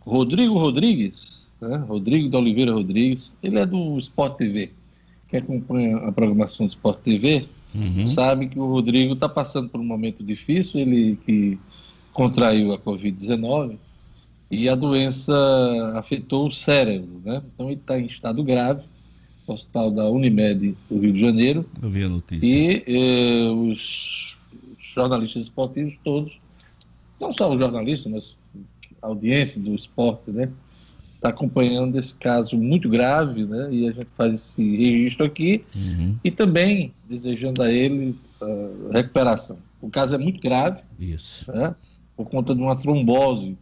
Rodrigo 0.00 0.56
Rodrigues, 0.56 1.39
né? 1.60 1.76
Rodrigo 1.88 2.28
de 2.28 2.36
Oliveira 2.36 2.72
Rodrigues, 2.72 3.36
ele 3.42 3.58
é 3.58 3.66
do 3.66 3.98
Sport 3.98 4.36
TV. 4.36 4.70
Quem 5.28 5.40
acompanha 5.40 5.96
a 5.98 6.12
programação 6.12 6.66
do 6.66 6.70
Sport 6.70 7.00
TV 7.00 7.46
uhum. 7.74 8.06
sabe 8.06 8.48
que 8.48 8.58
o 8.58 8.66
Rodrigo 8.66 9.14
está 9.14 9.28
passando 9.28 9.68
por 9.68 9.80
um 9.80 9.84
momento 9.84 10.22
difícil, 10.24 10.80
ele 10.80 11.18
que 11.24 11.58
contraiu 12.12 12.72
a 12.72 12.78
Covid-19 12.78 13.76
e 14.50 14.68
a 14.68 14.74
doença 14.74 15.32
afetou 15.94 16.48
o 16.48 16.52
cérebro, 16.52 17.20
né? 17.24 17.40
Então 17.54 17.66
ele 17.66 17.80
está 17.80 17.98
em 17.98 18.06
estado 18.06 18.42
grave, 18.42 18.82
hospital 19.46 19.90
da 19.90 20.08
Unimed 20.08 20.76
do 20.88 20.98
Rio 20.98 21.12
de 21.12 21.20
Janeiro. 21.20 21.64
Eu 21.80 21.90
vi 21.90 22.02
a 22.02 22.08
notícia. 22.08 22.46
E 22.46 22.84
eh, 22.86 23.50
os 23.50 24.36
jornalistas 24.94 25.44
esportivos 25.44 25.96
todos, 26.02 26.38
não 27.20 27.30
só 27.30 27.52
os 27.52 27.60
jornalistas, 27.60 28.10
mas 28.10 28.36
a 29.02 29.06
audiência 29.06 29.60
do 29.60 29.74
esporte, 29.74 30.30
né? 30.30 30.50
Está 31.20 31.28
acompanhando 31.28 31.98
esse 31.98 32.14
caso 32.14 32.56
muito 32.56 32.88
grave, 32.88 33.44
né? 33.44 33.68
E 33.70 33.86
a 33.86 33.92
gente 33.92 34.08
faz 34.16 34.34
esse 34.34 34.76
registro 34.76 35.26
aqui 35.26 35.62
uhum. 35.76 36.16
e 36.24 36.30
também 36.30 36.94
desejando 37.06 37.62
a 37.62 37.70
ele 37.70 38.18
uh, 38.40 38.90
recuperação. 38.90 39.58
O 39.82 39.90
caso 39.90 40.14
é 40.14 40.18
muito 40.18 40.40
grave, 40.40 40.80
isso, 40.98 41.52
né? 41.52 41.74
Por 42.16 42.26
conta 42.26 42.54
de 42.54 42.62
uma 42.62 42.74
trombose 42.74 43.56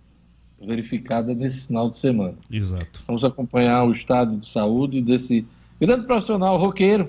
verificada 0.64 1.34
nesse 1.34 1.66
final 1.66 1.90
de 1.90 1.98
semana. 1.98 2.34
Exato. 2.50 3.02
Vamos 3.06 3.24
acompanhar 3.24 3.84
o 3.84 3.92
estado 3.92 4.36
de 4.36 4.48
saúde 4.48 5.02
desse 5.02 5.44
grande 5.80 6.06
profissional 6.06 6.56
roqueiro, 6.58 7.08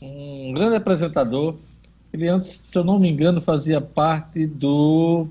um 0.00 0.52
grande 0.52 0.76
apresentador. 0.76 1.56
Ele 2.12 2.28
antes, 2.28 2.60
se 2.66 2.76
eu 2.76 2.84
não 2.84 2.98
me 2.98 3.10
engano, 3.10 3.40
fazia 3.40 3.80
parte 3.80 4.46
do 4.46 5.26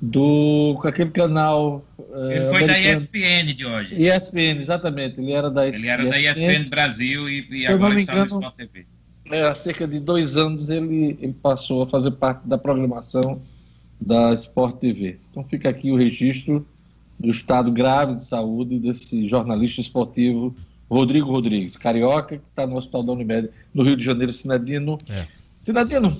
do 0.00 0.76
com 0.80 0.88
aquele 0.88 1.10
canal. 1.10 1.84
Eh, 2.12 2.36
ele 2.36 2.44
foi 2.46 2.64
americano. 2.64 2.66
da 2.66 2.92
ESPN 2.92 3.54
de 3.54 3.66
hoje. 3.66 3.94
ESPN, 3.96 4.60
exatamente. 4.60 5.20
Ele 5.20 5.32
era 5.32 5.50
da 5.50 5.68
ESPN. 5.68 5.78
Ele 5.78 5.88
era 5.88 6.04
da 6.06 6.20
ESPN 6.20 6.68
Brasil 6.68 7.28
e, 7.28 7.46
e 7.50 7.66
agora 7.66 8.00
está 8.00 8.16
no 8.16 8.24
Sport 8.24 8.54
TV. 8.54 8.86
É, 9.30 9.42
há 9.42 9.54
cerca 9.54 9.86
de 9.86 10.00
dois 10.00 10.36
anos 10.36 10.68
ele, 10.68 11.16
ele 11.20 11.32
passou 11.32 11.82
a 11.82 11.86
fazer 11.86 12.10
parte 12.12 12.46
da 12.48 12.58
programação 12.58 13.40
da 14.00 14.32
Sport 14.34 14.78
TV. 14.78 15.18
Então 15.30 15.44
fica 15.44 15.68
aqui 15.68 15.92
o 15.92 15.96
registro 15.96 16.66
do 17.18 17.30
estado 17.30 17.70
grave 17.70 18.14
de 18.14 18.24
saúde 18.24 18.78
desse 18.78 19.28
jornalista 19.28 19.80
esportivo 19.80 20.56
Rodrigo 20.90 21.30
Rodrigues, 21.30 21.76
carioca, 21.76 22.38
que 22.38 22.48
está 22.48 22.66
no 22.66 22.76
Hospital 22.76 23.04
da 23.04 23.12
Unimed, 23.12 23.50
no 23.72 23.84
Rio 23.84 23.96
de 23.96 24.04
Janeiro, 24.04 24.32
Sinadino. 24.32 24.98
É. 25.08 25.26
Sinadino, 25.60 26.16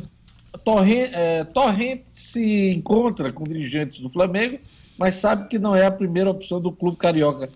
Torrente, 0.64 1.10
é, 1.12 1.42
Torrente 1.44 2.04
se 2.06 2.70
encontra 2.70 3.32
com 3.32 3.42
dirigentes 3.42 3.98
do 3.98 4.08
Flamengo, 4.08 4.60
mas 5.00 5.14
sabe 5.14 5.48
que 5.48 5.58
não 5.58 5.74
é 5.74 5.86
a 5.86 5.90
primeira 5.90 6.28
opção 6.28 6.60
do 6.60 6.70
clube 6.70 6.98
carioca. 6.98 7.48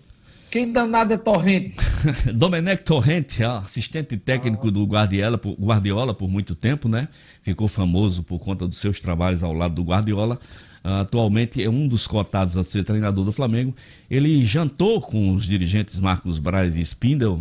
Quem 0.49 0.71
danado 0.71 1.13
é 1.13 1.17
Torrente? 1.17 1.75
Domenech 2.33 2.81
Torrente, 2.81 3.43
assistente 3.43 4.17
técnico 4.17 4.67
ah. 4.67 4.71
do 4.71 4.83
Guardiola 4.83 5.37
por, 5.37 5.53
Guardiola 5.53 6.11
por 6.11 6.27
muito 6.27 6.55
tempo, 6.55 6.89
né? 6.89 7.07
Ficou 7.43 7.67
famoso 7.67 8.23
por 8.23 8.39
conta 8.39 8.67
dos 8.67 8.79
seus 8.79 8.99
trabalhos 8.99 9.43
ao 9.43 9.53
lado 9.53 9.75
do 9.75 9.83
Guardiola. 9.83 10.39
Atualmente 10.83 11.63
é 11.63 11.69
um 11.69 11.87
dos 11.87 12.07
cotados 12.07 12.57
a 12.57 12.63
ser 12.63 12.83
treinador 12.83 13.23
do 13.23 13.31
Flamengo. 13.31 13.75
Ele 14.09 14.43
jantou 14.43 14.99
com 14.99 15.35
os 15.35 15.45
dirigentes 15.45 15.99
Marcos 15.99 16.39
Braz 16.39 16.77
e 16.77 16.81
Spindel 16.81 17.39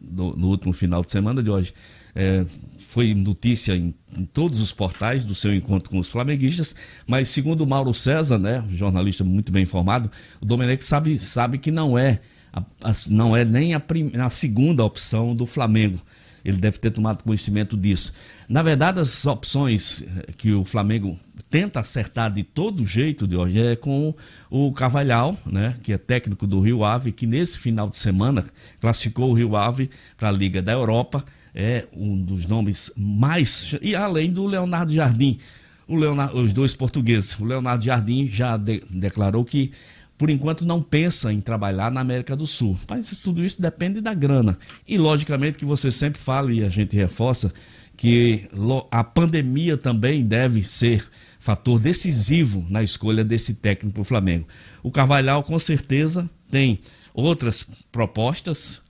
no, 0.00 0.34
no 0.36 0.48
último 0.48 0.72
final 0.72 1.04
de 1.04 1.10
semana 1.10 1.42
de 1.42 1.50
hoje. 1.50 1.74
É, 2.14 2.46
foi 2.94 3.12
notícia 3.12 3.74
em, 3.74 3.92
em, 4.16 4.24
todos 4.24 4.60
os 4.60 4.70
portais 4.70 5.24
do 5.24 5.34
seu 5.34 5.52
encontro 5.52 5.90
com 5.90 5.98
os 5.98 6.08
flamenguistas, 6.08 6.76
mas 7.04 7.28
segundo 7.28 7.66
Mauro 7.66 7.92
César, 7.92 8.38
né, 8.38 8.64
jornalista 8.70 9.24
muito 9.24 9.50
bem 9.50 9.64
informado, 9.64 10.08
o 10.40 10.46
Domenech 10.46 10.84
sabe, 10.84 11.18
sabe 11.18 11.58
que 11.58 11.72
não 11.72 11.98
é, 11.98 12.20
a, 12.52 12.60
a, 12.60 12.92
não 13.08 13.36
é 13.36 13.44
nem 13.44 13.74
a, 13.74 13.80
prim, 13.80 14.12
a 14.14 14.30
segunda 14.30 14.84
opção 14.84 15.34
do 15.34 15.44
Flamengo. 15.44 15.98
Ele 16.44 16.56
deve 16.56 16.78
ter 16.78 16.92
tomado 16.92 17.24
conhecimento 17.24 17.76
disso. 17.76 18.12
Na 18.48 18.62
verdade, 18.62 19.00
as 19.00 19.26
opções 19.26 20.02
eh, 20.02 20.26
que 20.36 20.52
o 20.52 20.62
Flamengo 20.62 21.18
tenta 21.50 21.80
acertar 21.80 22.30
de 22.30 22.44
todo 22.44 22.86
jeito 22.86 23.26
de 23.26 23.34
hoje 23.34 23.60
é 23.60 23.74
com 23.74 24.14
o 24.48 24.72
Cavalhal, 24.72 25.36
né, 25.44 25.74
que 25.82 25.92
é 25.92 25.98
técnico 25.98 26.46
do 26.46 26.60
Rio 26.60 26.84
Ave, 26.84 27.10
que 27.10 27.26
nesse 27.26 27.58
final 27.58 27.88
de 27.88 27.96
semana 27.96 28.44
classificou 28.80 29.30
o 29.30 29.34
Rio 29.34 29.56
Ave 29.56 29.90
para 30.16 30.28
a 30.28 30.32
Liga 30.32 30.62
da 30.62 30.72
Europa 30.72 31.24
é 31.54 31.86
um 31.92 32.20
dos 32.20 32.46
nomes 32.46 32.90
mais. 32.96 33.74
E 33.80 33.94
além 33.94 34.32
do 34.32 34.46
Leonardo 34.46 34.92
Jardim, 34.92 35.38
Leonardo, 35.88 36.38
os 36.38 36.52
dois 36.52 36.74
portugueses. 36.74 37.38
O 37.38 37.44
Leonardo 37.44 37.84
Jardim 37.84 38.26
já 38.26 38.56
de, 38.56 38.82
declarou 38.90 39.44
que, 39.44 39.70
por 40.18 40.30
enquanto, 40.30 40.64
não 40.64 40.82
pensa 40.82 41.32
em 41.32 41.40
trabalhar 41.40 41.90
na 41.90 42.00
América 42.00 42.34
do 42.34 42.46
Sul. 42.46 42.76
Mas 42.88 43.10
tudo 43.22 43.44
isso 43.44 43.60
depende 43.60 44.00
da 44.00 44.14
grana. 44.14 44.58
E, 44.88 44.98
logicamente, 44.98 45.58
que 45.58 45.64
você 45.64 45.90
sempre 45.90 46.20
fala, 46.20 46.52
e 46.52 46.64
a 46.64 46.68
gente 46.68 46.96
reforça, 46.96 47.52
que 47.96 48.48
a 48.90 49.04
pandemia 49.04 49.76
também 49.76 50.24
deve 50.24 50.64
ser 50.64 51.06
fator 51.38 51.78
decisivo 51.78 52.64
na 52.70 52.82
escolha 52.82 53.22
desse 53.22 53.54
técnico 53.54 53.94
para 53.94 54.00
o 54.00 54.04
Flamengo. 54.04 54.48
O 54.82 54.90
Carvalhal, 54.90 55.44
com 55.44 55.58
certeza, 55.58 56.28
tem 56.50 56.80
outras 57.12 57.66
propostas, 57.92 58.80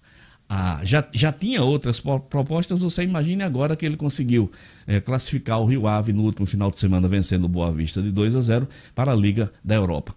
ah, 0.49 0.81
já, 0.85 1.07
já 1.13 1.33
tinha 1.33 1.63
outras 1.63 2.01
propostas, 2.01 2.81
você 2.81 3.03
imagine 3.03 3.43
agora 3.43 3.75
que 3.75 3.85
ele 3.85 3.97
conseguiu 3.97 4.51
é, 4.87 5.01
classificar 5.01 5.61
o 5.61 5.65
Rio 5.65 5.87
Ave 5.87 6.13
no 6.13 6.23
último 6.23 6.47
final 6.47 6.71
de 6.71 6.79
semana, 6.79 7.09
vencendo 7.09 7.45
o 7.45 7.49
Boa 7.49 7.73
Vista 7.73 8.03
de 8.03 8.11
2 8.11 8.37
a 8.37 8.41
0 8.41 8.69
para 8.95 9.13
a 9.13 9.17
Liga 9.17 9.51
da 9.65 9.75
Europa. 9.75 10.15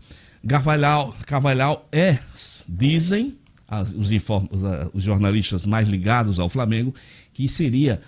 Carvalhal, 0.48 1.14
Carvalhal 1.26 1.88
é, 1.92 2.20
dizem 2.68 3.38
as, 3.68 3.94
os, 3.94 4.12
inform, 4.12 4.48
os, 4.52 4.62
os 4.94 5.04
jornalistas 5.04 5.66
mais 5.66 5.88
ligados 5.88 6.40
ao 6.40 6.50
Flamengo, 6.50 6.94
que 7.34 7.48
seria 7.50 8.02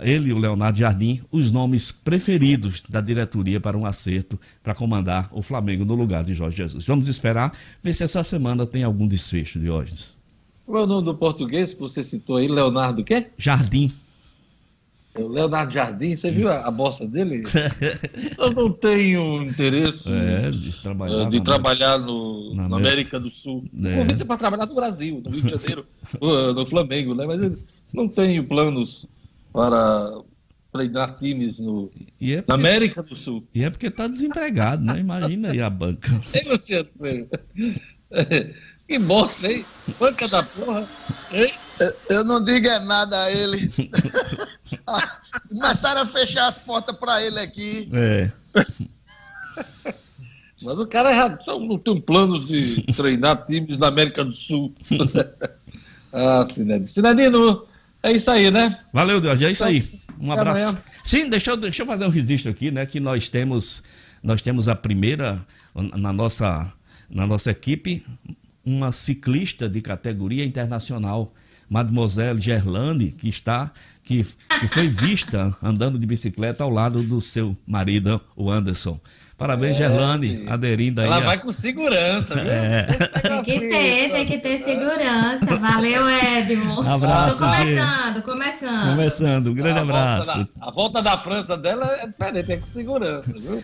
ele 0.00 0.30
e 0.30 0.32
o 0.32 0.38
Leonardo 0.38 0.78
Jardim, 0.78 1.22
os 1.30 1.50
nomes 1.50 1.90
preferidos 1.90 2.82
da 2.88 3.00
diretoria 3.00 3.60
para 3.60 3.76
um 3.76 3.86
acerto 3.86 4.38
para 4.62 4.74
comandar 4.74 5.28
o 5.32 5.42
Flamengo 5.42 5.84
no 5.84 5.94
lugar 5.94 6.24
de 6.24 6.34
Jorge 6.34 6.56
Jesus. 6.56 6.84
Vamos 6.84 7.08
esperar 7.08 7.52
ver 7.82 7.92
se 7.92 8.04
essa 8.04 8.22
semana 8.22 8.66
tem 8.66 8.84
algum 8.84 9.06
desfecho, 9.08 9.58
Diógenes. 9.58 10.17
Qual 10.68 10.82
é 10.82 10.84
o 10.84 10.86
nome 10.86 11.06
do 11.06 11.14
português 11.14 11.72
que 11.72 11.80
você 11.80 12.02
citou 12.02 12.36
aí? 12.36 12.46
Leonardo 12.46 13.02
quê? 13.02 13.28
Jardim. 13.38 13.90
O 15.16 15.26
Leonardo 15.26 15.72
Jardim, 15.72 16.14
você 16.14 16.30
viu 16.30 16.50
a, 16.50 16.66
a 16.66 16.70
bossa 16.70 17.08
dele? 17.08 17.42
Eu 18.36 18.52
não 18.52 18.70
tenho 18.70 19.44
interesse 19.44 20.12
é, 20.12 20.50
de 20.50 20.70
trabalhar, 20.82 21.30
de 21.30 21.40
trabalhar 21.40 21.98
no, 21.98 22.54
na, 22.54 22.66
América, 22.66 22.86
América 22.86 23.20
do 23.20 23.30
Sul. 23.30 23.64
É. 23.82 23.94
Convite 23.94 24.24
para 24.26 24.36
trabalhar 24.36 24.66
no 24.66 24.74
Brasil, 24.74 25.22
no 25.24 25.30
Rio 25.30 25.42
de 25.42 25.48
Janeiro, 25.48 25.86
no, 26.20 26.52
no 26.52 26.66
Flamengo, 26.66 27.14
né? 27.14 27.24
Mas 27.26 27.40
eu 27.40 27.56
não 27.94 28.06
tenho 28.06 28.44
planos 28.44 29.06
para 29.50 30.20
treinar 30.70 31.14
times 31.14 31.58
no, 31.58 31.90
é 32.20 32.36
porque, 32.36 32.44
na 32.46 32.54
América 32.54 33.02
do 33.02 33.16
Sul. 33.16 33.42
E 33.54 33.64
é 33.64 33.70
porque 33.70 33.86
está 33.86 34.06
desempregado, 34.06 34.84
né? 34.84 35.00
Imagina 35.00 35.50
aí 35.50 35.62
a 35.62 35.70
banca. 35.70 36.10
Ei, 36.34 36.44
Luciano 36.52 36.90
Que 38.88 38.98
bosta, 38.98 39.52
hein? 39.52 39.66
Banca 40.00 40.26
da 40.28 40.42
porra. 40.42 40.88
Hein? 41.30 41.52
Eu 42.08 42.24
não 42.24 42.42
digo 42.42 42.66
é 42.66 42.80
nada 42.80 43.22
a 43.22 43.30
ele. 43.30 43.70
Começaram 45.50 46.00
a 46.00 46.06
fechar 46.06 46.48
as 46.48 46.56
portas 46.56 46.96
para 46.96 47.22
ele 47.22 47.38
aqui. 47.38 47.88
É. 47.92 48.30
Mas 50.62 50.78
o 50.78 50.86
cara 50.86 51.10
é 51.10 51.12
errado. 51.12 51.38
Não 51.46 51.78
tem 51.78 52.00
planos 52.00 52.48
de 52.48 52.82
treinar 52.94 53.46
times 53.46 53.78
na 53.78 53.88
América 53.88 54.24
do 54.24 54.32
Sul. 54.32 54.74
ah, 56.10 56.44
Sinedino. 56.46 56.88
Sinedino, 56.88 57.66
é 58.02 58.12
isso 58.12 58.30
aí, 58.30 58.50
né? 58.50 58.80
Valeu, 58.90 59.20
Deus. 59.20 59.40
É 59.42 59.50
isso 59.50 59.64
aí. 59.66 59.86
Um 60.18 60.32
abraço. 60.32 60.78
Sim, 61.04 61.28
deixa 61.28 61.50
eu, 61.50 61.58
deixa 61.58 61.82
eu 61.82 61.86
fazer 61.86 62.06
um 62.06 62.10
registro 62.10 62.50
aqui, 62.50 62.70
né? 62.70 62.86
Que 62.86 63.00
nós 63.00 63.28
temos, 63.28 63.82
nós 64.22 64.40
temos 64.40 64.66
a 64.66 64.74
primeira 64.74 65.44
na 65.74 66.10
nossa, 66.10 66.72
na 67.10 67.26
nossa 67.26 67.50
equipe 67.50 68.02
uma 68.68 68.92
ciclista 68.92 69.68
de 69.68 69.80
categoria 69.80 70.44
internacional, 70.44 71.32
Mademoiselle 71.68 72.40
Gerlane, 72.40 73.12
que 73.12 73.28
está 73.28 73.72
que, 74.02 74.24
que 74.60 74.68
foi 74.68 74.88
vista 74.88 75.56
andando 75.62 75.98
de 75.98 76.06
bicicleta 76.06 76.64
ao 76.64 76.70
lado 76.70 77.02
do 77.02 77.20
seu 77.20 77.56
marido, 77.66 78.20
o 78.36 78.50
Anderson. 78.50 79.00
Parabéns, 79.38 79.76
é, 79.76 79.84
Gerlane, 79.84 80.44
aderindo 80.48 81.00
aí. 81.00 81.06
Ela 81.06 81.20
vai 81.20 81.38
com 81.38 81.52
segurança, 81.52 82.34
viu? 82.34 82.50
É. 82.50 82.82
Tem 83.22 83.44
que 83.44 83.60
ter, 83.60 84.10
tem 84.10 84.26
que 84.26 84.38
ter 84.38 84.58
segurança. 84.58 85.56
Valeu, 85.60 86.08
Edmo. 86.08 86.80
Abraço. 86.82 87.38
Tô 87.38 87.44
começando, 87.44 88.22
começando. 88.24 88.90
Começando, 88.90 89.46
um 89.46 89.54
grande 89.54 89.78
a 89.78 89.82
abraço. 89.82 90.26
Volta 90.26 90.52
da, 90.56 90.66
a 90.66 90.70
volta 90.72 91.02
da 91.02 91.18
França 91.18 91.56
dela 91.56 91.86
é 92.00 92.06
diferente, 92.08 92.52
é 92.52 92.56
com 92.56 92.66
segurança, 92.66 93.32
viu? 93.38 93.62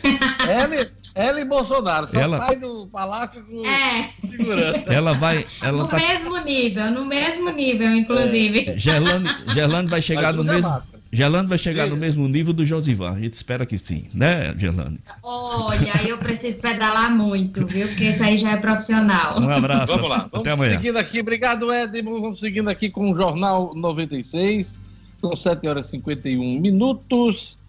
ela, 0.49 0.87
ela 1.12 1.41
e 1.41 1.45
Bolsonaro, 1.45 2.07
só 2.07 2.20
ela... 2.20 2.39
sai 2.39 2.55
do 2.55 2.87
palácio 2.87 3.43
com 3.43 3.66
é. 3.66 4.11
segurança. 4.20 4.95
Ela 4.95 5.14
vai. 5.14 5.45
Ela 5.61 5.79
no 5.79 5.89
tá... 5.89 5.97
mesmo 5.97 6.39
nível, 6.39 6.91
no 6.93 7.05
mesmo 7.05 7.51
nível, 7.51 7.93
inclusive. 7.93 8.70
É. 8.70 8.79
Gerlane, 8.79 9.29
Gerlane 9.49 9.89
vai 9.89 10.01
chegar 10.01 10.33
no 10.33 10.45
mesmo. 10.45 10.70
Máscara. 10.70 10.93
Gelano 11.15 11.49
vai 11.49 11.57
chegar 11.57 11.87
no 11.87 11.97
mesmo 11.97 12.27
nível 12.27 12.53
do 12.53 12.67
Josivan. 12.67 13.12
A 13.12 13.21
gente 13.21 13.35
espera 13.35 13.65
que 13.65 13.79
sim, 13.79 14.07
né, 14.12 14.53
Gelano? 14.59 14.99
Olha, 15.23 16.09
eu 16.09 16.19
preciso 16.19 16.59
pedalar 16.59 17.17
muito, 17.17 17.65
viu? 17.65 17.87
Porque 17.87 18.05
isso 18.05 18.21
aí 18.21 18.37
já 18.37 18.51
é 18.51 18.57
profissional. 18.57 19.41
Um 19.41 19.49
abraço. 19.49 19.93
Vamos 19.93 20.11
lá. 20.11 20.29
Vamos 20.31 20.41
Até 20.41 20.51
amanhã. 20.51 20.77
seguindo 20.77 20.97
aqui. 20.97 21.21
Obrigado, 21.21 21.73
Edmo. 21.73 22.21
Vamos 22.21 22.41
seguindo 22.41 22.69
aqui 22.69 22.91
com 22.91 23.12
o 23.12 23.15
Jornal 23.15 23.73
96. 23.77 24.75
São 25.21 25.37
7 25.37 25.69
horas 25.69 25.87
e 25.87 25.91
51 25.91 26.61
minutos. 26.61 27.61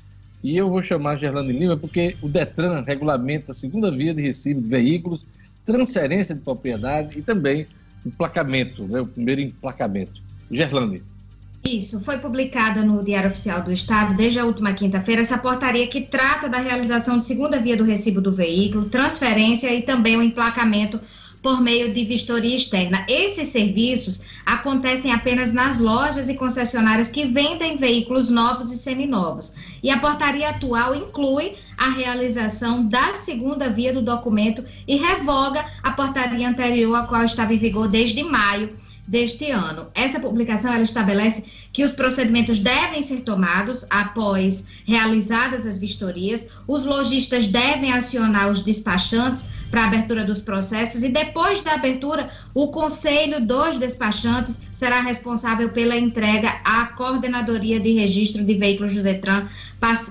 E 0.44 0.58
eu 0.58 0.68
vou 0.68 0.82
chamar 0.82 1.18
Gerlane 1.18 1.54
Lima 1.54 1.78
porque 1.78 2.16
o 2.24 2.28
Detran 2.28 2.82
regulamenta 2.82 3.52
a 3.52 3.56
segunda 3.56 3.92
via 3.92 4.14
de 4.14 4.24
recibo 4.24 4.60
de 4.60 4.70
veículos, 4.70 5.24
transferência 5.64 6.34
de 6.34 6.42
propriedade 6.42 7.20
e 7.20 7.22
também 7.22 7.68
emplacamento, 8.04 8.84
né? 8.88 9.02
o 9.02 9.06
primeiro 9.06 9.42
emplacamento. 9.42 10.20
Gerlane. 10.50 11.04
Isso, 11.68 12.00
foi 12.00 12.20
publicada 12.20 12.84
no 12.84 13.04
Diário 13.04 13.32
Oficial 13.32 13.64
do 13.64 13.72
Estado 13.72 14.14
desde 14.14 14.38
a 14.38 14.46
última 14.46 14.74
quinta-feira 14.74 15.24
essa 15.24 15.36
portaria 15.36 15.88
que 15.88 16.00
trata 16.00 16.48
da 16.48 16.60
realização 16.60 17.18
de 17.18 17.26
segunda 17.26 17.60
via 17.60 17.76
do 17.76 17.84
recibo 17.84 18.22
do 18.22 18.32
veículo, 18.32 18.88
transferência 18.88 19.74
e 19.74 19.82
também 19.82 20.16
o 20.16 20.22
emplacamento 20.22 21.02
por 21.42 21.60
meio 21.60 21.92
de 21.92 22.06
vistoria 22.06 22.56
externa. 22.56 23.04
Esses 23.10 23.50
serviços 23.50 24.22
acontecem 24.46 25.12
apenas 25.12 25.52
nas 25.52 25.80
lojas 25.80 26.30
e 26.30 26.36
concessionárias 26.36 27.10
que 27.10 27.26
vendem 27.26 27.78
veículos 27.78 28.30
novos 28.30 28.72
e 28.72 28.78
seminovos. 28.78 29.52
E 29.82 29.90
a 29.90 30.00
portaria 30.00 30.50
atual 30.50 30.94
inclui 30.94 31.56
a 31.78 31.90
realização 31.90 32.86
da 32.86 33.16
segunda 33.16 33.70
via 33.70 33.92
do 33.92 34.04
documento 34.04 34.64
e 34.88 34.98
revoga 34.98 35.66
a 35.82 35.92
portaria 35.92 36.48
anterior, 36.48 36.96
a 36.96 37.08
qual 37.08 37.24
estava 37.24 37.56
em 37.56 37.58
vigor 37.58 37.88
desde 37.88 38.24
maio 38.24 38.85
deste 39.08 39.52
ano. 39.52 39.88
Essa 39.94 40.20
publicação 40.20 40.74
ela 40.74 40.84
estabelece 40.84 41.44
que 41.72 41.84
os 41.84 41.92
procedimentos 41.92 42.60
devem 42.60 43.02
ser 43.02 43.22
tomados 43.22 43.86
após 43.90 44.66
realizadas 44.86 45.66
as 45.66 45.78
vistorias, 45.78 46.48
os 46.68 46.86
lojistas 46.86 47.48
devem 47.48 47.94
acionar 47.94 48.50
os 48.50 48.64
despachantes 48.64 49.46
para 49.70 49.82
a 49.82 49.88
abertura 49.88 50.24
dos 50.24 50.40
processos 50.40 51.04
e 51.04 51.10
depois 51.10 51.62
da 51.62 51.74
abertura, 51.74 52.30
o 52.54 52.70
conselho 52.70 53.46
dos 53.46 53.78
despachantes 53.78 54.60
será 54.72 55.02
responsável 55.02 55.70
pela 55.70 55.96
entrega 55.96 56.50
à 56.64 56.86
coordenadoria 56.88 57.80
de 57.80 57.92
registro 57.94 58.44
de 58.44 58.56
veículos 58.56 58.96
do 58.96 59.04
Detran 59.04 59.48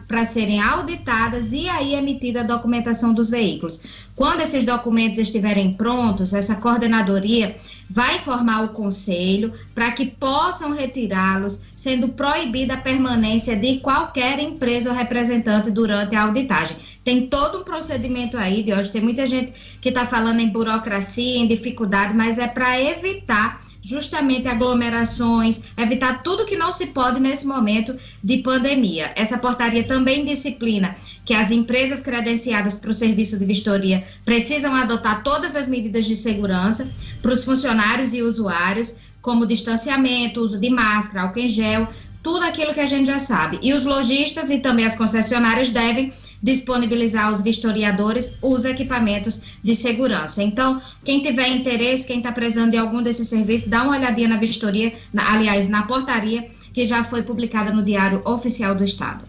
para 0.06 0.24
serem 0.24 0.60
auditadas 0.60 1.52
e 1.52 1.68
aí 1.68 1.94
emitida 1.94 2.40
a 2.40 2.44
documentação 2.44 3.12
dos 3.12 3.30
veículos. 3.30 3.80
Quando 4.14 4.42
esses 4.42 4.64
documentos 4.64 5.18
estiverem 5.18 5.74
prontos, 5.74 6.32
essa 6.32 6.54
coordenadoria 6.56 7.56
vai 7.88 8.16
informar 8.16 8.64
o 8.64 8.68
conselho 8.68 9.52
para 9.74 9.90
que 9.92 10.06
possam 10.06 10.72
retirá-los, 10.72 11.60
sendo 11.74 12.08
proibida 12.08 12.74
a 12.74 12.80
permanência 12.80 13.56
de 13.56 13.78
qualquer 13.78 14.38
empresa 14.38 14.90
ou 14.90 14.96
representante 14.96 15.70
durante 15.70 16.16
a 16.16 16.22
auditagem. 16.22 16.76
Tem 17.02 17.26
todo 17.26 17.60
um 17.60 17.64
procedimento 17.64 18.36
aí, 18.36 18.62
de 18.62 18.72
hoje 18.72 18.90
tem 18.90 19.02
muita 19.02 19.26
gente 19.26 19.78
que 19.80 19.88
está 19.88 20.06
falando 20.06 20.40
em 20.40 20.48
burocracia, 20.48 21.38
em 21.38 21.46
dificuldade, 21.46 22.14
mas 22.14 22.38
é 22.38 22.46
para 22.46 22.80
evitar 22.80 23.63
justamente 23.84 24.48
aglomerações, 24.48 25.60
evitar 25.76 26.22
tudo 26.22 26.46
que 26.46 26.56
não 26.56 26.72
se 26.72 26.86
pode 26.86 27.20
nesse 27.20 27.46
momento 27.46 27.94
de 28.22 28.38
pandemia. 28.38 29.12
Essa 29.14 29.36
portaria 29.36 29.84
também 29.84 30.24
disciplina 30.24 30.96
que 31.24 31.34
as 31.34 31.50
empresas 31.50 32.00
credenciadas 32.00 32.78
para 32.78 32.90
o 32.90 32.94
serviço 32.94 33.38
de 33.38 33.44
vistoria 33.44 34.02
precisam 34.24 34.74
adotar 34.74 35.22
todas 35.22 35.54
as 35.54 35.68
medidas 35.68 36.06
de 36.06 36.16
segurança 36.16 36.90
para 37.20 37.32
os 37.32 37.44
funcionários 37.44 38.14
e 38.14 38.22
usuários, 38.22 38.94
como 39.20 39.46
distanciamento, 39.46 40.40
uso 40.40 40.58
de 40.58 40.70
máscara, 40.70 41.22
álcool 41.22 41.40
em 41.40 41.48
gel, 41.48 41.88
tudo 42.22 42.44
aquilo 42.44 42.72
que 42.72 42.80
a 42.80 42.86
gente 42.86 43.06
já 43.06 43.18
sabe. 43.18 43.58
E 43.62 43.74
os 43.74 43.84
lojistas 43.84 44.50
e 44.50 44.58
também 44.58 44.86
as 44.86 44.96
concessionárias 44.96 45.68
devem 45.68 46.12
disponibilizar 46.44 47.28
aos 47.28 47.40
vistoriadores 47.40 48.36
os 48.42 48.66
equipamentos 48.66 49.56
de 49.62 49.74
segurança. 49.74 50.42
Então, 50.42 50.78
quem 51.02 51.22
tiver 51.22 51.48
interesse, 51.48 52.06
quem 52.06 52.18
está 52.18 52.30
precisando 52.30 52.72
de 52.72 52.76
algum 52.76 53.02
desses 53.02 53.26
serviços, 53.26 53.66
dá 53.66 53.82
uma 53.82 53.96
olhadinha 53.96 54.28
na 54.28 54.36
vistoria, 54.36 54.92
na, 55.10 55.32
aliás, 55.32 55.70
na 55.70 55.84
portaria 55.84 56.50
que 56.74 56.84
já 56.84 57.02
foi 57.02 57.22
publicada 57.22 57.72
no 57.72 57.82
Diário 57.82 58.20
Oficial 58.26 58.74
do 58.74 58.84
Estado. 58.84 59.24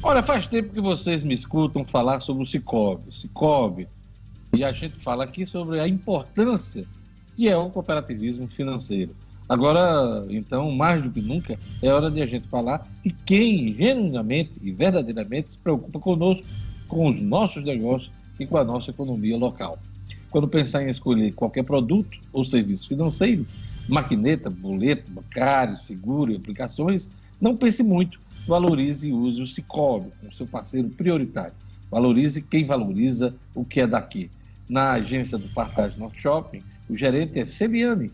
Olha, 0.00 0.22
faz 0.22 0.46
tempo 0.46 0.72
que 0.72 0.80
vocês 0.80 1.24
me 1.24 1.34
escutam 1.34 1.84
falar 1.84 2.20
sobre 2.20 2.44
o 2.44 2.46
Cicobi. 2.46 3.12
Cicobi, 3.12 3.88
e 4.54 4.62
a 4.62 4.70
gente 4.70 4.94
fala 4.98 5.24
aqui 5.24 5.44
sobre 5.44 5.80
a 5.80 5.88
importância 5.88 6.84
que 7.36 7.48
é 7.48 7.56
o 7.56 7.68
cooperativismo 7.70 8.46
financeiro. 8.46 9.16
Agora, 9.48 10.26
então, 10.28 10.72
mais 10.72 11.02
do 11.02 11.10
que 11.10 11.20
nunca, 11.20 11.56
é 11.80 11.88
hora 11.88 12.10
de 12.10 12.20
a 12.20 12.26
gente 12.26 12.48
falar 12.48 12.86
de 13.04 13.12
quem 13.24 13.74
genuinamente 13.74 14.52
e 14.60 14.72
verdadeiramente 14.72 15.52
se 15.52 15.58
preocupa 15.58 16.00
conosco, 16.00 16.46
com 16.88 17.08
os 17.08 17.20
nossos 17.20 17.64
negócios 17.64 18.12
e 18.38 18.46
com 18.46 18.56
a 18.56 18.64
nossa 18.64 18.90
economia 18.90 19.36
local. 19.36 19.78
Quando 20.30 20.48
pensar 20.48 20.82
em 20.82 20.88
escolher 20.88 21.32
qualquer 21.32 21.64
produto 21.64 22.18
ou 22.32 22.44
serviço 22.44 22.88
financeiro, 22.88 23.46
maquineta, 23.88 24.50
boleto, 24.50 25.10
bancário, 25.10 25.78
seguro 25.78 26.32
e 26.32 26.36
aplicações, 26.36 27.08
não 27.40 27.56
pense 27.56 27.82
muito, 27.82 28.20
valorize 28.46 29.08
e 29.08 29.12
use 29.12 29.40
o 29.40 29.46
Cicobi 29.46 30.10
como 30.20 30.32
seu 30.32 30.46
parceiro 30.46 30.88
prioritário. 30.88 31.54
Valorize 31.90 32.42
quem 32.42 32.64
valoriza 32.64 33.34
o 33.54 33.64
que 33.64 33.80
é 33.80 33.86
daqui. 33.86 34.30
Na 34.68 34.92
agência 34.92 35.38
do 35.38 35.48
Partage 35.48 35.98
Norte 35.98 36.20
Shopping, 36.20 36.62
o 36.88 36.96
gerente 36.96 37.38
é 37.38 37.46
Celiane. 37.46 38.10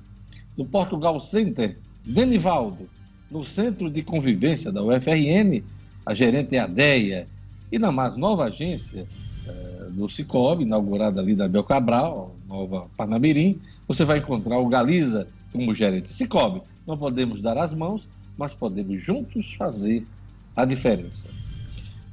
No 0.57 0.65
Portugal 0.65 1.19
Center, 1.21 1.79
Denivaldo. 2.05 2.89
No 3.31 3.43
Centro 3.43 3.91
de 3.91 4.03
Convivência 4.03 4.71
da 4.71 4.83
UFRN, 4.83 5.63
a 6.05 6.13
gerente 6.13 6.55
é 6.55 6.59
a 6.59 6.67
Deia. 6.67 7.27
E 7.71 7.79
na 7.79 7.91
mais 7.91 8.15
nova 8.15 8.45
agência 8.45 9.07
eh, 9.47 9.87
do 9.91 10.09
Cicobi, 10.11 10.65
inaugurada 10.65 11.23
ali 11.23 11.35
da 11.35 11.49
Bel 11.49 11.65
Cabral, 11.65 12.37
Nova 12.47 12.87
Parnamirim, 12.97 13.59
você 13.89 14.05
vai 14.05 14.19
encontrar 14.19 14.59
o 14.59 14.69
Galiza 14.69 15.27
como 15.51 15.75
gerente. 15.75 16.11
Cicobi, 16.11 16.61
não 16.87 16.99
podemos 16.99 17.41
dar 17.41 17.57
as 17.57 17.73
mãos, 17.73 18.07
mas 18.37 18.53
podemos 18.53 19.03
juntos 19.03 19.55
fazer 19.55 20.07
a 20.55 20.67
diferença. 20.67 21.29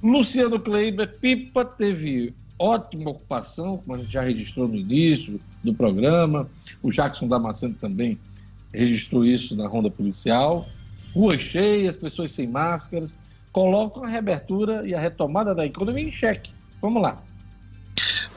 Luciano 0.01 0.59
Kleiber, 0.59 1.19
Pipa 1.19 1.65
teve 1.65 2.33
ótima 2.57 3.09
ocupação, 3.09 3.77
como 3.77 3.95
a 3.95 3.97
gente 3.97 4.11
já 4.11 4.21
registrou 4.21 4.67
no 4.67 4.75
início 4.75 5.39
do 5.63 5.73
programa. 5.73 6.49
O 6.81 6.91
Jackson 6.91 7.27
Damasceno 7.27 7.73
também 7.75 8.17
registrou 8.73 9.25
isso 9.25 9.55
na 9.55 9.67
ronda 9.67 9.89
policial. 9.89 10.67
Ruas 11.13 11.41
cheias, 11.41 11.95
pessoas 11.95 12.31
sem 12.31 12.47
máscaras, 12.47 13.15
colocam 13.51 14.03
a 14.03 14.07
reabertura 14.07 14.87
e 14.87 14.93
a 14.93 14.99
retomada 14.99 15.55
da 15.55 15.65
economia 15.65 16.03
em 16.03 16.11
xeque. 16.11 16.53
Vamos 16.81 17.01
lá. 17.01 17.21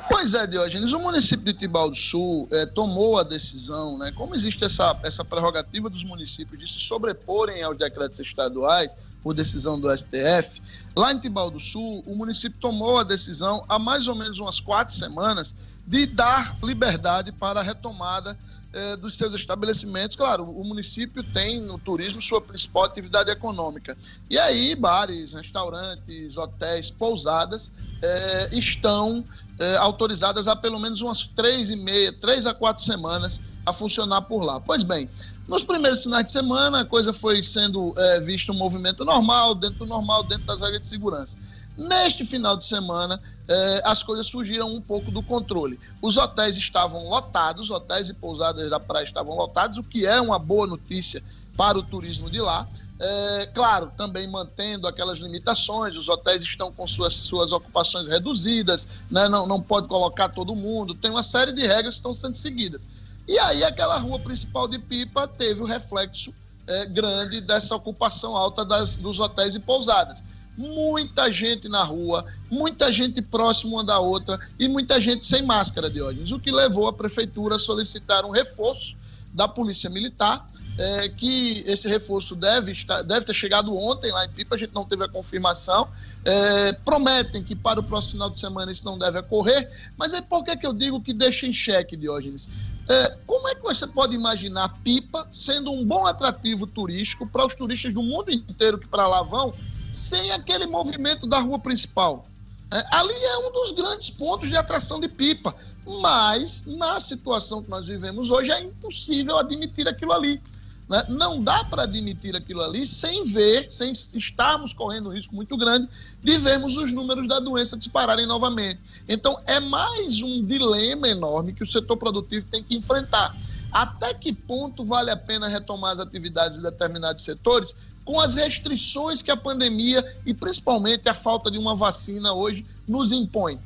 Pois 0.09 0.35
é, 0.35 0.47
Diógenes, 0.47 0.93
o 0.93 0.99
município 0.99 1.45
de 1.45 1.53
Tibau 1.53 1.91
do 1.91 1.97
Sul 1.97 2.49
é, 2.51 2.67
tomou 2.67 3.19
a 3.19 3.23
decisão, 3.23 3.99
né? 3.99 4.13
Como 4.13 4.35
existe 4.35 4.65
essa, 4.65 4.99
essa 5.03 5.25
prerrogativa 5.25 5.89
dos 5.89 6.05
municípios 6.05 6.61
de 6.61 6.67
se 6.67 6.81
sobreporem 6.81 7.63
aos 7.63 7.79
decretos 7.79 8.19
estaduais, 8.21 8.95
por 9.23 9.35
decisão 9.35 9.79
do 9.79 9.89
STF, 9.97 10.61
lá 10.97 11.13
em 11.13 11.19
Tibau 11.19 11.51
do 11.51 11.61
Sul, 11.61 12.03
o 12.07 12.15
município 12.15 12.59
tomou 12.59 12.99
a 12.99 13.05
decisão 13.05 13.65
há 13.69 13.79
mais 13.79 14.09
ou 14.09 14.17
menos 14.17 14.39
umas 14.39 14.59
quatro 14.59 14.95
semanas 14.95 15.55
de 15.87 16.07
dar 16.07 16.57
liberdade 16.63 17.33
para 17.33 17.61
a 17.61 17.63
retomada 17.63 18.37
eh, 18.73 18.97
dos 18.97 19.17
seus 19.17 19.35
estabelecimentos. 19.35 20.17
Claro, 20.17 20.45
o 20.45 20.65
município 20.65 21.23
tem 21.23 21.61
no 21.61 21.79
turismo 21.79 22.23
sua 22.23 22.41
principal 22.41 22.85
atividade 22.85 23.31
econômica. 23.31 23.97
E 24.31 24.39
aí, 24.39 24.75
bares, 24.75 25.33
restaurantes, 25.33 26.37
hotéis, 26.37 26.91
pousadas 26.91 27.73
eh, 28.01 28.49
estão 28.53 29.25
eh, 29.59 29.77
autorizadas 29.77 30.49
há 30.49 30.57
pelo 30.57 30.79
menos 30.79 31.01
umas 31.03 31.27
três 31.27 31.71
e 31.71 31.77
meia, 31.77 32.13
três 32.13 32.47
a 32.47 32.55
quatro 32.55 32.83
semanas 32.83 33.41
a 33.65 33.73
funcionar 33.73 34.23
por 34.23 34.43
lá. 34.43 34.61
Pois 34.61 34.83
bem, 34.83 35.09
nos 35.47 35.63
primeiros 35.63 36.03
finais 36.03 36.27
de 36.27 36.33
semana, 36.33 36.81
a 36.81 36.85
coisa 36.85 37.13
foi 37.13 37.43
sendo 37.43 37.95
é, 37.97 38.21
vista 38.21 38.53
um 38.53 38.57
movimento 38.57 39.05
normal, 39.05 39.55
dentro 39.55 39.81
do 39.81 39.87
normal, 39.87 40.23
dentro 40.25 40.47
das 40.47 40.61
regras 40.61 40.83
de 40.83 40.89
segurança. 40.89 41.37
Neste 41.77 42.25
final 42.25 42.57
de 42.57 42.67
semana, 42.67 43.21
eh, 43.49 43.83
as 43.85 44.03
coisas 44.03 44.31
fugiram 44.31 44.73
um 44.73 44.81
pouco 44.81 45.11
do 45.11 45.23
controle. 45.23 45.79
Os 46.01 46.17
hotéis 46.17 46.57
estavam 46.57 47.09
lotados, 47.09 47.71
hotéis 47.71 48.09
e 48.09 48.15
pousadas 48.15 48.69
da 48.71 48.79
praia 48.79 49.05
estavam 49.05 49.37
lotados, 49.37 49.79
o 49.79 49.83
que 49.83 50.07
é 50.07 50.21
uma 50.21 50.39
boa 50.39 50.67
notícia 50.67 51.23
para 51.57 51.79
o 51.79 51.83
turismo 51.83 52.31
de 52.31 52.41
lá. 52.41 52.69
É, 53.05 53.47
claro, 53.53 53.91
também 53.97 54.31
mantendo 54.31 54.87
aquelas 54.87 55.19
limitações, 55.19 55.97
os 55.97 56.09
hotéis 56.09 56.43
estão 56.43 56.71
com 56.71 56.87
suas, 56.87 57.15
suas 57.15 57.51
ocupações 57.51 58.07
reduzidas, 58.07 58.87
né? 59.11 59.29
não, 59.29 59.45
não 59.45 59.61
pode 59.61 59.89
colocar 59.89 60.29
todo 60.29 60.55
mundo, 60.55 60.95
tem 60.95 61.11
uma 61.11 61.23
série 61.25 61.53
de 61.53 61.63
regras 61.63 61.95
que 61.95 61.99
estão 61.99 62.13
sendo 62.13 62.37
seguidas. 62.37 62.83
E 63.27 63.37
aí 63.41 63.65
aquela 63.65 63.99
rua 63.99 64.21
principal 64.21 64.69
de 64.69 64.79
Pipa 64.79 65.27
teve 65.27 65.63
o 65.63 65.67
reflexo 65.67 66.33
é, 66.67 66.87
grande 66.87 67.41
dessa 67.41 67.75
ocupação 67.75 68.37
alta 68.37 68.65
das, 68.65 68.99
dos 68.99 69.19
hotéis 69.19 69.57
e 69.57 69.61
pousadas. 69.61 70.23
Muita 70.57 71.31
gente 71.33 71.69
na 71.69 71.83
rua, 71.83 72.27
muita 72.51 72.93
gente 72.93 73.23
próximo 73.23 73.77
uma 73.77 73.85
da 73.85 73.99
outra 73.99 74.39
e 74.59 74.69
muita 74.69 75.01
gente 75.01 75.25
sem 75.25 75.43
máscara 75.43 75.91
ordens, 76.03 76.31
o 76.31 76.39
que 76.39 76.51
levou 76.51 76.87
a 76.89 76.93
prefeitura 76.93 77.57
a 77.57 77.59
solicitar 77.59 78.25
um 78.25 78.31
reforço 78.31 78.97
da 79.33 79.49
Polícia 79.49 79.89
Militar, 79.89 80.47
é, 80.79 81.09
que 81.09 81.65
esse 81.67 81.89
reforço 81.89 82.35
deve, 82.35 82.73
estar, 82.73 83.03
deve 83.03 83.25
ter 83.25 83.35
chegado 83.35 83.75
ontem 83.77 84.11
lá 84.11 84.25
em 84.25 84.29
Pipa, 84.29 84.55
a 84.55 84.59
gente 84.59 84.75
não 84.75 84.85
teve 84.85 85.05
a 85.05 85.09
confirmação. 85.09 85.89
É, 86.25 86.73
prometem 86.73 87.43
que 87.43 87.57
para 87.57 87.81
o 87.81 87.83
próximo 87.83 88.13
final 88.13 88.31
de 88.31 88.39
semana 88.39 88.71
isso 88.71 88.85
não 88.85 88.99
deve 88.99 89.19
ocorrer, 89.19 89.71
mas 89.97 90.15
aí 90.15 90.23
por 90.23 90.45
que, 90.45 90.57
que 90.57 90.67
eu 90.67 90.73
digo 90.73 91.01
que 91.01 91.13
deixa 91.13 91.47
em 91.47 91.53
xeque, 91.53 91.97
Diógenes? 91.97 92.49
É, 92.89 93.17
como 93.27 93.49
é 93.49 93.55
que 93.55 93.63
você 93.63 93.87
pode 93.87 94.15
imaginar 94.15 94.69
Pipa 94.83 95.27
sendo 95.31 95.73
um 95.73 95.85
bom 95.85 96.07
atrativo 96.07 96.67
turístico 96.67 97.27
para 97.27 97.47
os 97.47 97.55
turistas 97.55 97.93
do 97.93 98.03
mundo 98.03 98.31
inteiro 98.31 98.79
que 98.79 98.89
para 98.89 99.07
lá 99.07 99.23
vão, 99.23 99.53
sem 99.93 100.31
aquele 100.33 100.67
movimento 100.67 101.27
da 101.27 101.39
rua 101.39 101.59
principal? 101.59 102.27
É, 102.73 102.97
ali 102.97 103.15
é 103.15 103.39
um 103.47 103.53
dos 103.53 103.73
grandes 103.73 104.09
pontos 104.09 104.49
de 104.49 104.57
atração 104.57 104.99
de 104.99 105.07
Pipa, 105.07 105.55
mas 105.87 106.65
na 106.67 106.99
situação 106.99 107.63
que 107.63 107.69
nós 107.69 107.87
vivemos 107.87 108.31
hoje 108.31 108.51
é 108.51 108.61
impossível 108.63 109.39
admitir 109.39 109.87
aquilo 109.87 110.13
ali. 110.13 110.41
Né? 110.89 111.05
Não 111.09 111.41
dá 111.41 111.65
para 111.65 111.83
admitir 111.83 112.35
aquilo 112.35 112.63
ali 112.63 112.87
sem 112.87 113.25
ver, 113.25 113.71
sem 113.71 113.93
estarmos 113.93 114.73
correndo 114.73 115.11
um 115.11 115.13
risco 115.13 115.35
muito 115.35 115.57
grande 115.57 115.89
de 116.23 116.39
vermos 116.39 116.77
os 116.77 116.93
números 116.93 117.29
da 117.29 117.39
doença 117.41 117.77
dispararem 117.77 118.27
novamente. 118.27 118.81
Então, 119.09 119.39
é 119.47 119.61
mais 119.61 120.23
um 120.23 120.45
dilema 120.45 121.09
enorme 121.09 121.53
que 121.53 121.63
o 121.63 121.67
setor 121.67 121.97
produtivo 121.97 122.47
tem 122.51 122.63
que 122.63 122.75
enfrentar. 122.75 123.37
Até 123.71 124.13
que 124.13 124.33
ponto 124.33 124.85
vale 124.85 125.11
a 125.11 125.17
pena 125.17 125.49
retomar 125.49 125.93
as 125.93 125.99
atividades 125.99 126.59
em 126.59 126.63
determinados 126.63 127.23
setores 127.23 127.75
com 128.05 128.21
as 128.21 128.35
restrições 128.35 129.23
que 129.23 129.31
a 129.31 129.37
pandemia 129.37 130.05
e 130.27 130.35
principalmente 130.35 131.09
a 131.09 131.15
falta 131.15 131.51
de 131.51 131.59
uma 131.59 131.75
vacina 131.75 132.33
hoje 132.33 132.65
nos 132.87 133.13
impõe? 133.13 133.59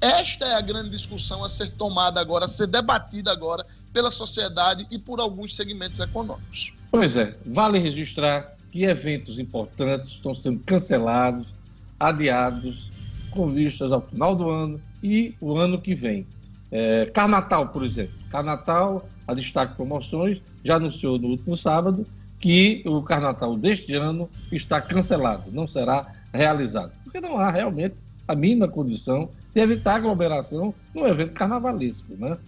Esta 0.00 0.46
é 0.46 0.54
a 0.54 0.60
grande 0.60 0.90
discussão 0.90 1.44
a 1.44 1.48
ser 1.48 1.70
tomada 1.72 2.20
agora, 2.20 2.46
a 2.46 2.48
ser 2.48 2.66
debatida 2.66 3.30
agora 3.30 3.66
pela 3.92 4.10
sociedade 4.10 4.86
e 4.90 4.98
por 4.98 5.20
alguns 5.20 5.54
segmentos 5.54 6.00
econômicos. 6.00 6.72
Pois 6.90 7.16
é, 7.16 7.36
vale 7.44 7.78
registrar 7.78 8.56
que 8.70 8.84
eventos 8.84 9.38
importantes 9.38 10.10
estão 10.10 10.34
sendo 10.34 10.60
cancelados, 10.60 11.52
adiados, 11.98 12.90
com 13.30 13.50
vistas 13.50 13.92
ao 13.92 14.00
final 14.00 14.34
do 14.34 14.48
ano 14.48 14.80
e 15.02 15.34
o 15.40 15.56
ano 15.56 15.80
que 15.80 15.94
vem. 15.94 16.26
É, 16.70 17.06
Carnatal, 17.06 17.68
por 17.68 17.84
exemplo. 17.84 18.14
Carnatal, 18.30 19.08
a 19.26 19.34
Destaque 19.34 19.74
Promoções, 19.74 20.40
já 20.64 20.76
anunciou 20.76 21.18
no 21.18 21.28
último 21.28 21.56
sábado 21.56 22.06
que 22.40 22.82
o 22.86 23.02
Carnatal 23.02 23.56
deste 23.56 23.94
ano 23.94 24.28
está 24.50 24.80
cancelado, 24.80 25.52
não 25.52 25.68
será 25.68 26.10
realizado. 26.32 26.92
Porque 27.04 27.20
não 27.20 27.38
há 27.38 27.50
realmente 27.50 27.94
a 28.26 28.34
mínima 28.34 28.66
condição 28.66 29.28
de 29.54 29.60
evitar 29.60 29.96
aglomeração 29.96 30.74
no 30.94 31.06
evento 31.06 31.32
carnavalesco, 31.34 32.14
né? 32.16 32.38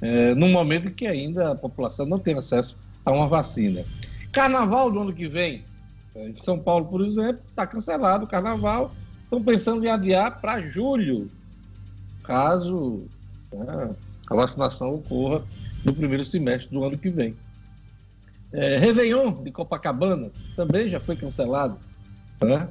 é, 0.00 0.34
num 0.34 0.50
momento 0.50 0.88
em 0.88 0.92
que 0.92 1.06
ainda 1.06 1.52
a 1.52 1.54
população 1.54 2.06
não 2.06 2.18
tem 2.18 2.36
acesso 2.36 2.76
a 3.04 3.12
uma 3.12 3.26
vacina. 3.26 3.84
Carnaval 4.32 4.90
do 4.90 5.00
ano 5.00 5.12
que 5.12 5.26
vem, 5.26 5.64
é, 6.14 6.28
em 6.28 6.42
São 6.42 6.58
Paulo, 6.58 6.86
por 6.86 7.04
exemplo, 7.04 7.40
está 7.48 7.66
cancelado 7.66 8.24
o 8.24 8.28
carnaval. 8.28 8.92
Estão 9.24 9.42
pensando 9.42 9.84
em 9.84 9.88
adiar 9.88 10.40
para 10.40 10.60
julho, 10.60 11.28
caso 12.22 13.02
né, 13.52 13.90
a 14.28 14.34
vacinação 14.34 14.94
ocorra 14.94 15.42
no 15.84 15.92
primeiro 15.92 16.24
semestre 16.24 16.72
do 16.72 16.84
ano 16.84 16.96
que 16.96 17.10
vem. 17.10 17.34
É, 18.56 18.78
Réveillon 18.78 19.42
de 19.42 19.52
Copacabana 19.52 20.30
também 20.56 20.88
já 20.88 20.98
foi 20.98 21.14
cancelado. 21.14 21.78
Né? 22.40 22.68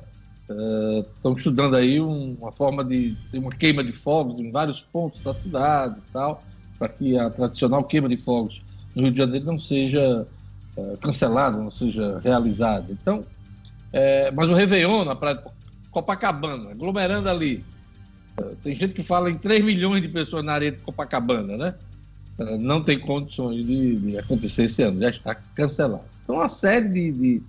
É, 0.50 1.06
estão 1.16 1.34
estudando 1.34 1.76
aí 1.76 2.02
um, 2.02 2.36
uma 2.40 2.52
forma 2.52 2.84
de 2.84 3.16
ter 3.32 3.38
uma 3.38 3.52
queima 3.52 3.84
de 3.84 3.92
fogos 3.92 4.40
em 4.40 4.52
vários 4.52 4.82
pontos 4.82 5.24
da 5.24 5.34
cidade 5.34 6.00
e 6.00 6.12
tal 6.12 6.44
para 6.80 6.90
que 6.90 7.18
a 7.18 7.30
tradicional 7.30 7.84
queima 7.84 8.10
de 8.10 8.18
fogos 8.18 8.62
no 8.96 9.04
Rio 9.04 9.12
de 9.12 9.18
Janeiro 9.18 9.46
não 9.46 9.60
seja 9.60 10.28
é, 10.76 10.98
cancelada, 10.98 11.58
não 11.58 11.70
seja 11.70 12.20
realizada. 12.24 12.92
Então, 12.92 13.24
é, 13.94 14.32
mas 14.32 14.50
o 14.50 14.54
Réveillon 14.54 15.06
na 15.06 15.16
praia 15.16 15.36
de 15.36 15.44
Copacabana, 15.92 16.72
aglomerando 16.72 17.30
ali, 17.30 17.64
é, 18.38 18.56
tem 18.64 18.76
gente 18.76 18.94
que 18.94 19.04
fala 19.04 19.30
em 19.30 19.38
3 19.38 19.64
milhões 19.64 20.02
de 20.02 20.10
pessoas 20.10 20.44
na 20.44 20.54
areia 20.54 20.72
de 20.72 20.80
Copacabana, 20.80 21.58
né? 21.58 21.76
É, 22.38 22.58
não 22.58 22.84
tem 22.84 23.00
condições 23.00 23.66
de, 23.66 23.96
de, 23.96 24.18
acontecer 24.18 24.64
esse 24.64 24.84
ano, 24.84 25.00
já 25.02 25.10
está 25.10 25.36
cancelado. 25.36 26.04
Então, 26.24 26.36
uma 26.36 26.48
série 26.48 26.90
de, 26.90 27.12
de, 27.12 27.44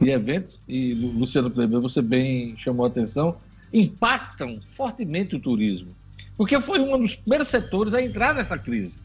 de 0.00 0.10
eventos, 0.10 0.58
e 0.68 0.94
Luciano 0.94 1.50
Kleber, 1.50 1.80
você 1.80 2.02
bem 2.02 2.56
chamou 2.56 2.84
a 2.84 2.88
atenção, 2.88 3.36
impactam 3.72 4.60
fortemente 4.70 5.36
o 5.36 5.40
turismo. 5.40 5.94
Porque 6.36 6.60
foi 6.60 6.80
um 6.80 7.00
dos 7.00 7.14
primeiros 7.14 7.48
setores 7.48 7.94
a 7.94 8.02
entrar 8.02 8.34
nessa 8.34 8.58
crise. 8.58 8.98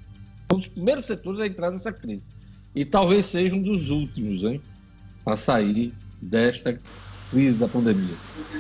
Um 0.52 0.58
dos 0.58 0.68
primeiros 0.68 1.06
setores 1.06 1.40
a 1.40 1.46
entrar 1.46 1.70
nessa 1.70 1.92
crise. 1.92 2.24
e 2.76 2.84
talvez 2.86 3.26
seja 3.26 3.54
um 3.54 3.62
dos 3.62 3.90
últimos, 3.90 4.44
hein, 4.44 4.62
a 5.26 5.36
sair 5.36 5.94
desta 6.22 6.80
crise 7.30 7.60
da 7.60 7.68
pandemia. 7.68 8.16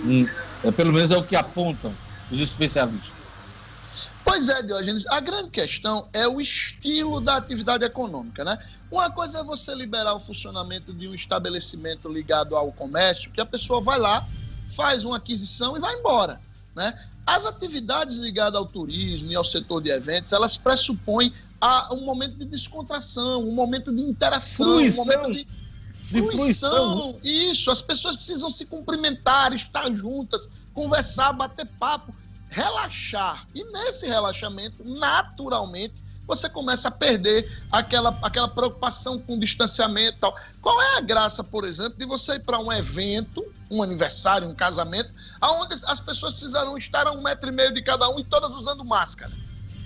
Hum, 0.05 0.27
é, 0.63 0.71
pelo 0.71 0.93
menos 0.93 1.09
é 1.09 1.17
o 1.17 1.23
que 1.23 1.35
apontam 1.35 1.91
os 2.31 2.39
especialistas. 2.39 3.18
Pois 4.23 4.47
é, 4.47 4.61
Diógenes, 4.61 5.05
a 5.07 5.19
grande 5.19 5.49
questão 5.49 6.07
é 6.13 6.27
o 6.27 6.39
estilo 6.39 7.19
da 7.19 7.37
atividade 7.37 7.83
econômica, 7.83 8.43
né? 8.43 8.57
Uma 8.91 9.09
coisa 9.09 9.39
é 9.39 9.43
você 9.43 9.73
liberar 9.73 10.13
o 10.13 10.19
funcionamento 10.19 10.93
de 10.93 11.07
um 11.07 11.13
estabelecimento 11.13 12.07
ligado 12.07 12.55
ao 12.55 12.71
comércio, 12.71 13.31
que 13.31 13.41
a 13.41 13.45
pessoa 13.45 13.81
vai 13.81 13.99
lá, 13.99 14.27
faz 14.75 15.03
uma 15.03 15.17
aquisição 15.17 15.75
e 15.75 15.79
vai 15.79 15.95
embora, 15.95 16.39
né? 16.75 16.97
As 17.25 17.45
atividades 17.45 18.17
ligadas 18.17 18.55
ao 18.55 18.65
turismo 18.65 19.31
e 19.31 19.35
ao 19.35 19.43
setor 19.43 19.81
de 19.81 19.89
eventos, 19.89 20.31
elas 20.31 20.57
pressupõem 20.57 21.33
a 21.61 21.93
um 21.93 22.05
momento 22.05 22.37
de 22.37 22.45
descontração, 22.45 23.47
um 23.47 23.51
momento 23.51 23.93
de 23.93 24.01
interação, 24.01 24.75
fruição. 24.75 25.03
um 25.03 25.05
momento 25.05 25.31
de 25.33 25.47
fruição. 26.09 27.19
Isso, 27.23 27.69
as 27.69 27.81
pessoas 27.81 28.15
precisam 28.15 28.49
se 28.49 28.65
cumprimentar, 28.65 29.53
estar 29.53 29.93
juntas, 29.93 30.49
conversar, 30.73 31.33
bater 31.33 31.65
papo, 31.77 32.15
relaxar. 32.49 33.47
E 33.53 33.63
nesse 33.71 34.07
relaxamento, 34.07 34.83
naturalmente, 34.83 36.03
você 36.27 36.47
começa 36.47 36.89
a 36.89 36.91
perder 36.91 37.51
aquela, 37.71 38.17
aquela 38.21 38.47
preocupação 38.47 39.17
com 39.17 39.39
distanciamento 39.39 40.17
e 40.17 40.19
tal. 40.19 40.35
Qual 40.61 40.79
é 40.79 40.97
a 40.97 41.01
graça, 41.01 41.43
por 41.43 41.65
exemplo, 41.65 41.97
de 41.97 42.05
você 42.05 42.33
ir 42.33 42.41
para 42.41 42.59
um 42.59 42.71
evento, 42.71 43.43
um 43.69 43.81
aniversário, 43.81 44.47
um 44.47 44.53
casamento, 44.53 45.13
onde 45.41 45.73
as 45.87 45.99
pessoas 45.99 46.33
precisarão 46.33 46.77
estar 46.77 47.07
a 47.07 47.11
um 47.11 47.21
metro 47.21 47.49
e 47.49 47.51
meio 47.51 47.73
de 47.73 47.81
cada 47.81 48.07
um 48.09 48.19
e 48.19 48.23
todas 48.23 48.51
usando 48.51 48.85
máscara? 48.85 49.31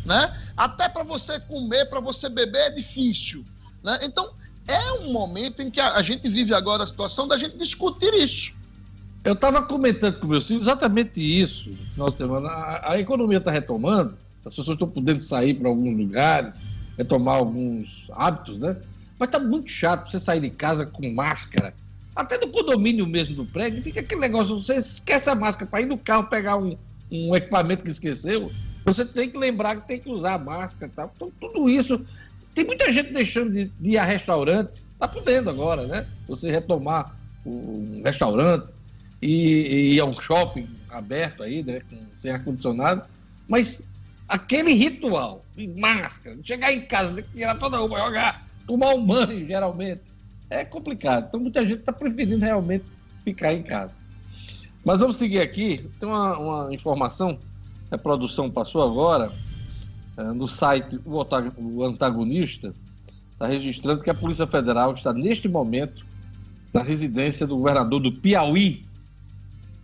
Né? 0.06 0.38
Até 0.58 0.90
para 0.90 1.04
você 1.04 1.40
comer, 1.40 1.86
para 1.86 2.02
você 2.02 2.28
beber 2.28 2.60
é 2.60 2.70
difícil. 2.72 3.46
Né? 3.82 4.00
Então, 4.02 4.34
é 4.68 4.94
um 4.94 5.14
momento 5.14 5.62
em 5.62 5.72
que 5.72 5.80
a, 5.80 5.94
a 5.94 6.02
gente 6.02 6.28
vive 6.28 6.54
agora 6.54 6.84
a 6.84 6.88
situação 6.88 7.26
da 7.26 7.38
gente 7.38 7.58
discutir 7.58 8.14
isso. 8.14 8.52
Eu 9.24 9.34
estava 9.34 9.62
comentando 9.62 10.20
com 10.20 10.28
meu 10.28 10.42
filho 10.42 10.60
exatamente 10.60 11.22
isso. 11.22 11.72
Nossa 11.96 12.18
semana, 12.18 12.50
a, 12.50 12.92
a 12.94 13.00
economia 13.00 13.38
está 13.38 13.52
retomando, 13.52 14.18
as 14.46 14.54
pessoas 14.54 14.76
estão 14.76 14.90
podendo 14.90 15.22
sair 15.22 15.54
para 15.54 15.70
alguns 15.70 15.98
lugares, 15.98 16.58
retomar 16.98 17.38
alguns 17.38 18.08
hábitos, 18.12 18.60
né? 18.60 18.76
Mas 19.18 19.30
tá 19.30 19.40
muito 19.40 19.72
chato 19.72 20.12
você 20.12 20.20
sair 20.20 20.42
de 20.42 20.50
casa 20.50 20.86
com 20.86 21.10
máscara. 21.14 21.74
Até 22.14 22.38
no 22.38 22.52
condomínio 22.52 23.08
mesmo 23.08 23.36
do 23.38 23.46
prédio, 23.46 23.82
fica 23.82 24.02
aquele 24.02 24.20
negócio, 24.20 24.60
você 24.60 24.76
esquece 24.76 25.30
a 25.30 25.36
máscara 25.36 25.72
para 25.72 25.82
ir 25.82 25.86
no 25.86 25.98
carro 25.98 26.26
pegar 26.26 26.58
um, 26.58 26.78
um 27.10 27.34
equipamento 27.34 27.84
que 27.84 27.90
esqueceu, 27.90 28.52
você 28.84 29.06
tem 29.06 29.30
que 29.30 29.38
lembrar 29.38 29.78
que 29.78 29.88
tem 29.88 30.00
que 30.00 30.10
usar 30.10 30.34
a 30.34 30.38
máscara 30.38 30.92
e 30.92 30.96
tal. 30.96 31.12
Então, 31.16 31.32
tudo 31.40 31.70
isso. 31.70 32.06
Tem 32.54 32.66
muita 32.66 32.92
gente 32.92 33.12
deixando 33.12 33.52
de, 33.52 33.72
de 33.80 33.92
ir 33.92 33.98
a 33.98 34.04
restaurante, 34.04 34.84
tá 35.00 35.08
podendo 35.08 35.50
agora, 35.50 35.88
né? 35.88 36.06
Você 36.28 36.52
retomar 36.52 37.16
um 37.44 38.02
restaurante 38.04 38.72
e, 39.26 39.94
e 39.94 40.00
a 40.00 40.06
um 40.06 40.20
shopping 40.20 40.68
aberto 40.90 41.44
aí, 41.44 41.64
né? 41.64 41.82
Com, 41.90 41.98
sem 42.18 42.32
ar-condicionado. 42.32 43.08
Mas 43.48 43.84
aquele 44.28 44.74
ritual 44.74 45.44
de 45.56 45.68
máscara, 45.68 46.38
chegar 46.44 46.74
em 46.74 46.82
casa, 46.82 47.24
tirar 47.36 47.56
toda 47.56 47.78
a 47.78 47.80
roupa, 47.80 47.98
jogar, 47.98 48.48
tomar 48.66 48.94
um 48.94 49.06
banho, 49.06 49.46
geralmente, 49.46 50.02
é 50.50 50.64
complicado. 50.64 51.28
Então 51.28 51.40
muita 51.40 51.62
gente 51.62 51.80
está 51.80 51.94
preferindo 51.94 52.44
realmente 52.44 52.86
ficar 53.24 53.54
em 53.54 53.64
casa. 53.64 53.94
Mas 54.84 55.00
vamos 55.00 55.16
seguir 55.16 55.40
aqui. 55.40 55.90
Tem 56.00 56.08
uma, 56.10 56.38
uma 56.38 56.74
informação 56.74 57.40
a 57.94 57.98
produção 57.98 58.50
passou 58.50 58.82
agora 58.82 59.32
é, 60.18 60.24
no 60.24 60.48
site 60.48 61.00
O 61.06 61.84
Antagonista, 61.84 62.74
está 63.32 63.46
registrando 63.46 64.02
que 64.02 64.10
a 64.10 64.16
Polícia 64.16 64.48
Federal 64.48 64.94
está 64.96 65.14
neste 65.14 65.48
momento 65.48 66.04
na 66.74 66.82
residência 66.82 67.46
do 67.46 67.58
governador 67.58 68.00
do 68.00 68.12
Piauí, 68.12 68.84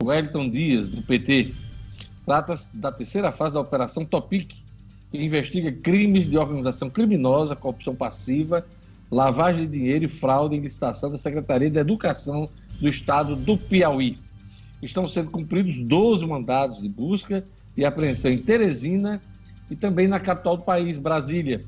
Wellington 0.02 0.50
Dias, 0.50 0.90
do 0.90 1.02
PT 1.02 1.52
Trata-se 2.30 2.78
da 2.78 2.92
terceira 2.92 3.32
fase 3.32 3.56
da 3.56 3.60
Operação 3.60 4.06
Topic, 4.06 4.52
que 5.12 5.18
investiga 5.18 5.72
crimes 5.72 6.30
de 6.30 6.38
organização 6.38 6.88
criminosa, 6.88 7.56
corrupção 7.56 7.96
passiva, 7.96 8.64
lavagem 9.10 9.66
de 9.66 9.80
dinheiro 9.80 10.06
e 10.06 10.08
fraude 10.08 10.56
em 10.56 10.60
licitação 10.60 11.10
da 11.10 11.18
Secretaria 11.18 11.72
de 11.72 11.80
Educação 11.80 12.48
do 12.80 12.88
Estado 12.88 13.36
do 13.36 13.58
Piauí. 13.58 14.20
Estão 14.80 15.08
sendo 15.08 15.32
cumpridos 15.32 15.80
12 15.80 16.24
mandados 16.28 16.80
de 16.80 16.88
busca 16.88 17.44
e 17.76 17.84
apreensão 17.84 18.30
em 18.30 18.38
Teresina 18.38 19.20
e 19.68 19.76
também 19.76 20.08
na 20.08 20.20
capital 20.20 20.56
do 20.56 20.62
país, 20.62 21.00
Brasília, 21.00 21.66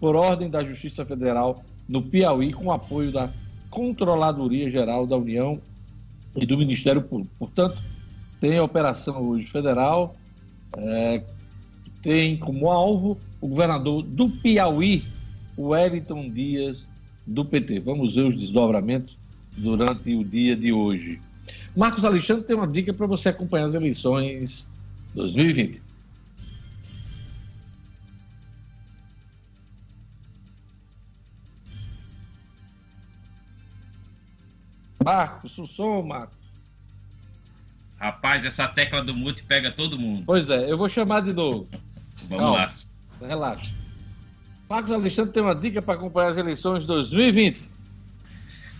por 0.00 0.16
ordem 0.16 0.48
da 0.48 0.64
Justiça 0.64 1.04
Federal 1.04 1.62
no 1.86 2.00
Piauí, 2.00 2.50
com 2.54 2.72
apoio 2.72 3.12
da 3.12 3.28
Controladoria 3.68 4.70
Geral 4.70 5.06
da 5.06 5.18
União 5.18 5.60
e 6.36 6.46
do 6.46 6.56
Ministério 6.56 7.02
Público. 7.02 7.32
Portanto, 7.38 7.78
tem 8.40 8.58
a 8.58 8.64
operação 8.64 9.20
hoje 9.22 9.46
federal, 9.46 10.16
é, 10.76 11.22
tem 12.02 12.36
como 12.36 12.70
alvo 12.70 13.18
o 13.40 13.48
governador 13.48 14.02
do 14.02 14.28
Piauí, 14.28 15.02
Wellington 15.56 16.28
Dias, 16.30 16.88
do 17.26 17.44
PT. 17.44 17.80
Vamos 17.80 18.14
ver 18.16 18.22
os 18.22 18.36
desdobramentos 18.36 19.16
durante 19.56 20.14
o 20.14 20.24
dia 20.24 20.56
de 20.56 20.72
hoje. 20.72 21.20
Marcos 21.76 22.04
Alexandre 22.04 22.44
tem 22.44 22.56
uma 22.56 22.66
dica 22.66 22.92
para 22.92 23.06
você 23.06 23.30
acompanhar 23.30 23.64
as 23.64 23.74
eleições 23.74 24.68
2020. 25.14 25.82
Marcos, 35.04 35.52
Sussom, 35.52 36.02
Marcos. 36.02 36.36
Rapaz, 37.98 38.44
essa 38.44 38.68
tecla 38.68 39.02
do 39.02 39.14
mute 39.14 39.42
pega 39.42 39.70
todo 39.70 39.98
mundo. 39.98 40.22
Pois 40.24 40.48
é, 40.48 40.70
eu 40.70 40.78
vou 40.78 40.88
chamar 40.88 41.20
de 41.20 41.32
novo. 41.32 41.68
Vamos 42.28 42.44
Calma, 42.44 42.56
lá. 42.56 42.72
Relaxa. 43.26 43.74
Marcos 44.68 44.90
Alexandre 44.90 45.32
tem 45.32 45.42
uma 45.42 45.54
dica 45.54 45.80
para 45.80 45.94
acompanhar 45.94 46.28
as 46.28 46.36
eleições 46.36 46.84
2020. 46.84 47.60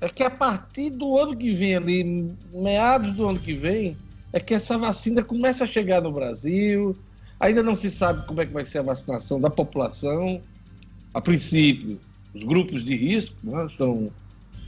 é 0.00 0.08
que 0.08 0.22
a 0.22 0.30
partir 0.30 0.88
do 0.88 1.18
ano 1.18 1.36
que 1.36 1.52
vem, 1.52 1.76
ali, 1.76 2.34
meados 2.50 3.16
do 3.16 3.28
ano 3.28 3.38
que 3.38 3.52
vem, 3.52 3.94
é 4.32 4.40
que 4.40 4.54
essa 4.54 4.78
vacina 4.78 5.22
começa 5.22 5.64
a 5.64 5.66
chegar 5.66 6.00
no 6.00 6.10
Brasil. 6.10 6.96
Ainda 7.38 7.62
não 7.62 7.74
se 7.74 7.90
sabe 7.90 8.26
como 8.26 8.40
é 8.40 8.46
que 8.46 8.52
vai 8.52 8.64
ser 8.64 8.78
a 8.78 8.82
vacinação 8.82 9.40
da 9.40 9.50
população. 9.50 10.40
A 11.12 11.20
princípio, 11.20 12.00
os 12.34 12.42
grupos 12.42 12.84
de 12.84 12.96
risco 12.96 13.36
né, 13.42 13.68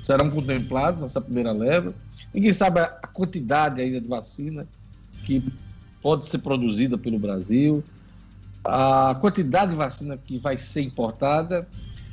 serão 0.03 0.31
contemplados 0.31 1.03
nessa 1.03 1.21
primeira 1.21 1.53
leva. 1.53 1.95
Ninguém 2.33 2.53
sabe 2.53 2.81
a 2.81 2.89
quantidade 2.89 3.81
ainda 3.81 4.01
de 4.01 4.09
vacina 4.09 4.69
que 5.25 5.43
pode 6.03 6.27
ser 6.27 6.39
produzida 6.39 6.99
pelo 6.99 7.19
Brasil, 7.19 7.83
a 8.63 9.17
quantidade 9.21 9.71
de 9.71 9.77
vacina 9.77 10.19
que 10.19 10.39
vai 10.39 10.59
ser 10.59 10.83
importada. 10.83 11.67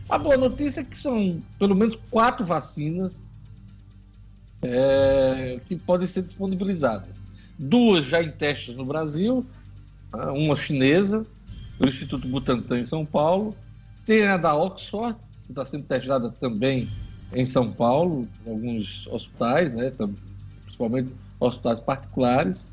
A 0.07 0.17
boa 0.17 0.37
notícia 0.37 0.81
é 0.81 0.83
que 0.83 0.97
são 0.97 1.41
pelo 1.59 1.75
menos 1.75 1.97
quatro 2.09 2.45
vacinas 2.45 3.23
é, 4.61 5.59
que 5.67 5.75
podem 5.75 6.07
ser 6.07 6.21
disponibilizadas. 6.21 7.20
Duas 7.61 8.05
já 8.05 8.23
em 8.23 8.31
testes 8.31 8.75
no 8.75 8.83
Brasil, 8.83 9.45
né, 10.11 10.25
uma 10.31 10.55
chinesa, 10.55 11.25
do 11.79 11.87
Instituto 11.87 12.27
Butantan 12.27 12.79
em 12.79 12.85
São 12.85 13.05
Paulo, 13.05 13.55
tem 14.05 14.25
a 14.25 14.35
da 14.35 14.55
Oxford, 14.55 15.15
que 15.45 15.51
está 15.51 15.63
sendo 15.63 15.85
testada 15.85 16.29
também 16.29 16.89
em 17.33 17.45
São 17.45 17.71
Paulo, 17.71 18.27
em 18.45 18.49
alguns 18.49 19.07
hospitais, 19.07 19.71
né, 19.73 19.91
principalmente 20.63 21.13
hospitais 21.39 21.79
particulares, 21.79 22.69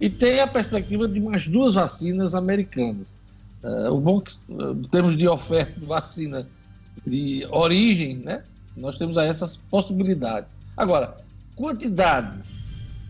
e 0.00 0.10
tem 0.10 0.40
a 0.40 0.46
perspectiva 0.46 1.08
de 1.08 1.18
mais 1.18 1.48
duas 1.48 1.74
vacinas 1.74 2.34
americanas. 2.34 3.14
Uh, 3.62 3.90
o 3.90 4.00
bom 4.00 4.20
que, 4.20 4.32
em 4.50 4.82
termos 4.84 5.16
de 5.16 5.26
oferta 5.26 5.80
de 5.80 5.86
vacina 5.86 6.46
de 7.06 7.46
origem, 7.50 8.16
né, 8.16 8.42
nós 8.76 8.98
temos 8.98 9.16
essas 9.16 9.56
possibilidades. 9.56 10.50
Agora, 10.76 11.16
quantidade, 11.54 12.38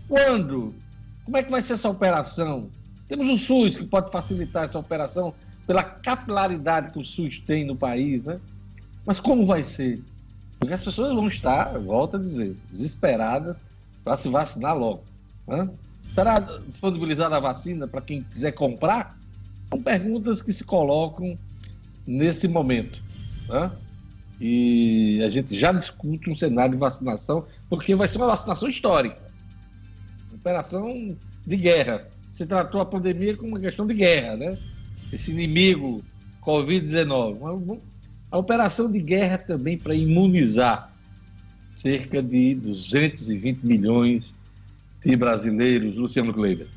quando, 0.09 0.73
como 1.27 1.37
é 1.37 1.43
que 1.43 1.51
vai 1.51 1.61
ser 1.61 1.75
essa 1.75 1.91
operação? 1.91 2.71
Temos 3.09 3.29
o 3.29 3.37
SUS 3.37 3.77
que 3.77 3.85
pode 3.85 4.13
facilitar 4.13 4.65
essa 4.65 4.79
operação 4.79 5.35
pela 5.67 5.83
capilaridade 5.83 6.93
que 6.93 7.01
o 7.01 7.05
SUS 7.05 7.41
tem 7.41 7.65
no 7.65 7.75
país, 7.75 8.23
né? 8.23 8.41
Mas 9.05 9.19
como 9.19 9.45
vai 9.45 9.65
ser? 9.65 10.01
Porque 10.59 10.73
as 10.73 10.85
pessoas 10.85 11.13
vão 11.13 11.27
estar, 11.27 11.77
volto 11.81 12.17
a 12.17 12.21
dizer, 12.21 12.57
desesperadas 12.71 13.61
para 14.05 14.17
se 14.17 14.29
vacinar 14.29 14.79
logo. 14.79 15.03
Né? 15.49 15.69
Será 16.15 16.39
disponibilizada 16.39 17.37
a 17.37 17.41
vacina 17.41 17.89
para 17.89 18.01
quem 18.01 18.23
quiser 18.23 18.53
comprar? 18.53 19.19
São 19.69 19.83
perguntas 19.83 20.41
que 20.41 20.53
se 20.53 20.63
colocam 20.63 21.37
nesse 22.07 22.47
momento. 22.47 23.03
Né? 23.49 23.71
E 24.41 25.21
a 25.25 25.31
gente 25.31 25.59
já 25.59 25.73
discute 25.73 26.31
um 26.31 26.37
cenário 26.37 26.73
de 26.73 26.79
vacinação, 26.79 27.45
porque 27.69 27.97
vai 27.97 28.07
ser 28.07 28.19
uma 28.19 28.29
vacinação 28.29 28.69
histórica. 28.69 29.26
Operação 30.47 31.17
de 31.45 31.57
guerra. 31.57 32.07
Se 32.31 32.47
tratou 32.47 32.81
a 32.81 32.87
pandemia 32.87 33.37
como 33.37 33.49
uma 33.49 33.59
questão 33.59 33.85
de 33.85 33.95
guerra, 33.95 34.37
né? 34.37 34.57
Esse 35.13 35.33
inimigo 35.33 36.05
Covid-19. 36.41 37.81
A 38.31 38.39
operação 38.39 38.89
de 38.89 39.01
guerra 39.01 39.39
também 39.39 39.77
para 39.77 39.93
imunizar 39.93 40.93
cerca 41.75 42.23
de 42.23 42.55
220 42.55 43.67
milhões 43.67 44.37
de 45.05 45.17
brasileiros. 45.17 45.97
Luciano 45.97 46.33
Kleiber. 46.33 46.69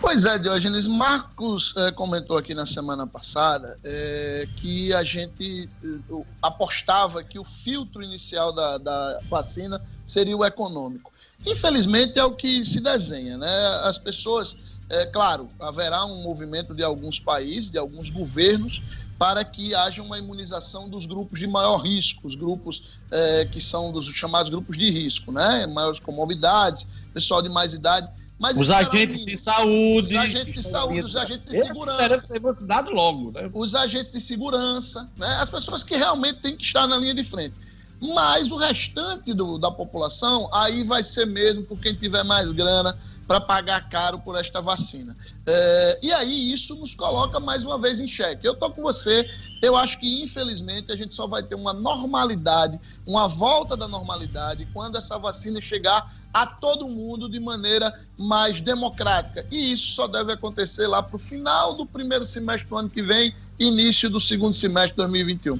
Pois 0.00 0.24
é, 0.24 0.36
Diógenes. 0.36 0.88
Marcos 0.88 1.72
é, 1.76 1.92
comentou 1.92 2.36
aqui 2.36 2.52
na 2.52 2.66
semana 2.66 3.06
passada 3.06 3.78
é, 3.84 4.48
que 4.56 4.92
a 4.92 5.04
gente 5.04 5.70
é, 5.84 6.22
apostava 6.42 7.22
que 7.22 7.38
o 7.38 7.44
filtro 7.44 8.02
inicial 8.02 8.52
da, 8.52 8.76
da 8.76 9.20
vacina 9.30 9.80
seria 10.04 10.36
o 10.36 10.44
econômico. 10.44 11.12
Infelizmente 11.44 12.18
é 12.18 12.24
o 12.24 12.32
que 12.32 12.64
se 12.64 12.80
desenha, 12.80 13.36
né? 13.38 13.80
As 13.84 13.98
pessoas, 13.98 14.56
é 14.88 15.06
claro, 15.06 15.48
haverá 15.60 16.04
um 16.04 16.22
movimento 16.22 16.74
de 16.74 16.82
alguns 16.82 17.20
países, 17.20 17.70
de 17.70 17.78
alguns 17.78 18.10
governos, 18.10 18.82
para 19.18 19.44
que 19.44 19.74
haja 19.74 20.02
uma 20.02 20.18
imunização 20.18 20.88
dos 20.88 21.06
grupos 21.06 21.38
de 21.38 21.46
maior 21.46 21.78
risco, 21.78 22.26
os 22.26 22.34
grupos 22.34 23.00
é, 23.10 23.46
que 23.46 23.60
são 23.60 23.90
dos 23.90 24.06
chamados 24.06 24.50
grupos 24.50 24.76
de 24.76 24.90
risco, 24.90 25.32
né? 25.32 25.66
Maiores 25.66 25.98
comorbidades, 25.98 26.86
pessoal 27.14 27.40
de 27.40 27.48
mais 27.48 27.72
idade. 27.72 28.08
Mas 28.38 28.56
os 28.58 28.70
agentes 28.70 29.24
de 29.24 29.36
saúde. 29.36 30.14
Os 30.14 30.20
agentes 30.22 30.52
de 30.52 30.62
saúde, 30.62 31.00
os 31.00 31.16
agentes 31.16 31.46
de 31.46 31.62
segurança. 31.62 32.26
ser 32.26 32.40
vacinado 32.40 32.90
logo, 32.90 33.32
né? 33.32 33.48
Os 33.54 33.74
agentes 33.74 34.10
de 34.10 34.20
segurança, 34.20 35.08
né? 35.16 35.26
As 35.40 35.48
pessoas 35.48 35.82
que 35.82 35.96
realmente 35.96 36.40
têm 36.40 36.54
que 36.54 36.64
estar 36.64 36.86
na 36.86 36.98
linha 36.98 37.14
de 37.14 37.24
frente. 37.24 37.54
Mas 38.00 38.50
o 38.50 38.56
restante 38.56 39.32
do, 39.32 39.58
da 39.58 39.70
população, 39.70 40.48
aí 40.52 40.84
vai 40.84 41.02
ser 41.02 41.26
mesmo 41.26 41.64
por 41.64 41.78
quem 41.78 41.94
tiver 41.94 42.24
mais 42.24 42.50
grana 42.52 42.96
para 43.26 43.40
pagar 43.40 43.88
caro 43.88 44.20
por 44.20 44.38
esta 44.38 44.60
vacina. 44.60 45.16
É, 45.44 45.98
e 46.02 46.12
aí 46.12 46.52
isso 46.52 46.74
nos 46.76 46.94
coloca 46.94 47.40
mais 47.40 47.64
uma 47.64 47.78
vez 47.78 47.98
em 47.98 48.06
xeque. 48.06 48.46
Eu 48.46 48.52
estou 48.52 48.70
com 48.70 48.82
você, 48.82 49.28
eu 49.62 49.76
acho 49.76 49.98
que 49.98 50.22
infelizmente 50.22 50.92
a 50.92 50.96
gente 50.96 51.14
só 51.14 51.26
vai 51.26 51.42
ter 51.42 51.54
uma 51.54 51.72
normalidade, 51.72 52.78
uma 53.04 53.26
volta 53.26 53.76
da 53.76 53.88
normalidade, 53.88 54.68
quando 54.72 54.96
essa 54.96 55.18
vacina 55.18 55.60
chegar 55.60 56.14
a 56.32 56.46
todo 56.46 56.86
mundo 56.86 57.28
de 57.28 57.40
maneira 57.40 57.92
mais 58.16 58.60
democrática. 58.60 59.44
E 59.50 59.72
isso 59.72 59.94
só 59.94 60.06
deve 60.06 60.32
acontecer 60.32 60.86
lá 60.86 61.02
para 61.02 61.16
o 61.16 61.18
final 61.18 61.74
do 61.74 61.84
primeiro 61.84 62.24
semestre 62.24 62.68
do 62.68 62.76
ano 62.76 62.90
que 62.90 63.02
vem, 63.02 63.34
início 63.58 64.08
do 64.08 64.20
segundo 64.20 64.54
semestre 64.54 64.92
de 64.92 64.96
2021. 64.98 65.58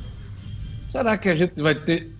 Será 0.88 1.18
que 1.18 1.28
a 1.28 1.34
gente 1.34 1.60
vai 1.60 1.74
ter 1.74 2.15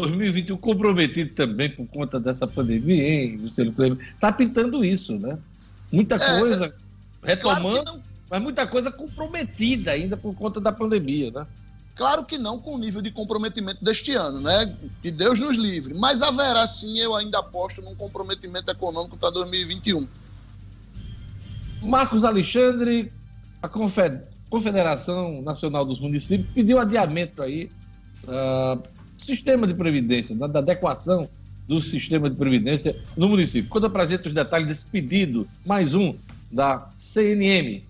2021 0.00 0.56
comprometido 0.56 1.32
também 1.34 1.70
por 1.70 1.86
conta 1.86 2.18
dessa 2.20 2.46
pandemia, 2.46 3.02
hein, 3.02 3.36
Luciano 3.36 3.72
Kleber? 3.72 3.98
Está 4.14 4.32
pintando 4.32 4.84
isso, 4.84 5.18
né? 5.18 5.38
Muita 5.92 6.16
é, 6.16 6.38
coisa 6.38 6.74
é, 7.22 7.26
retomando, 7.26 7.84
claro 7.84 8.14
mas 8.30 8.42
muita 8.42 8.66
coisa 8.66 8.90
comprometida 8.90 9.92
ainda 9.92 10.16
por 10.16 10.34
conta 10.34 10.60
da 10.60 10.72
pandemia, 10.72 11.30
né? 11.30 11.46
Claro 11.94 12.24
que 12.24 12.36
não 12.36 12.58
com 12.58 12.74
o 12.74 12.78
nível 12.78 13.00
de 13.00 13.10
comprometimento 13.10 13.84
deste 13.84 14.12
ano, 14.12 14.40
né? 14.40 14.74
Que 15.00 15.10
Deus 15.10 15.38
nos 15.38 15.56
livre. 15.56 15.94
Mas 15.94 16.20
haverá 16.22 16.66
sim, 16.66 16.98
eu 16.98 17.14
ainda 17.14 17.38
aposto 17.38 17.80
num 17.80 17.94
comprometimento 17.94 18.68
econômico 18.70 19.16
para 19.16 19.30
2021. 19.30 20.08
Marcos 21.82 22.24
Alexandre, 22.24 23.12
a 23.62 23.68
Confederação 23.68 25.40
Nacional 25.42 25.84
dos 25.84 26.00
Municípios 26.00 26.48
pediu 26.52 26.80
adiamento 26.80 27.40
aí 27.40 27.70
uh, 28.24 28.82
sistema 29.24 29.66
de 29.66 29.74
previdência, 29.74 30.34
da, 30.36 30.58
adequação 30.58 31.28
do 31.66 31.80
sistema 31.80 32.28
de 32.28 32.36
previdência 32.36 32.94
no 33.16 33.28
município. 33.28 33.70
Conta 33.70 33.88
para 33.88 34.06
gente 34.06 34.28
os 34.28 34.34
detalhes 34.34 34.68
desse 34.68 34.86
pedido, 34.86 35.48
mais 35.64 35.94
um, 35.94 36.14
da 36.50 36.90
CNM. 36.98 37.82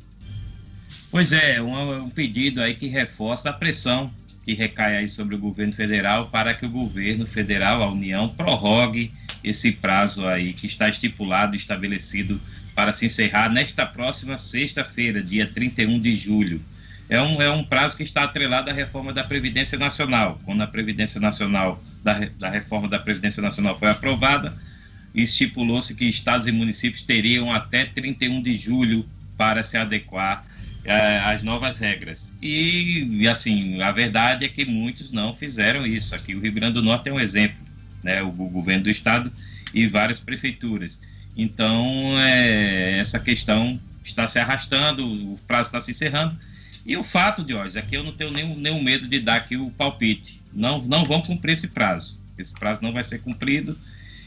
Pois 1.11 1.33
é, 1.33 1.61
um, 1.61 2.05
um 2.05 2.11
pedido 2.11 2.63
aí 2.63 2.75
que 2.75 2.87
reforça 2.87 3.51
a 3.51 3.53
pressão 3.53 4.11
que 4.45 4.53
recai 4.53 4.99
aí 4.99 5.09
sobre 5.09 5.35
o 5.35 5.39
governo 5.39 5.73
federal 5.73 6.29
para 6.29 6.55
que 6.55 6.67
o 6.67 6.71
governo 6.71 7.27
federal, 7.27 7.83
a 7.83 7.91
União, 7.91 8.29
prorrogue 8.29 9.11
esse 9.43 9.73
prazo 9.73 10.27
aí 10.27 10.53
que 10.53 10.67
está 10.67 10.89
estipulado, 10.89 11.57
estabelecido 11.57 12.41
para 12.75 12.93
se 12.93 13.07
encerrar 13.07 13.49
nesta 13.49 13.87
próxima 13.87 14.37
sexta-feira, 14.37 15.23
dia 15.23 15.47
31 15.47 15.99
de 15.99 16.15
julho 16.15 16.61
é 17.09 17.21
um, 17.21 17.41
é 17.41 17.51
um 17.51 17.63
prazo 17.63 17.97
que 17.97 18.03
está 18.03 18.25
atrelado 18.25 18.71
à 18.71 18.73
reforma 18.73 19.13
da 19.13 19.23
Previdência 19.23 19.79
Nacional. 19.79 20.41
Quando 20.45 20.63
a 20.63 20.67
Previdência 20.67 21.21
Nacional, 21.21 21.83
da, 22.03 22.19
da 22.39 22.49
reforma 22.49 22.89
da 22.89 22.99
Previdência 22.99 23.43
Nacional 23.43 23.79
foi 23.79 23.91
aprovada, 23.91 24.57
estipulou-se 25.15 25.95
que 25.95 26.07
estados 26.07 26.47
e 26.47 26.53
municípios 26.53 27.03
teriam 27.03 27.53
até 27.53 27.85
31 27.85 28.43
de 28.43 28.57
julho 28.57 29.07
para 29.37 29.63
se 29.63 29.77
adequar 29.77 30.47
é, 30.85 31.19
às 31.19 31.43
novas 31.43 31.79
regras. 31.79 32.33
E, 32.43 33.27
assim, 33.29 33.81
a 33.83 33.93
verdade 33.93 34.47
é 34.47 34.49
que 34.49 34.65
muitos 34.65 35.13
não 35.13 35.33
fizeram 35.33 35.87
isso. 35.87 36.15
Aqui 36.15 36.35
o 36.35 36.41
Rio 36.41 36.53
Grande 36.53 36.75
do 36.75 36.83
Norte 36.83 37.11
é 37.11 37.13
um 37.13 37.21
exemplo, 37.21 37.63
né? 38.03 38.23
o, 38.23 38.29
o 38.29 38.49
governo 38.49 38.85
do 38.85 38.91
estado 38.91 39.31
e 39.75 39.87
várias 39.87 40.21
prefeituras. 40.21 41.01
Então, 41.37 42.15
é, 42.19 42.99
essa 42.99 43.19
questão 43.19 43.79
está 44.03 44.27
se 44.27 44.39
arrastando, 44.39 45.07
o 45.07 45.39
prazo 45.47 45.69
está 45.69 45.81
se 45.81 45.91
encerrando 45.91 46.37
e 46.85 46.97
o 46.97 47.03
fato, 47.03 47.43
Diógenes, 47.43 47.77
é 47.77 47.83
que 47.83 47.97
eu 47.97 48.03
não 48.05 48.13
tenho 48.13 48.31
nenhum, 48.31 48.57
nenhum 48.57 48.83
medo 48.83 49.07
de 49.07 49.19
dar 49.21 49.37
aqui 49.37 49.57
o 49.57 49.71
palpite. 49.71 50.41
Não, 50.53 50.81
não 50.83 51.05
vão 51.05 51.23
cumprir 51.23 51.53
esse 51.53 51.69
prazo. 51.69 52.19
Esse 52.37 52.53
prazo 52.53 52.83
não 52.83 52.93
vai 52.93 53.05
ser 53.05 53.21
cumprido 53.21 53.79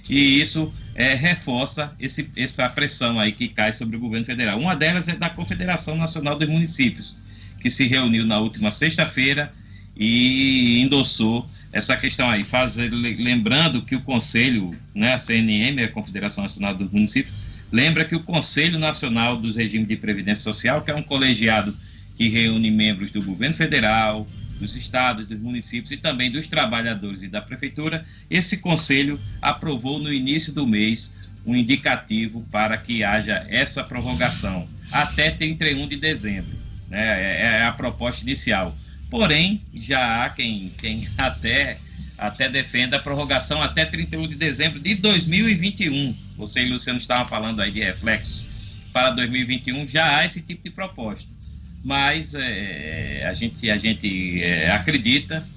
e 0.09 0.39
isso 0.39 0.73
é, 0.95 1.13
reforça 1.13 1.93
esse, 1.99 2.29
essa 2.35 2.67
pressão 2.69 3.19
aí 3.19 3.31
que 3.31 3.47
cai 3.49 3.73
sobre 3.73 3.97
o 3.97 3.99
governo 3.99 4.25
federal. 4.25 4.57
Uma 4.57 4.75
delas 4.75 5.07
é 5.07 5.15
da 5.15 5.29
Confederação 5.29 5.95
Nacional 5.95 6.37
dos 6.37 6.47
Municípios, 6.47 7.15
que 7.59 7.69
se 7.69 7.87
reuniu 7.87 8.25
na 8.25 8.39
última 8.39 8.71
sexta-feira 8.71 9.51
e 9.95 10.81
endossou 10.81 11.49
essa 11.73 11.97
questão 11.97 12.29
aí, 12.29 12.43
faz, 12.43 12.77
lembrando 12.77 13.81
que 13.81 13.95
o 13.95 14.01
Conselho, 14.01 14.73
né, 14.95 15.13
a 15.13 15.19
CNM, 15.19 15.83
a 15.83 15.89
Confederação 15.89 16.43
Nacional 16.43 16.73
dos 16.73 16.89
Municípios, 16.89 17.35
lembra 17.71 18.05
que 18.05 18.15
o 18.15 18.21
Conselho 18.21 18.79
Nacional 18.79 19.35
dos 19.35 19.57
Regimes 19.57 19.87
de 19.87 19.97
Previdência 19.97 20.43
Social, 20.43 20.81
que 20.81 20.89
é 20.89 20.95
um 20.95 21.03
colegiado 21.03 21.75
que 22.18 22.28
reúne 22.30 22.72
membros 22.72 23.11
do 23.11 23.22
governo 23.22 23.53
federal, 23.53 24.28
dos 24.59 24.76
estados, 24.76 25.28
dos 25.28 25.39
municípios 25.39 25.91
e 25.91 25.97
também 25.97 26.32
dos 26.32 26.47
trabalhadores 26.47 27.22
e 27.22 27.28
da 27.28 27.41
prefeitura, 27.41 28.03
esse 28.28 28.57
conselho 28.57 29.20
aprovou 29.39 29.99
no 29.99 30.11
início 30.11 30.51
do 30.51 30.65
mês 30.65 31.15
um 31.45 31.55
indicativo 31.55 32.45
para 32.51 32.76
que 32.76 33.03
haja 33.03 33.45
essa 33.47 33.84
prorrogação 33.84 34.68
até 34.91 35.30
31 35.30 35.88
de 35.88 35.97
dezembro. 35.97 36.57
Né? 36.89 36.99
É, 36.99 37.41
é 37.59 37.63
a 37.63 37.72
proposta 37.72 38.24
inicial. 38.24 38.76
Porém, 39.11 39.61
já 39.74 40.26
há 40.26 40.30
quem, 40.30 40.74
quem 40.78 41.07
até, 41.18 41.78
até 42.18 42.49
defenda 42.49 42.97
a 42.97 42.99
prorrogação 42.99 43.61
até 43.61 43.86
31 43.86 44.28
de 44.28 44.36
dezembro 44.36 44.80
de 44.80 44.95
2021. 44.95 46.15
Você 46.36 46.63
e 46.63 46.70
Luciano 46.70 46.97
estavam 46.97 47.28
falando 47.28 47.61
aí 47.61 47.72
de 47.72 47.80
reflexo 47.80 48.45
para 48.91 49.11
2021, 49.11 49.88
já 49.88 50.18
há 50.18 50.26
esse 50.26 50.41
tipo 50.41 50.63
de 50.63 50.72
proposta 50.72 51.36
mas 51.84 52.34
é, 52.34 53.25
a 53.28 53.34
gente, 53.34 53.69
a 53.69 53.78
gente 53.78 54.41
é, 54.41 54.71
acredita 54.71 55.47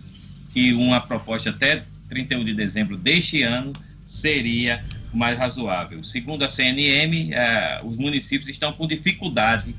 que 0.52 0.72
uma 0.72 1.00
proposta 1.00 1.50
até 1.50 1.84
31 2.08 2.44
de 2.44 2.54
dezembro 2.54 2.96
deste 2.96 3.42
ano 3.42 3.72
seria 4.04 4.84
mais 5.12 5.38
razoável. 5.38 6.02
Segundo 6.02 6.44
a 6.44 6.48
CNM, 6.48 7.32
eh, 7.32 7.80
os 7.84 7.96
municípios 7.96 8.48
estão 8.48 8.72
com 8.72 8.86
dificuldade 8.86 9.74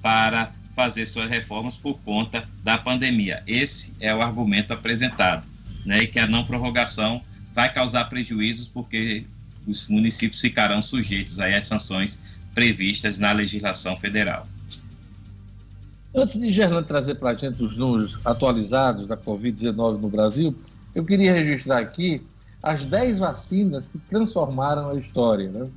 para 0.00 0.52
fazer 0.74 1.06
suas 1.06 1.28
reformas 1.28 1.76
por 1.76 1.98
conta 2.00 2.48
da 2.62 2.76
pandemia. 2.76 3.42
Esse 3.46 3.94
é 4.00 4.14
o 4.14 4.20
argumento 4.20 4.72
apresentado, 4.72 5.46
né? 5.84 6.02
E 6.02 6.06
que 6.06 6.18
a 6.18 6.26
não 6.26 6.44
prorrogação 6.44 7.22
vai 7.52 7.72
causar 7.72 8.04
prejuízos 8.06 8.68
porque 8.68 9.24
os 9.66 9.88
municípios 9.88 10.40
ficarão 10.40 10.82
sujeitos 10.82 11.38
aí 11.38 11.54
às 11.54 11.66
sanções 11.66 12.20
previstas 12.54 13.18
na 13.18 13.32
legislação 13.32 13.96
federal. 13.96 14.48
Antes 16.16 16.38
de 16.38 16.48
Gerlando 16.52 16.86
trazer 16.86 17.16
para 17.16 17.30
a 17.30 17.34
gente 17.34 17.60
os 17.60 17.76
números 17.76 18.20
atualizados 18.24 19.08
da 19.08 19.16
Covid-19 19.16 20.00
no 20.00 20.08
Brasil, 20.08 20.54
eu 20.94 21.04
queria 21.04 21.32
registrar 21.34 21.78
aqui 21.78 22.22
as 22.62 22.84
10 22.84 23.18
vacinas 23.18 23.88
que 23.88 23.98
transformaram 23.98 24.90
a 24.90 24.94
história. 24.94 25.50
Né? 25.50 25.68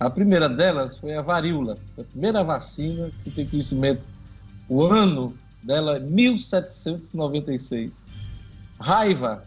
A 0.00 0.08
primeira 0.08 0.48
delas 0.48 0.96
foi 0.96 1.14
a 1.14 1.20
varíola, 1.20 1.76
a 1.98 2.02
primeira 2.02 2.42
vacina 2.42 3.10
que 3.10 3.24
se 3.24 3.30
tem 3.30 3.46
conhecimento. 3.46 4.00
O 4.70 4.84
ano 4.86 5.36
dela 5.62 5.96
é 5.96 6.00
1796. 6.00 7.92
Raiva. 8.80 9.44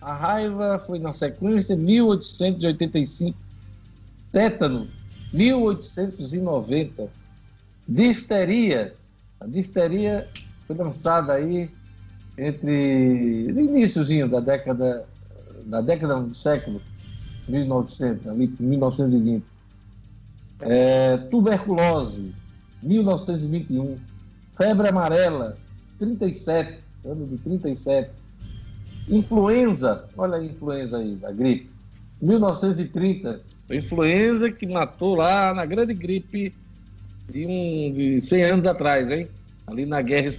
A 0.00 0.14
raiva 0.14 0.78
foi 0.86 1.00
na 1.00 1.12
sequência 1.12 1.74
1885. 1.76 3.36
Tétano, 4.30 4.86
1890. 5.32 7.08
Difteria. 7.88 8.94
A 9.40 9.46
difteria 9.46 10.28
foi 10.66 10.76
lançada 10.76 11.32
aí 11.32 11.70
entre 12.36 13.50
no 13.52 13.60
iníciozinho 13.60 14.28
da 14.28 14.40
década 14.40 15.06
da 15.66 15.80
década 15.80 16.20
do 16.20 16.34
século 16.34 16.80
1900, 17.48 18.26
ali 18.28 18.52
1920. 18.58 19.44
É, 20.60 21.16
tuberculose, 21.30 22.34
1921. 22.82 23.98
Febre 24.52 24.88
amarela, 24.88 25.56
37, 25.98 26.78
ano 27.04 27.26
de 27.26 27.38
37. 27.38 28.10
Influenza, 29.08 30.04
olha 30.16 30.36
a 30.36 30.44
influenza 30.44 30.98
aí, 30.98 31.14
da 31.16 31.32
gripe, 31.32 31.70
1930. 32.20 33.40
A 33.70 33.74
influenza 33.74 34.50
que 34.50 34.66
matou 34.66 35.14
lá 35.14 35.54
na 35.54 35.64
grande 35.64 35.94
gripe 35.94 36.54
de, 37.30 37.46
um, 37.46 37.92
de 37.92 38.20
100 38.20 38.42
anos 38.44 38.66
atrás, 38.66 39.10
hein? 39.10 39.28
Ali 39.66 39.86
na 39.86 40.02
guerra 40.02 40.30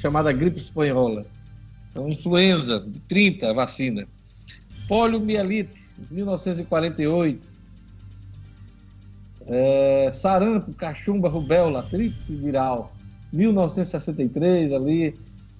chamada 0.00 0.32
gripe 0.32 0.58
espanhola. 0.58 1.26
Então, 1.90 2.08
influenza, 2.08 2.80
de 2.80 3.00
30, 3.00 3.50
a 3.50 3.52
vacina. 3.52 4.06
Poliomielite, 4.86 5.80
1948. 6.10 7.48
É, 9.46 10.10
sarampo, 10.12 10.72
cachumba, 10.74 11.28
rubéola, 11.28 11.82
tríplice 11.82 12.34
viral, 12.34 12.94
1963, 13.32 14.72
ali 14.72 15.14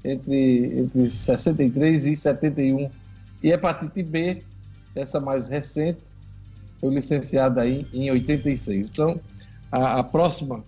entre, 0.05 0.80
entre 0.80 1.09
63 1.09 2.07
e 2.07 2.16
71. 2.16 2.91
E 3.43 3.51
hepatite 3.51 4.03
B, 4.03 4.43
essa 4.95 5.20
mais 5.20 5.49
recente, 5.49 6.01
foi 6.80 6.95
licenciada 6.95 7.62
aí 7.62 7.87
em 7.93 8.11
86. 8.11 8.91
Então, 8.91 9.20
a, 9.70 10.01
a 10.01 10.05
próxima 10.05 10.64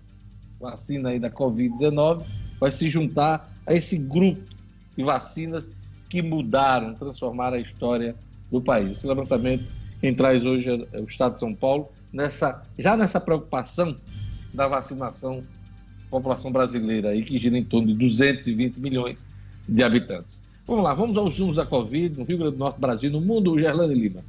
vacina 0.61 1.11
aí 1.11 1.19
da 1.19 1.31
Covid-19 1.31 2.25
vai 2.59 2.71
se 2.71 2.89
juntar 2.89 3.53
a 3.67 3.75
esse 3.75 3.99
grupo 3.99 4.43
de 4.97 5.05
vacinas 5.05 5.69
que 6.09 6.23
mudaram, 6.23 6.95
transformaram 6.95 7.57
a 7.57 7.61
história 7.61 8.15
do 8.51 8.61
país. 8.61 8.93
Esse 8.93 9.07
levantamento 9.07 9.65
quem 10.01 10.15
traz 10.15 10.45
hoje 10.45 10.69
é 10.93 11.01
o 11.01 11.05
Estado 11.05 11.35
de 11.35 11.41
São 11.41 11.55
Paulo, 11.55 11.89
nessa, 12.13 12.63
já 12.79 12.97
nessa 12.97 13.21
preocupação 13.21 13.97
da 14.53 14.69
vacinação 14.69 15.41
da 15.41 16.11
população 16.11 16.53
brasileira, 16.53 17.11
aí, 17.11 17.23
que 17.23 17.39
gira 17.39 17.59
em 17.59 17.65
torno 17.65 17.89
de 17.89 17.95
220 17.95 18.79
milhões 18.79 19.27
de 19.69 19.83
habitantes. 19.83 20.43
Vamos 20.67 20.85
lá, 20.85 20.95
vamos 20.95 21.17
aos 21.17 21.39
números 21.39 21.57
da 21.57 21.67
Covid 21.67 22.19
no 22.19 22.25
Rio 22.25 22.39
Grande 22.39 22.53
do 22.53 22.59
Norte, 22.59 22.81
Brasil, 22.81 23.11
no 23.11 23.21
mundo, 23.21 23.59
Gerlane 23.59 23.95
Lima. 23.95 24.25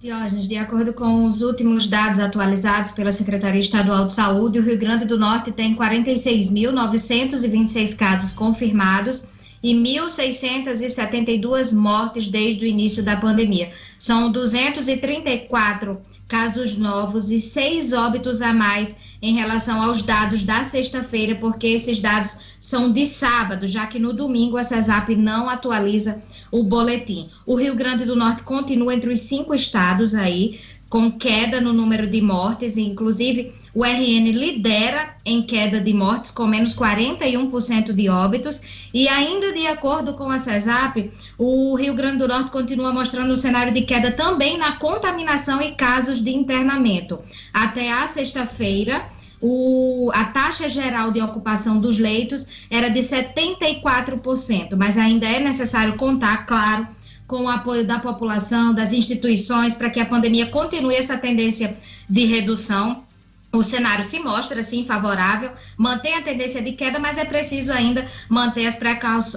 Diógenes, 0.00 0.48
de 0.48 0.56
acordo 0.56 0.92
com 0.94 1.26
os 1.26 1.42
últimos 1.42 1.86
dados 1.86 2.18
atualizados 2.18 2.90
pela 2.90 3.12
Secretaria 3.12 3.60
Estadual 3.60 4.06
de 4.06 4.14
Saúde, 4.14 4.58
o 4.58 4.62
Rio 4.62 4.78
Grande 4.78 5.04
do 5.04 5.18
Norte 5.18 5.52
tem 5.52 5.76
46.926 5.76 7.94
casos 7.94 8.32
confirmados 8.32 9.26
e 9.62 9.74
1.672 9.74 11.74
mortes 11.74 12.28
desde 12.28 12.64
o 12.64 12.66
início 12.66 13.02
da 13.02 13.14
pandemia. 13.14 13.70
São 13.98 14.32
234 14.32 16.00
casos 16.30 16.76
novos 16.76 17.28
e 17.32 17.40
seis 17.40 17.92
óbitos 17.92 18.40
a 18.40 18.54
mais 18.54 18.94
em 19.20 19.34
relação 19.34 19.82
aos 19.82 20.00
dados 20.00 20.44
da 20.44 20.62
sexta-feira, 20.62 21.34
porque 21.34 21.66
esses 21.66 21.98
dados 21.98 22.54
são 22.60 22.92
de 22.92 23.04
sábado, 23.04 23.66
já 23.66 23.88
que 23.88 23.98
no 23.98 24.12
domingo 24.12 24.56
a 24.56 24.62
CESAP 24.62 25.16
não 25.16 25.48
atualiza 25.48 26.22
o 26.52 26.62
boletim. 26.62 27.28
O 27.44 27.56
Rio 27.56 27.74
Grande 27.74 28.04
do 28.04 28.14
Norte 28.14 28.44
continua 28.44 28.94
entre 28.94 29.12
os 29.12 29.18
cinco 29.18 29.52
estados 29.52 30.14
aí, 30.14 30.60
com 30.88 31.10
queda 31.10 31.60
no 31.60 31.72
número 31.72 32.06
de 32.06 32.20
mortes, 32.20 32.76
inclusive 32.76 33.52
o 33.74 33.84
RN 33.84 34.32
lidera 34.32 35.14
em 35.24 35.42
queda 35.42 35.80
de 35.80 35.92
mortes, 35.92 36.30
com 36.30 36.46
menos 36.46 36.74
41% 36.74 37.92
de 37.92 38.08
óbitos. 38.08 38.88
E 38.92 39.08
ainda 39.08 39.52
de 39.52 39.66
acordo 39.66 40.14
com 40.14 40.30
a 40.30 40.38
CESAP, 40.38 41.10
o 41.38 41.74
Rio 41.76 41.94
Grande 41.94 42.18
do 42.18 42.28
Norte 42.28 42.50
continua 42.50 42.92
mostrando 42.92 43.32
um 43.32 43.36
cenário 43.36 43.72
de 43.72 43.82
queda 43.82 44.10
também 44.10 44.58
na 44.58 44.72
contaminação 44.72 45.60
e 45.62 45.72
casos 45.72 46.20
de 46.20 46.30
internamento. 46.30 47.20
Até 47.52 47.92
a 47.92 48.06
sexta-feira, 48.06 49.04
a 50.12 50.24
taxa 50.24 50.68
geral 50.68 51.10
de 51.10 51.20
ocupação 51.20 51.80
dos 51.80 51.96
leitos 51.96 52.66
era 52.70 52.88
de 52.88 53.00
74%, 53.00 54.76
mas 54.76 54.98
ainda 54.98 55.26
é 55.26 55.40
necessário 55.40 55.96
contar, 55.96 56.44
claro, 56.44 56.86
com 57.26 57.44
o 57.44 57.48
apoio 57.48 57.86
da 57.86 58.00
população, 58.00 58.74
das 58.74 58.92
instituições, 58.92 59.74
para 59.74 59.88
que 59.88 60.00
a 60.00 60.04
pandemia 60.04 60.46
continue 60.46 60.96
essa 60.96 61.16
tendência 61.16 61.76
de 62.08 62.24
redução 62.24 63.04
o 63.52 63.62
cenário 63.62 64.04
se 64.04 64.18
mostra 64.20 64.60
assim 64.60 64.84
favorável, 64.84 65.50
mantém 65.76 66.14
a 66.14 66.22
tendência 66.22 66.62
de 66.62 66.72
queda, 66.72 67.00
mas 67.00 67.18
é 67.18 67.24
preciso 67.24 67.72
ainda 67.72 68.06
manter 68.28 68.66
as 68.66 68.76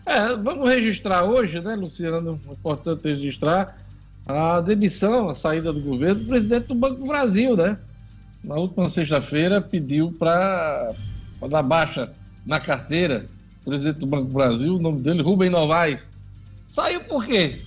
É, 0.04 0.34
vamos 0.34 0.68
registrar 0.68 1.22
hoje, 1.22 1.60
né, 1.60 1.76
Luciano? 1.76 2.40
Importante 2.50 3.06
registrar 3.06 3.78
a 4.26 4.60
demissão, 4.60 5.28
a 5.28 5.34
saída 5.36 5.72
do 5.72 5.80
governo 5.80 6.22
do 6.22 6.26
presidente 6.26 6.66
do 6.66 6.74
Banco 6.74 6.96
do 6.96 7.06
Brasil, 7.06 7.56
né? 7.56 7.78
Na 8.42 8.56
última 8.56 8.88
sexta-feira 8.88 9.60
pediu 9.60 10.10
para 10.18 10.92
dar 11.48 11.62
baixa 11.62 12.10
na 12.44 12.60
carteira, 12.60 13.26
presidente 13.64 13.98
do 13.98 14.06
Banco 14.06 14.26
do 14.26 14.34
Brasil, 14.34 14.76
o 14.76 14.78
nome 14.78 15.00
dele, 15.00 15.22
Rubem 15.22 15.50
Novaes. 15.50 16.08
Saiu 16.68 17.00
por 17.02 17.24
quê? 17.26 17.60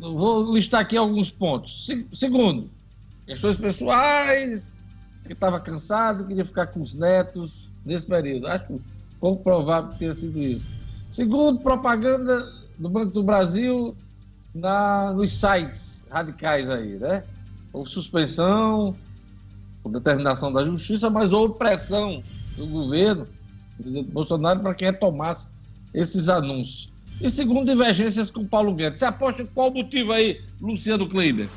vou 0.00 0.54
listar 0.54 0.80
aqui 0.80 0.96
alguns 0.96 1.30
pontos. 1.30 1.88
Segundo, 2.12 2.70
questões 3.26 3.56
pessoais, 3.56 4.70
que 5.24 5.32
estava 5.32 5.58
cansado, 5.58 6.26
queria 6.26 6.44
ficar 6.44 6.66
com 6.68 6.80
os 6.80 6.94
netos 6.94 7.68
nesse 7.84 8.06
período. 8.06 8.46
Acho 8.46 8.80
pouco 9.18 9.42
provável 9.42 9.90
que 9.90 9.98
tenha 9.98 10.14
sido 10.14 10.38
isso. 10.38 10.66
Segundo, 11.10 11.60
propaganda 11.60 12.52
do 12.78 12.88
Banco 12.88 13.12
do 13.12 13.22
Brasil 13.22 13.96
na, 14.54 15.12
nos 15.12 15.32
sites 15.32 16.04
radicais 16.10 16.68
aí, 16.68 16.96
né? 16.96 17.24
houve 17.72 17.90
suspensão, 17.90 18.94
por 19.82 19.92
determinação 19.92 20.52
da 20.52 20.64
justiça, 20.64 21.10
mas 21.10 21.32
houve 21.32 21.58
pressão 21.58 22.22
do 22.56 22.66
governo, 22.66 23.28
presidente 23.76 24.10
Bolsonaro, 24.10 24.60
para 24.60 24.74
que 24.74 24.84
retomasse 24.84 25.48
esses 25.92 26.28
anúncios. 26.28 26.90
E 27.20 27.30
segundo, 27.30 27.64
divergências 27.64 28.30
com 28.30 28.46
Paulo 28.46 28.74
Guedes. 28.74 28.98
Você 28.98 29.06
aposta 29.06 29.46
qual 29.54 29.70
motivo 29.70 30.12
aí, 30.12 30.38
Luciano 30.60 31.08
Kleiber? 31.08 31.48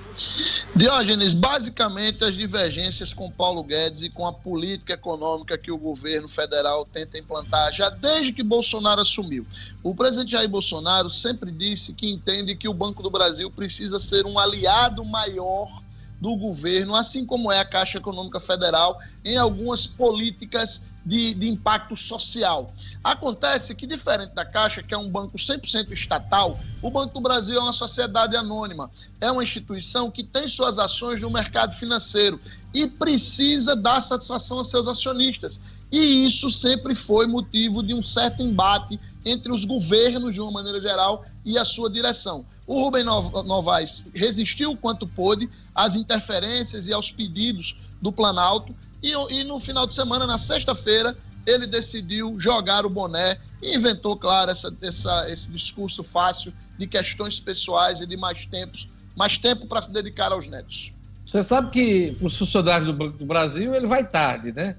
Diógenes, 0.74 1.34
basicamente 1.34 2.24
as 2.24 2.36
divergências 2.36 3.14
com 3.14 3.30
Paulo 3.30 3.62
Guedes 3.64 4.02
e 4.02 4.10
com 4.10 4.26
a 4.26 4.32
política 4.32 4.94
econômica 4.94 5.58
que 5.58 5.72
o 5.72 5.78
governo 5.78 6.30
federal 6.30 6.86
tenta 6.86 7.18
implantar 7.18 7.74
já 7.74 7.90
desde 7.90 8.32
que 8.32 8.44
Bolsonaro 8.44 9.02
assumiu. 9.02 9.46
O 9.84 9.94
presidente 9.94 10.32
Jair 10.32 10.48
Bolsonaro 10.48 11.10
sempre 11.10 11.52
disse 11.52 11.94
que 11.94 12.10
entende 12.10 12.56
que 12.56 12.70
o 12.70 12.74
Banco 12.74 13.04
do 13.04 13.10
Brasil 13.10 13.52
precisa 13.52 14.00
ser 14.00 14.26
um 14.26 14.40
aliado 14.40 15.04
maior 15.04 15.68
do 16.20 16.36
governo, 16.36 16.96
assim 16.96 17.26
como 17.26 17.52
é 17.52 17.60
a 17.60 17.66
Caixa 17.66 17.98
Econômica 17.98 18.40
Federal, 18.40 19.00
em 19.24 19.38
algumas 19.38 19.88
políticas 19.88 20.82
de, 21.06 21.34
de, 21.34 21.50
impacto 21.50 21.96
social. 21.96 22.74
Acontece 23.04 23.74
que, 23.74 23.88
diferente 23.88 24.34
da 24.34 24.46
Caixa, 24.46 24.84
que 24.84 24.94
é 24.94 24.98
um 24.98 25.10
banco 25.10 25.38
100% 25.38 25.92
estatal, 25.92 26.60
o 26.82 26.92
Banco 26.92 27.14
do 27.14 27.22
Brasil 27.22 27.58
é 27.58 27.62
uma 27.62 27.74
sociedade 27.74 28.36
anônima. 28.36 28.92
É 29.20 29.32
uma 29.32 29.42
instituição 29.42 30.12
que 30.12 30.24
tem 30.24 30.48
suas 30.48 30.78
ações 30.78 31.22
no 31.22 31.30
mercado 31.30 31.74
financeiro 31.76 32.40
e 32.74 32.86
precisa 32.86 33.76
dar 33.76 34.02
satisfação 34.02 34.60
a 34.60 34.64
seus 34.64 34.88
acionistas. 34.88 35.60
E 35.92 36.26
isso 36.26 36.50
sempre 36.50 36.94
foi 36.94 37.26
motivo 37.26 37.82
de 37.82 37.94
um 37.94 38.04
certo 38.04 38.44
embate 38.44 39.00
entre 39.26 39.52
os 39.52 39.66
governos, 39.66 40.36
de 40.36 40.42
uma 40.42 40.52
maneira 40.52 40.80
geral, 40.80 41.26
e 41.44 41.58
a 41.58 41.66
sua 41.66 41.90
direção. 41.90 42.46
O 42.70 42.84
Rubem 42.84 43.04
Novaes 43.04 44.06
resistiu 44.14 44.78
quanto 44.78 45.08
pôde 45.08 45.50
às 45.74 45.96
interferências 45.96 46.88
e 46.88 46.94
aos 46.94 47.10
pedidos 47.10 47.76
do 48.00 48.12
Planalto, 48.12 48.76
e, 49.02 49.12
e 49.12 49.44
no 49.44 49.58
final 49.58 49.88
de 49.88 49.96
semana, 49.96 50.28
na 50.28 50.38
sexta-feira, 50.38 51.18
ele 51.48 51.66
decidiu 51.66 52.40
jogar 52.40 52.86
o 52.86 52.90
boné 52.90 53.40
e 53.60 53.76
inventou, 53.76 54.16
claro, 54.16 54.52
essa, 54.52 54.72
essa, 54.84 55.32
esse 55.32 55.50
discurso 55.50 56.04
fácil 56.04 56.54
de 56.78 56.86
questões 56.86 57.40
pessoais 57.40 58.02
e 58.02 58.06
de 58.06 58.16
mais, 58.16 58.46
tempos, 58.46 58.88
mais 59.16 59.36
tempo 59.36 59.66
para 59.66 59.82
se 59.82 59.92
dedicar 59.92 60.32
aos 60.32 60.48
netos. 60.48 60.94
Você 61.26 61.42
sabe 61.42 61.72
que 61.72 62.16
o 62.22 62.30
funcionário 62.30 62.94
do 62.94 63.10
do 63.10 63.26
Brasil 63.26 63.74
ele 63.74 63.88
vai 63.88 64.06
tarde, 64.06 64.52
né? 64.52 64.76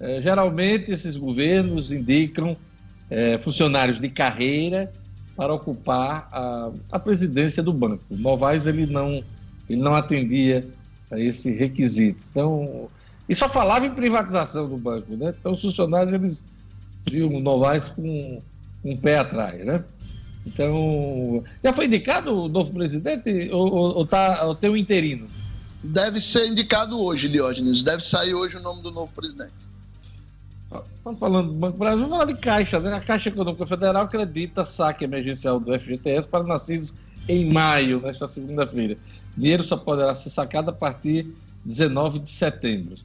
É, 0.00 0.22
geralmente 0.22 0.90
esses 0.90 1.14
governos 1.14 1.92
indicam 1.92 2.56
é, 3.10 3.36
funcionários 3.36 4.00
de 4.00 4.08
carreira 4.08 4.90
para 5.36 5.52
ocupar 5.52 6.28
a, 6.32 6.70
a 6.92 6.98
presidência 6.98 7.62
do 7.62 7.72
banco. 7.72 8.02
O 8.10 8.16
Novaes 8.16 8.66
ele 8.66 8.86
não, 8.86 9.22
ele 9.68 9.80
não 9.80 9.94
atendia 9.94 10.66
a 11.10 11.18
esse 11.18 11.50
requisito. 11.50 12.24
Então, 12.30 12.88
e 13.28 13.34
só 13.34 13.48
falava 13.48 13.86
em 13.86 13.90
privatização 13.90 14.68
do 14.68 14.76
banco, 14.76 15.16
né? 15.16 15.34
Então 15.38 15.52
os 15.52 15.60
funcionários 15.60 16.12
eles 16.12 16.44
viam 17.06 17.34
o 17.34 17.40
Novaes 17.40 17.88
com 17.88 18.40
um 18.84 18.96
pé 18.96 19.18
atrás, 19.18 19.64
né? 19.64 19.84
Então, 20.46 21.42
já 21.62 21.72
foi 21.72 21.86
indicado 21.86 22.44
o 22.44 22.48
novo 22.48 22.72
presidente 22.72 23.48
ou, 23.50 23.72
ou, 23.72 23.96
ou, 23.96 24.06
tá, 24.06 24.44
ou 24.44 24.54
tem 24.54 24.68
um 24.68 24.76
interino? 24.76 25.26
Deve 25.82 26.20
ser 26.20 26.46
indicado 26.46 27.00
hoje, 27.00 27.28
Diógenes. 27.28 27.82
Deve 27.82 28.04
sair 28.04 28.34
hoje 28.34 28.58
o 28.58 28.62
nome 28.62 28.82
do 28.82 28.90
novo 28.90 29.12
presidente. 29.14 29.66
Estamos 30.96 31.20
falando 31.20 31.48
do 31.48 31.54
Banco 31.54 31.78
Brasil, 31.78 32.06
vamos 32.06 32.18
falar 32.18 32.32
de 32.32 32.40
Caixa, 32.40 32.80
né? 32.80 32.92
A 32.94 33.00
Caixa 33.00 33.28
Econômica 33.28 33.66
Federal 33.66 34.02
acredita 34.02 34.64
saque 34.64 35.04
emergencial 35.04 35.60
do 35.60 35.78
FGTS 35.78 36.26
para 36.26 36.44
nascidos 36.44 36.94
em 37.28 37.52
maio, 37.52 38.00
nesta 38.00 38.26
segunda-feira. 38.26 38.96
Dinheiro 39.36 39.62
só 39.62 39.76
poderá 39.76 40.14
ser 40.14 40.30
sacado 40.30 40.70
a 40.70 40.72
partir 40.72 41.24
de 41.24 41.34
19 41.64 42.18
de 42.20 42.30
setembro 42.30 42.96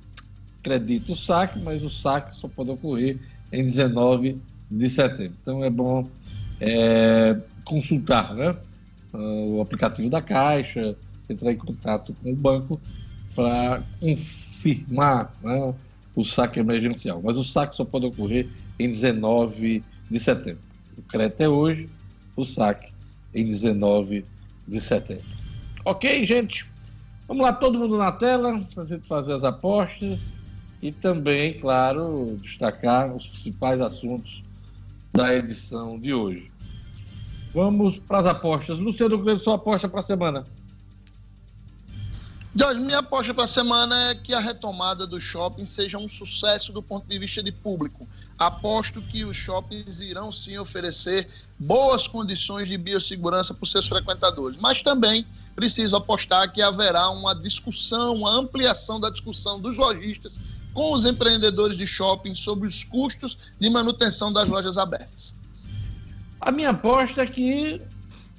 acredita 0.59 1.13
o 1.13 1.15
saque, 1.15 1.59
mas 1.59 1.83
o 1.83 1.89
saque 1.89 2.33
só 2.33 2.47
pode 2.47 2.71
ocorrer 2.71 3.17
em 3.51 3.63
19 3.63 4.39
de 4.69 4.89
setembro. 4.89 5.37
Então 5.41 5.63
é 5.63 5.69
bom 5.69 6.07
é, 6.59 7.37
consultar 7.63 8.35
né, 8.35 8.55
o 9.13 9.61
aplicativo 9.61 10.09
da 10.09 10.21
Caixa, 10.21 10.95
entrar 11.29 11.51
em 11.51 11.57
contato 11.57 12.15
com 12.21 12.31
o 12.31 12.35
banco 12.35 12.79
para 13.35 13.81
confirmar 13.99 15.33
né, 15.43 15.73
o 16.15 16.23
saque 16.23 16.59
emergencial. 16.59 17.21
Mas 17.23 17.37
o 17.37 17.43
saque 17.43 17.75
só 17.75 17.85
pode 17.85 18.05
ocorrer 18.05 18.47
em 18.77 18.89
19 18.89 19.83
de 20.09 20.19
setembro. 20.19 20.61
O 20.97 21.01
crédito 21.03 21.41
é 21.41 21.49
hoje, 21.49 21.89
o 22.35 22.45
saque 22.45 22.91
em 23.33 23.45
19 23.45 24.25
de 24.67 24.81
setembro. 24.81 25.23
Ok, 25.85 26.25
gente? 26.25 26.69
Vamos 27.27 27.43
lá, 27.43 27.53
todo 27.53 27.77
mundo 27.77 27.97
na 27.97 28.11
tela, 28.11 28.59
para 28.73 28.83
a 28.83 28.87
gente 28.87 29.07
fazer 29.07 29.33
as 29.33 29.43
apostas 29.43 30.35
e 30.81 30.91
também, 30.91 31.53
claro, 31.59 32.39
destacar 32.41 33.15
os 33.15 33.27
principais 33.27 33.81
assuntos 33.81 34.43
da 35.13 35.35
edição 35.35 35.99
de 35.99 36.13
hoje. 36.13 36.51
Vamos 37.53 37.97
para 37.99 38.19
as 38.19 38.25
apostas. 38.25 38.79
Luciano 38.79 39.17
Grande, 39.17 39.41
sua 39.41 39.55
aposta 39.55 39.89
para 39.89 39.99
a 39.99 40.03
semana. 40.03 40.45
Jorge, 42.55 42.81
minha 42.81 42.97
aposta 42.97 43.31
para 43.31 43.43
a 43.43 43.47
semana 43.47 44.09
é 44.09 44.15
que 44.15 44.33
a 44.33 44.39
retomada 44.39 45.05
do 45.05 45.19
shopping 45.19 45.67
seja 45.67 45.99
um 45.99 46.09
sucesso 46.09 46.73
do 46.73 46.81
ponto 46.81 47.07
de 47.07 47.19
vista 47.19 47.43
de 47.43 47.51
público. 47.51 48.07
Aposto 48.39 48.99
que 49.03 49.23
os 49.23 49.37
shoppings 49.37 49.99
irão 49.99 50.31
sim 50.31 50.57
oferecer 50.57 51.27
boas 51.59 52.07
condições 52.07 52.67
de 52.67 52.75
biossegurança 52.75 53.53
para 53.53 53.63
os 53.63 53.71
seus 53.71 53.87
frequentadores, 53.87 54.57
mas 54.59 54.81
também 54.81 55.27
preciso 55.55 55.95
apostar 55.95 56.51
que 56.51 56.59
haverá 56.59 57.11
uma 57.11 57.35
discussão, 57.35 58.15
uma 58.15 58.31
ampliação 58.31 58.99
da 58.99 59.11
discussão 59.11 59.59
dos 59.59 59.77
lojistas 59.77 60.39
com 60.73 60.93
os 60.93 61.05
empreendedores 61.05 61.77
de 61.77 61.85
shopping 61.85 62.33
sobre 62.33 62.67
os 62.67 62.83
custos 62.83 63.37
de 63.59 63.69
manutenção 63.69 64.33
das 64.33 64.49
lojas 64.49 64.79
abertas. 64.79 65.35
A 66.41 66.51
minha 66.51 66.71
aposta 66.71 67.21
é 67.21 67.27
que 67.27 67.79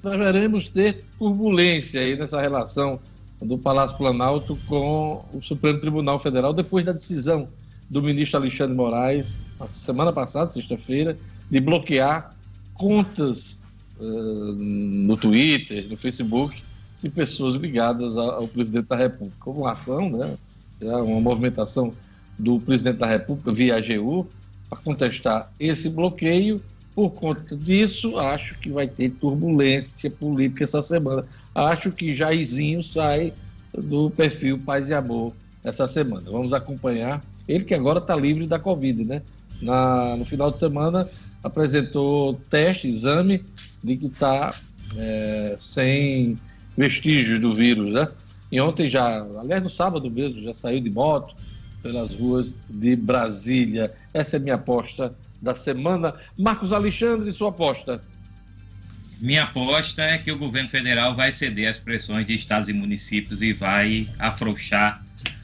nós 0.03 0.17
veremos 0.17 0.67
ter 0.67 1.05
turbulência 1.17 2.01
aí 2.01 2.17
nessa 2.17 2.41
relação 2.41 2.99
do 3.41 3.57
Palácio 3.57 3.97
Planalto 3.97 4.57
com 4.67 5.25
o 5.33 5.41
Supremo 5.41 5.79
Tribunal 5.79 6.19
Federal 6.19 6.53
depois 6.53 6.85
da 6.85 6.91
decisão 6.91 7.47
do 7.89 8.01
ministro 8.01 8.39
Alexandre 8.39 8.75
Moraes, 8.75 9.39
na 9.59 9.67
semana 9.67 10.13
passada, 10.13 10.51
sexta-feira, 10.51 11.17
de 11.49 11.59
bloquear 11.59 12.33
contas 12.73 13.59
uh, 13.99 14.03
no 14.03 15.17
Twitter, 15.17 15.89
no 15.89 15.97
Facebook, 15.97 16.63
de 17.03 17.09
pessoas 17.09 17.55
ligadas 17.55 18.17
ao, 18.17 18.31
ao 18.31 18.47
presidente 18.47 18.87
da 18.87 18.95
República. 18.95 19.35
Como 19.39 19.67
ação, 19.67 20.09
né? 20.09 20.37
É 20.79 20.95
uma 20.95 21.19
movimentação 21.19 21.93
do 22.39 22.59
presidente 22.59 22.97
da 22.97 23.07
República 23.07 23.51
via 23.51 23.75
AGU 23.75 24.25
para 24.69 24.79
contestar 24.79 25.51
esse 25.59 25.89
bloqueio. 25.89 26.61
Por 26.93 27.11
conta 27.11 27.55
disso, 27.55 28.19
acho 28.19 28.57
que 28.59 28.69
vai 28.69 28.87
ter 28.87 29.09
turbulência 29.11 30.11
política 30.11 30.65
essa 30.65 30.81
semana. 30.81 31.25
Acho 31.55 31.91
que 31.91 32.13
Jairzinho 32.13 32.83
sai 32.83 33.33
do 33.73 34.09
perfil 34.09 34.59
Paz 34.59 34.89
e 34.89 34.93
Amor 34.93 35.33
essa 35.63 35.87
semana. 35.87 36.29
Vamos 36.29 36.51
acompanhar. 36.51 37.23
Ele 37.47 37.63
que 37.63 37.73
agora 37.73 37.99
está 37.99 38.15
livre 38.15 38.45
da 38.45 38.59
Covid, 38.59 39.05
né? 39.05 39.21
Na, 39.61 40.17
no 40.17 40.25
final 40.25 40.51
de 40.51 40.59
semana 40.59 41.07
apresentou 41.43 42.39
teste, 42.49 42.87
exame 42.87 43.43
de 43.83 43.97
que 43.97 44.07
está 44.07 44.53
é, 44.97 45.55
sem 45.57 46.37
vestígios 46.77 47.39
do 47.39 47.53
vírus, 47.53 47.93
né? 47.93 48.07
E 48.51 48.59
ontem 48.59 48.89
já, 48.89 49.21
aliás, 49.39 49.63
no 49.63 49.69
sábado 49.69 50.09
mesmo, 50.11 50.41
já 50.41 50.53
saiu 50.53 50.81
de 50.81 50.89
moto, 50.89 51.35
pelas 51.81 52.13
ruas 52.13 52.53
de 52.69 52.95
Brasília. 52.95 53.93
Essa 54.13 54.35
é 54.35 54.39
minha 54.39 54.55
aposta 54.55 55.13
da 55.41 55.55
semana. 55.55 56.13
Marcos 56.37 56.71
Alexandre, 56.71 57.31
sua 57.31 57.49
aposta. 57.49 58.01
Minha 59.19 59.43
aposta 59.43 60.01
é 60.01 60.17
que 60.17 60.31
o 60.31 60.37
governo 60.37 60.69
federal 60.69 61.15
vai 61.15 61.31
ceder 61.31 61.69
às 61.69 61.77
pressões 61.77 62.25
de 62.25 62.33
estados 62.33 62.69
e 62.69 62.73
municípios 62.73 63.41
e 63.41 63.53
vai 63.53 64.07
afrouxar 64.17 65.03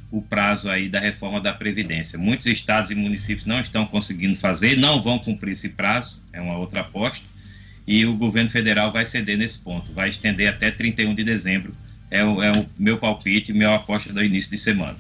o 0.10 0.22
prazo 0.22 0.70
aí 0.70 0.88
da 0.90 1.00
reforma 1.00 1.40
da 1.40 1.54
Previdência. 1.54 2.18
Muitos 2.18 2.48
estados 2.48 2.92
e 2.92 2.96
municípios 2.96 3.46
não 3.46 3.60
estão 3.60 3.86
conseguindo 3.86 4.36
fazer, 4.36 4.78
não 4.78 5.02
vão 5.02 5.20
cumprir 5.20 5.52
esse 5.52 5.70
prazo, 5.70 6.20
é 6.32 6.42
uma 6.42 6.58
outra 6.58 6.82
aposta, 6.82 7.28
e 7.86 8.06
o 8.06 8.16
governo 8.16 8.50
federal 8.50 8.92
vai 8.92 9.06
ceder 9.06 9.38
nesse 9.38 9.60
ponto, 9.60 9.92
vai 9.92 10.10
estender 10.10 10.50
até 10.50 10.72
31 10.72 11.14
de 11.14 11.24
dezembro. 11.24 11.74
É 12.10 12.24
o, 12.24 12.42
é 12.42 12.52
o 12.52 12.66
meu 12.80 12.98
palpite, 12.98 13.52
minha 13.52 13.76
aposta 13.76 14.14
do 14.14 14.24
início 14.24 14.52
de 14.52 14.58
semana. 14.58 14.98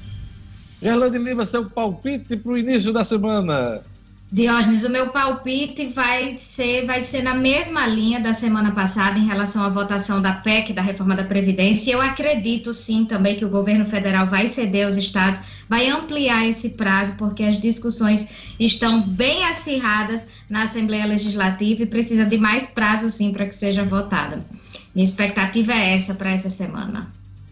Gerlane 0.81 1.17
Lima, 1.17 1.45
seu 1.45 1.69
palpite 1.69 2.35
para 2.35 2.51
o 2.51 2.57
início 2.57 2.93
da 2.93 3.03
semana. 3.03 3.81
Diógenes, 4.29 4.83
o 4.83 4.89
meu 4.89 5.07
palpite 5.11 5.87
vai 5.87 6.37
ser, 6.37 6.85
vai 6.85 7.01
ser 7.01 7.21
na 7.21 7.33
mesma 7.33 7.87
linha 7.87 8.19
da 8.19 8.33
semana 8.33 8.71
passada 8.71 9.17
em 9.17 9.25
relação 9.25 9.63
à 9.63 9.69
votação 9.69 10.21
da 10.21 10.33
PEC, 10.33 10.73
da 10.73 10.81
reforma 10.81 11.15
da 11.15 11.23
Previdência. 11.23 11.93
Eu 11.93 12.01
acredito 12.01 12.73
sim 12.73 13.05
também 13.05 13.37
que 13.37 13.45
o 13.45 13.49
governo 13.49 13.85
federal 13.85 14.27
vai 14.27 14.49
ceder 14.49 14.85
aos 14.85 14.97
estados, 14.97 15.39
vai 15.69 15.87
ampliar 15.87 16.45
esse 16.45 16.71
prazo, 16.71 17.15
porque 17.17 17.41
as 17.41 17.57
discussões 17.57 18.27
estão 18.59 19.01
bem 19.01 19.45
acirradas 19.45 20.27
na 20.49 20.63
Assembleia 20.63 21.05
Legislativa 21.05 21.83
e 21.83 21.85
precisa 21.85 22.25
de 22.25 22.37
mais 22.37 22.67
prazo 22.67 23.09
sim 23.09 23.31
para 23.31 23.45
que 23.45 23.55
seja 23.55 23.85
votada. 23.85 24.45
Minha 24.93 25.05
expectativa 25.05 25.71
é 25.71 25.95
essa 25.95 26.13
para 26.13 26.31
essa 26.31 26.49
semana. 26.49 27.09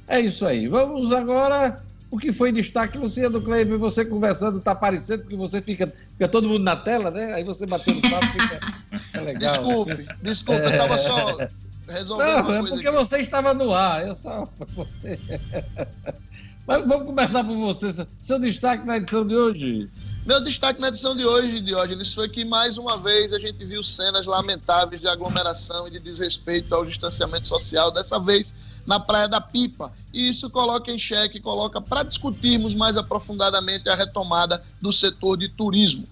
É 0.10 0.20
isso 0.20 0.46
aí. 0.46 0.68
Vamos 0.68 1.14
agora. 1.14 1.85
O 2.12 2.18
que 2.18 2.32
foi 2.32 2.52
destaque, 2.52 2.98
Luciano 2.98 3.42
Kleber, 3.42 3.78
você 3.78 4.06
conversando, 4.06 4.60
tá 4.60 4.72
aparecendo, 4.72 5.22
porque 5.22 5.36
você 5.36 5.62
fica, 5.62 5.92
fica 6.14 6.28
todo 6.28 6.48
mundo 6.48 6.64
na 6.64 6.76
tela, 6.76 7.12
né? 7.12 7.34
Aí 7.34 7.44
você 7.44 7.66
batendo 7.66 8.02
papo, 8.02 8.28
fica, 8.28 8.74
fica 9.00 9.22
legal. 9.22 9.54
Desculpe, 9.56 10.08
desculpe, 10.22 10.62
eu 10.62 10.78
tava 10.78 10.98
só 10.98 11.38
resolvendo 11.88 12.28
Não, 12.28 12.54
é 12.54 12.60
porque 12.60 12.88
aqui. 12.88 12.98
você 12.98 13.20
estava 13.20 13.54
no 13.54 13.74
ar, 13.74 14.08
eu 14.08 14.16
só 14.16 14.48
você. 14.76 15.20
Mas 16.68 16.88
vamos 16.88 17.06
começar 17.06 17.44
por 17.44 17.56
você. 17.58 18.08
Seu 18.22 18.40
destaque 18.40 18.86
na 18.88 18.98
edição 18.98 19.26
de 19.26 19.36
hoje. 19.36 19.90
Meu 20.26 20.44
destaque 20.44 20.82
na 20.82 20.88
edição 20.88 21.16
de 21.16 21.24
hoje, 21.24 21.62
Diógenes, 21.62 22.12
foi 22.12 22.28
que 22.28 22.44
mais 22.44 22.80
uma 22.80 22.98
vez 22.98 23.34
a 23.34 23.40
gente 23.40 23.64
viu 23.64 23.84
cenas 23.84 24.26
lamentáveis 24.26 25.00
de 25.02 25.08
aglomeração 25.08 25.88
e 25.88 25.92
de 25.92 26.00
desrespeito 26.00 26.74
ao 26.74 26.84
distanciamento 26.84 27.48
social, 27.48 27.92
dessa 27.92 28.20
vez 28.20 28.52
na 28.86 29.00
Praia 29.00 29.28
da 29.28 29.42
Pipa. 29.42 29.92
E 30.14 30.30
isso 30.30 30.50
coloca 30.50 30.92
em 30.92 30.98
xeque, 30.98 31.40
coloca 31.40 31.82
para 31.82 32.04
discutirmos 32.04 32.74
mais 32.74 32.98
aprofundadamente 32.98 33.90
a 33.90 33.96
retomada 33.96 34.64
do 34.82 34.92
setor 34.92 35.38
de 35.38 35.50
turismo. 35.50 36.08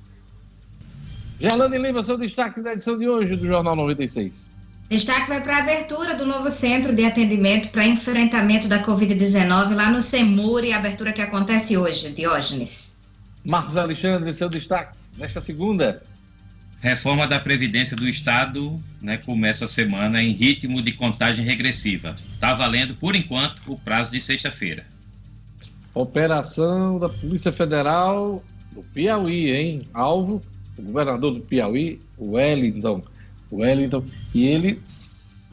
Gerlane 1.40 1.78
Lima, 1.78 2.04
seu 2.04 2.18
destaque 2.18 2.62
na 2.62 2.74
edição 2.74 2.98
de 2.98 3.08
hoje 3.08 3.36
do 3.36 3.46
Jornal 3.46 3.76
96. 3.76 4.50
Destaque 4.90 5.28
vai 5.28 5.42
para 5.42 5.58
a 5.58 5.60
abertura 5.60 6.16
do 6.16 6.26
novo 6.26 6.52
centro 6.52 6.94
de 6.94 7.06
atendimento 7.06 7.70
para 7.70 7.86
enfrentamento 7.86 8.68
da 8.68 8.84
Covid-19 8.84 9.76
lá 9.76 9.90
no 9.90 10.02
Semuri, 10.02 10.72
a 10.72 10.78
abertura 10.78 11.12
que 11.12 11.22
acontece 11.22 11.76
hoje, 11.78 12.12
Diógenes. 12.12 13.00
Marcos 13.44 13.76
Alexandre, 13.76 14.34
seu 14.34 14.50
destaque 14.50 14.98
nesta 15.18 15.42
segunda. 15.42 16.04
Reforma 16.84 17.26
da 17.26 17.40
Previdência 17.40 17.96
do 17.96 18.06
Estado 18.10 18.78
né, 19.02 19.16
começa 19.16 19.64
a 19.64 19.68
semana 19.70 20.22
em 20.22 20.32
ritmo 20.34 20.82
de 20.82 20.92
contagem 20.92 21.46
regressiva. 21.46 22.14
Está 22.34 22.54
valendo, 22.54 22.94
por 22.94 23.16
enquanto, 23.16 23.62
o 23.72 23.80
prazo 23.80 24.12
de 24.12 24.20
sexta-feira. 24.20 24.86
Operação 25.94 27.00
da 27.00 27.08
Polícia 27.08 27.54
Federal 27.54 28.44
do 28.74 28.84
Piauí, 28.84 29.50
hein? 29.56 29.88
Alvo, 29.94 30.42
o 30.78 30.82
governador 30.82 31.34
do 31.36 31.40
Piauí, 31.40 32.02
o 32.18 32.32
Wellington. 32.32 33.02
Wellington, 33.50 34.04
e 34.36 34.46
ele. 34.46 34.82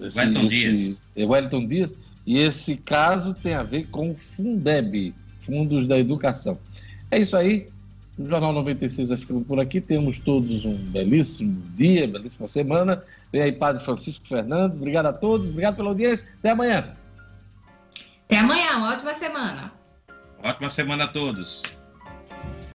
esse- 0.01 0.19
Wellington 0.19 0.47
esse- 0.47 0.49
Dias. 0.49 1.03
É 1.15 1.25
Wellington 1.25 1.69
Dias. 1.69 1.95
E 2.27 2.39
esse 2.39 2.75
caso 2.75 3.35
tem 3.35 3.55
a 3.55 3.63
ver 3.63 3.87
com 3.87 4.11
o 4.11 4.17
Fundeb, 4.17 5.15
Fundos 5.47 5.87
da 5.87 5.97
Educação. 5.97 6.59
É 7.09 7.21
isso 7.21 7.37
aí. 7.37 7.69
O 8.21 8.29
Jornal 8.29 8.53
96 8.53 9.09
vai 9.09 9.17
ficando 9.17 9.41
por 9.41 9.59
aqui. 9.59 9.81
Temos 9.81 10.19
todos 10.19 10.65
um 10.67 10.77
belíssimo 10.77 11.63
dia, 11.75 12.07
belíssima 12.07 12.47
semana. 12.47 13.03
Vem 13.33 13.41
aí, 13.41 13.53
Padre 13.53 13.83
Francisco 13.83 14.27
Fernandes. 14.27 14.77
Obrigado 14.77 15.07
a 15.07 15.13
todos, 15.13 15.49
obrigado 15.49 15.77
pela 15.77 15.89
audiência. 15.89 16.29
Até 16.39 16.51
amanhã. 16.51 16.93
Até 18.27 18.39
amanhã, 18.39 18.77
uma 18.77 18.93
ótima 18.93 19.15
semana. 19.15 19.73
Ótima 20.43 20.69
semana 20.69 21.05
a 21.05 21.09
todos. 21.09 21.63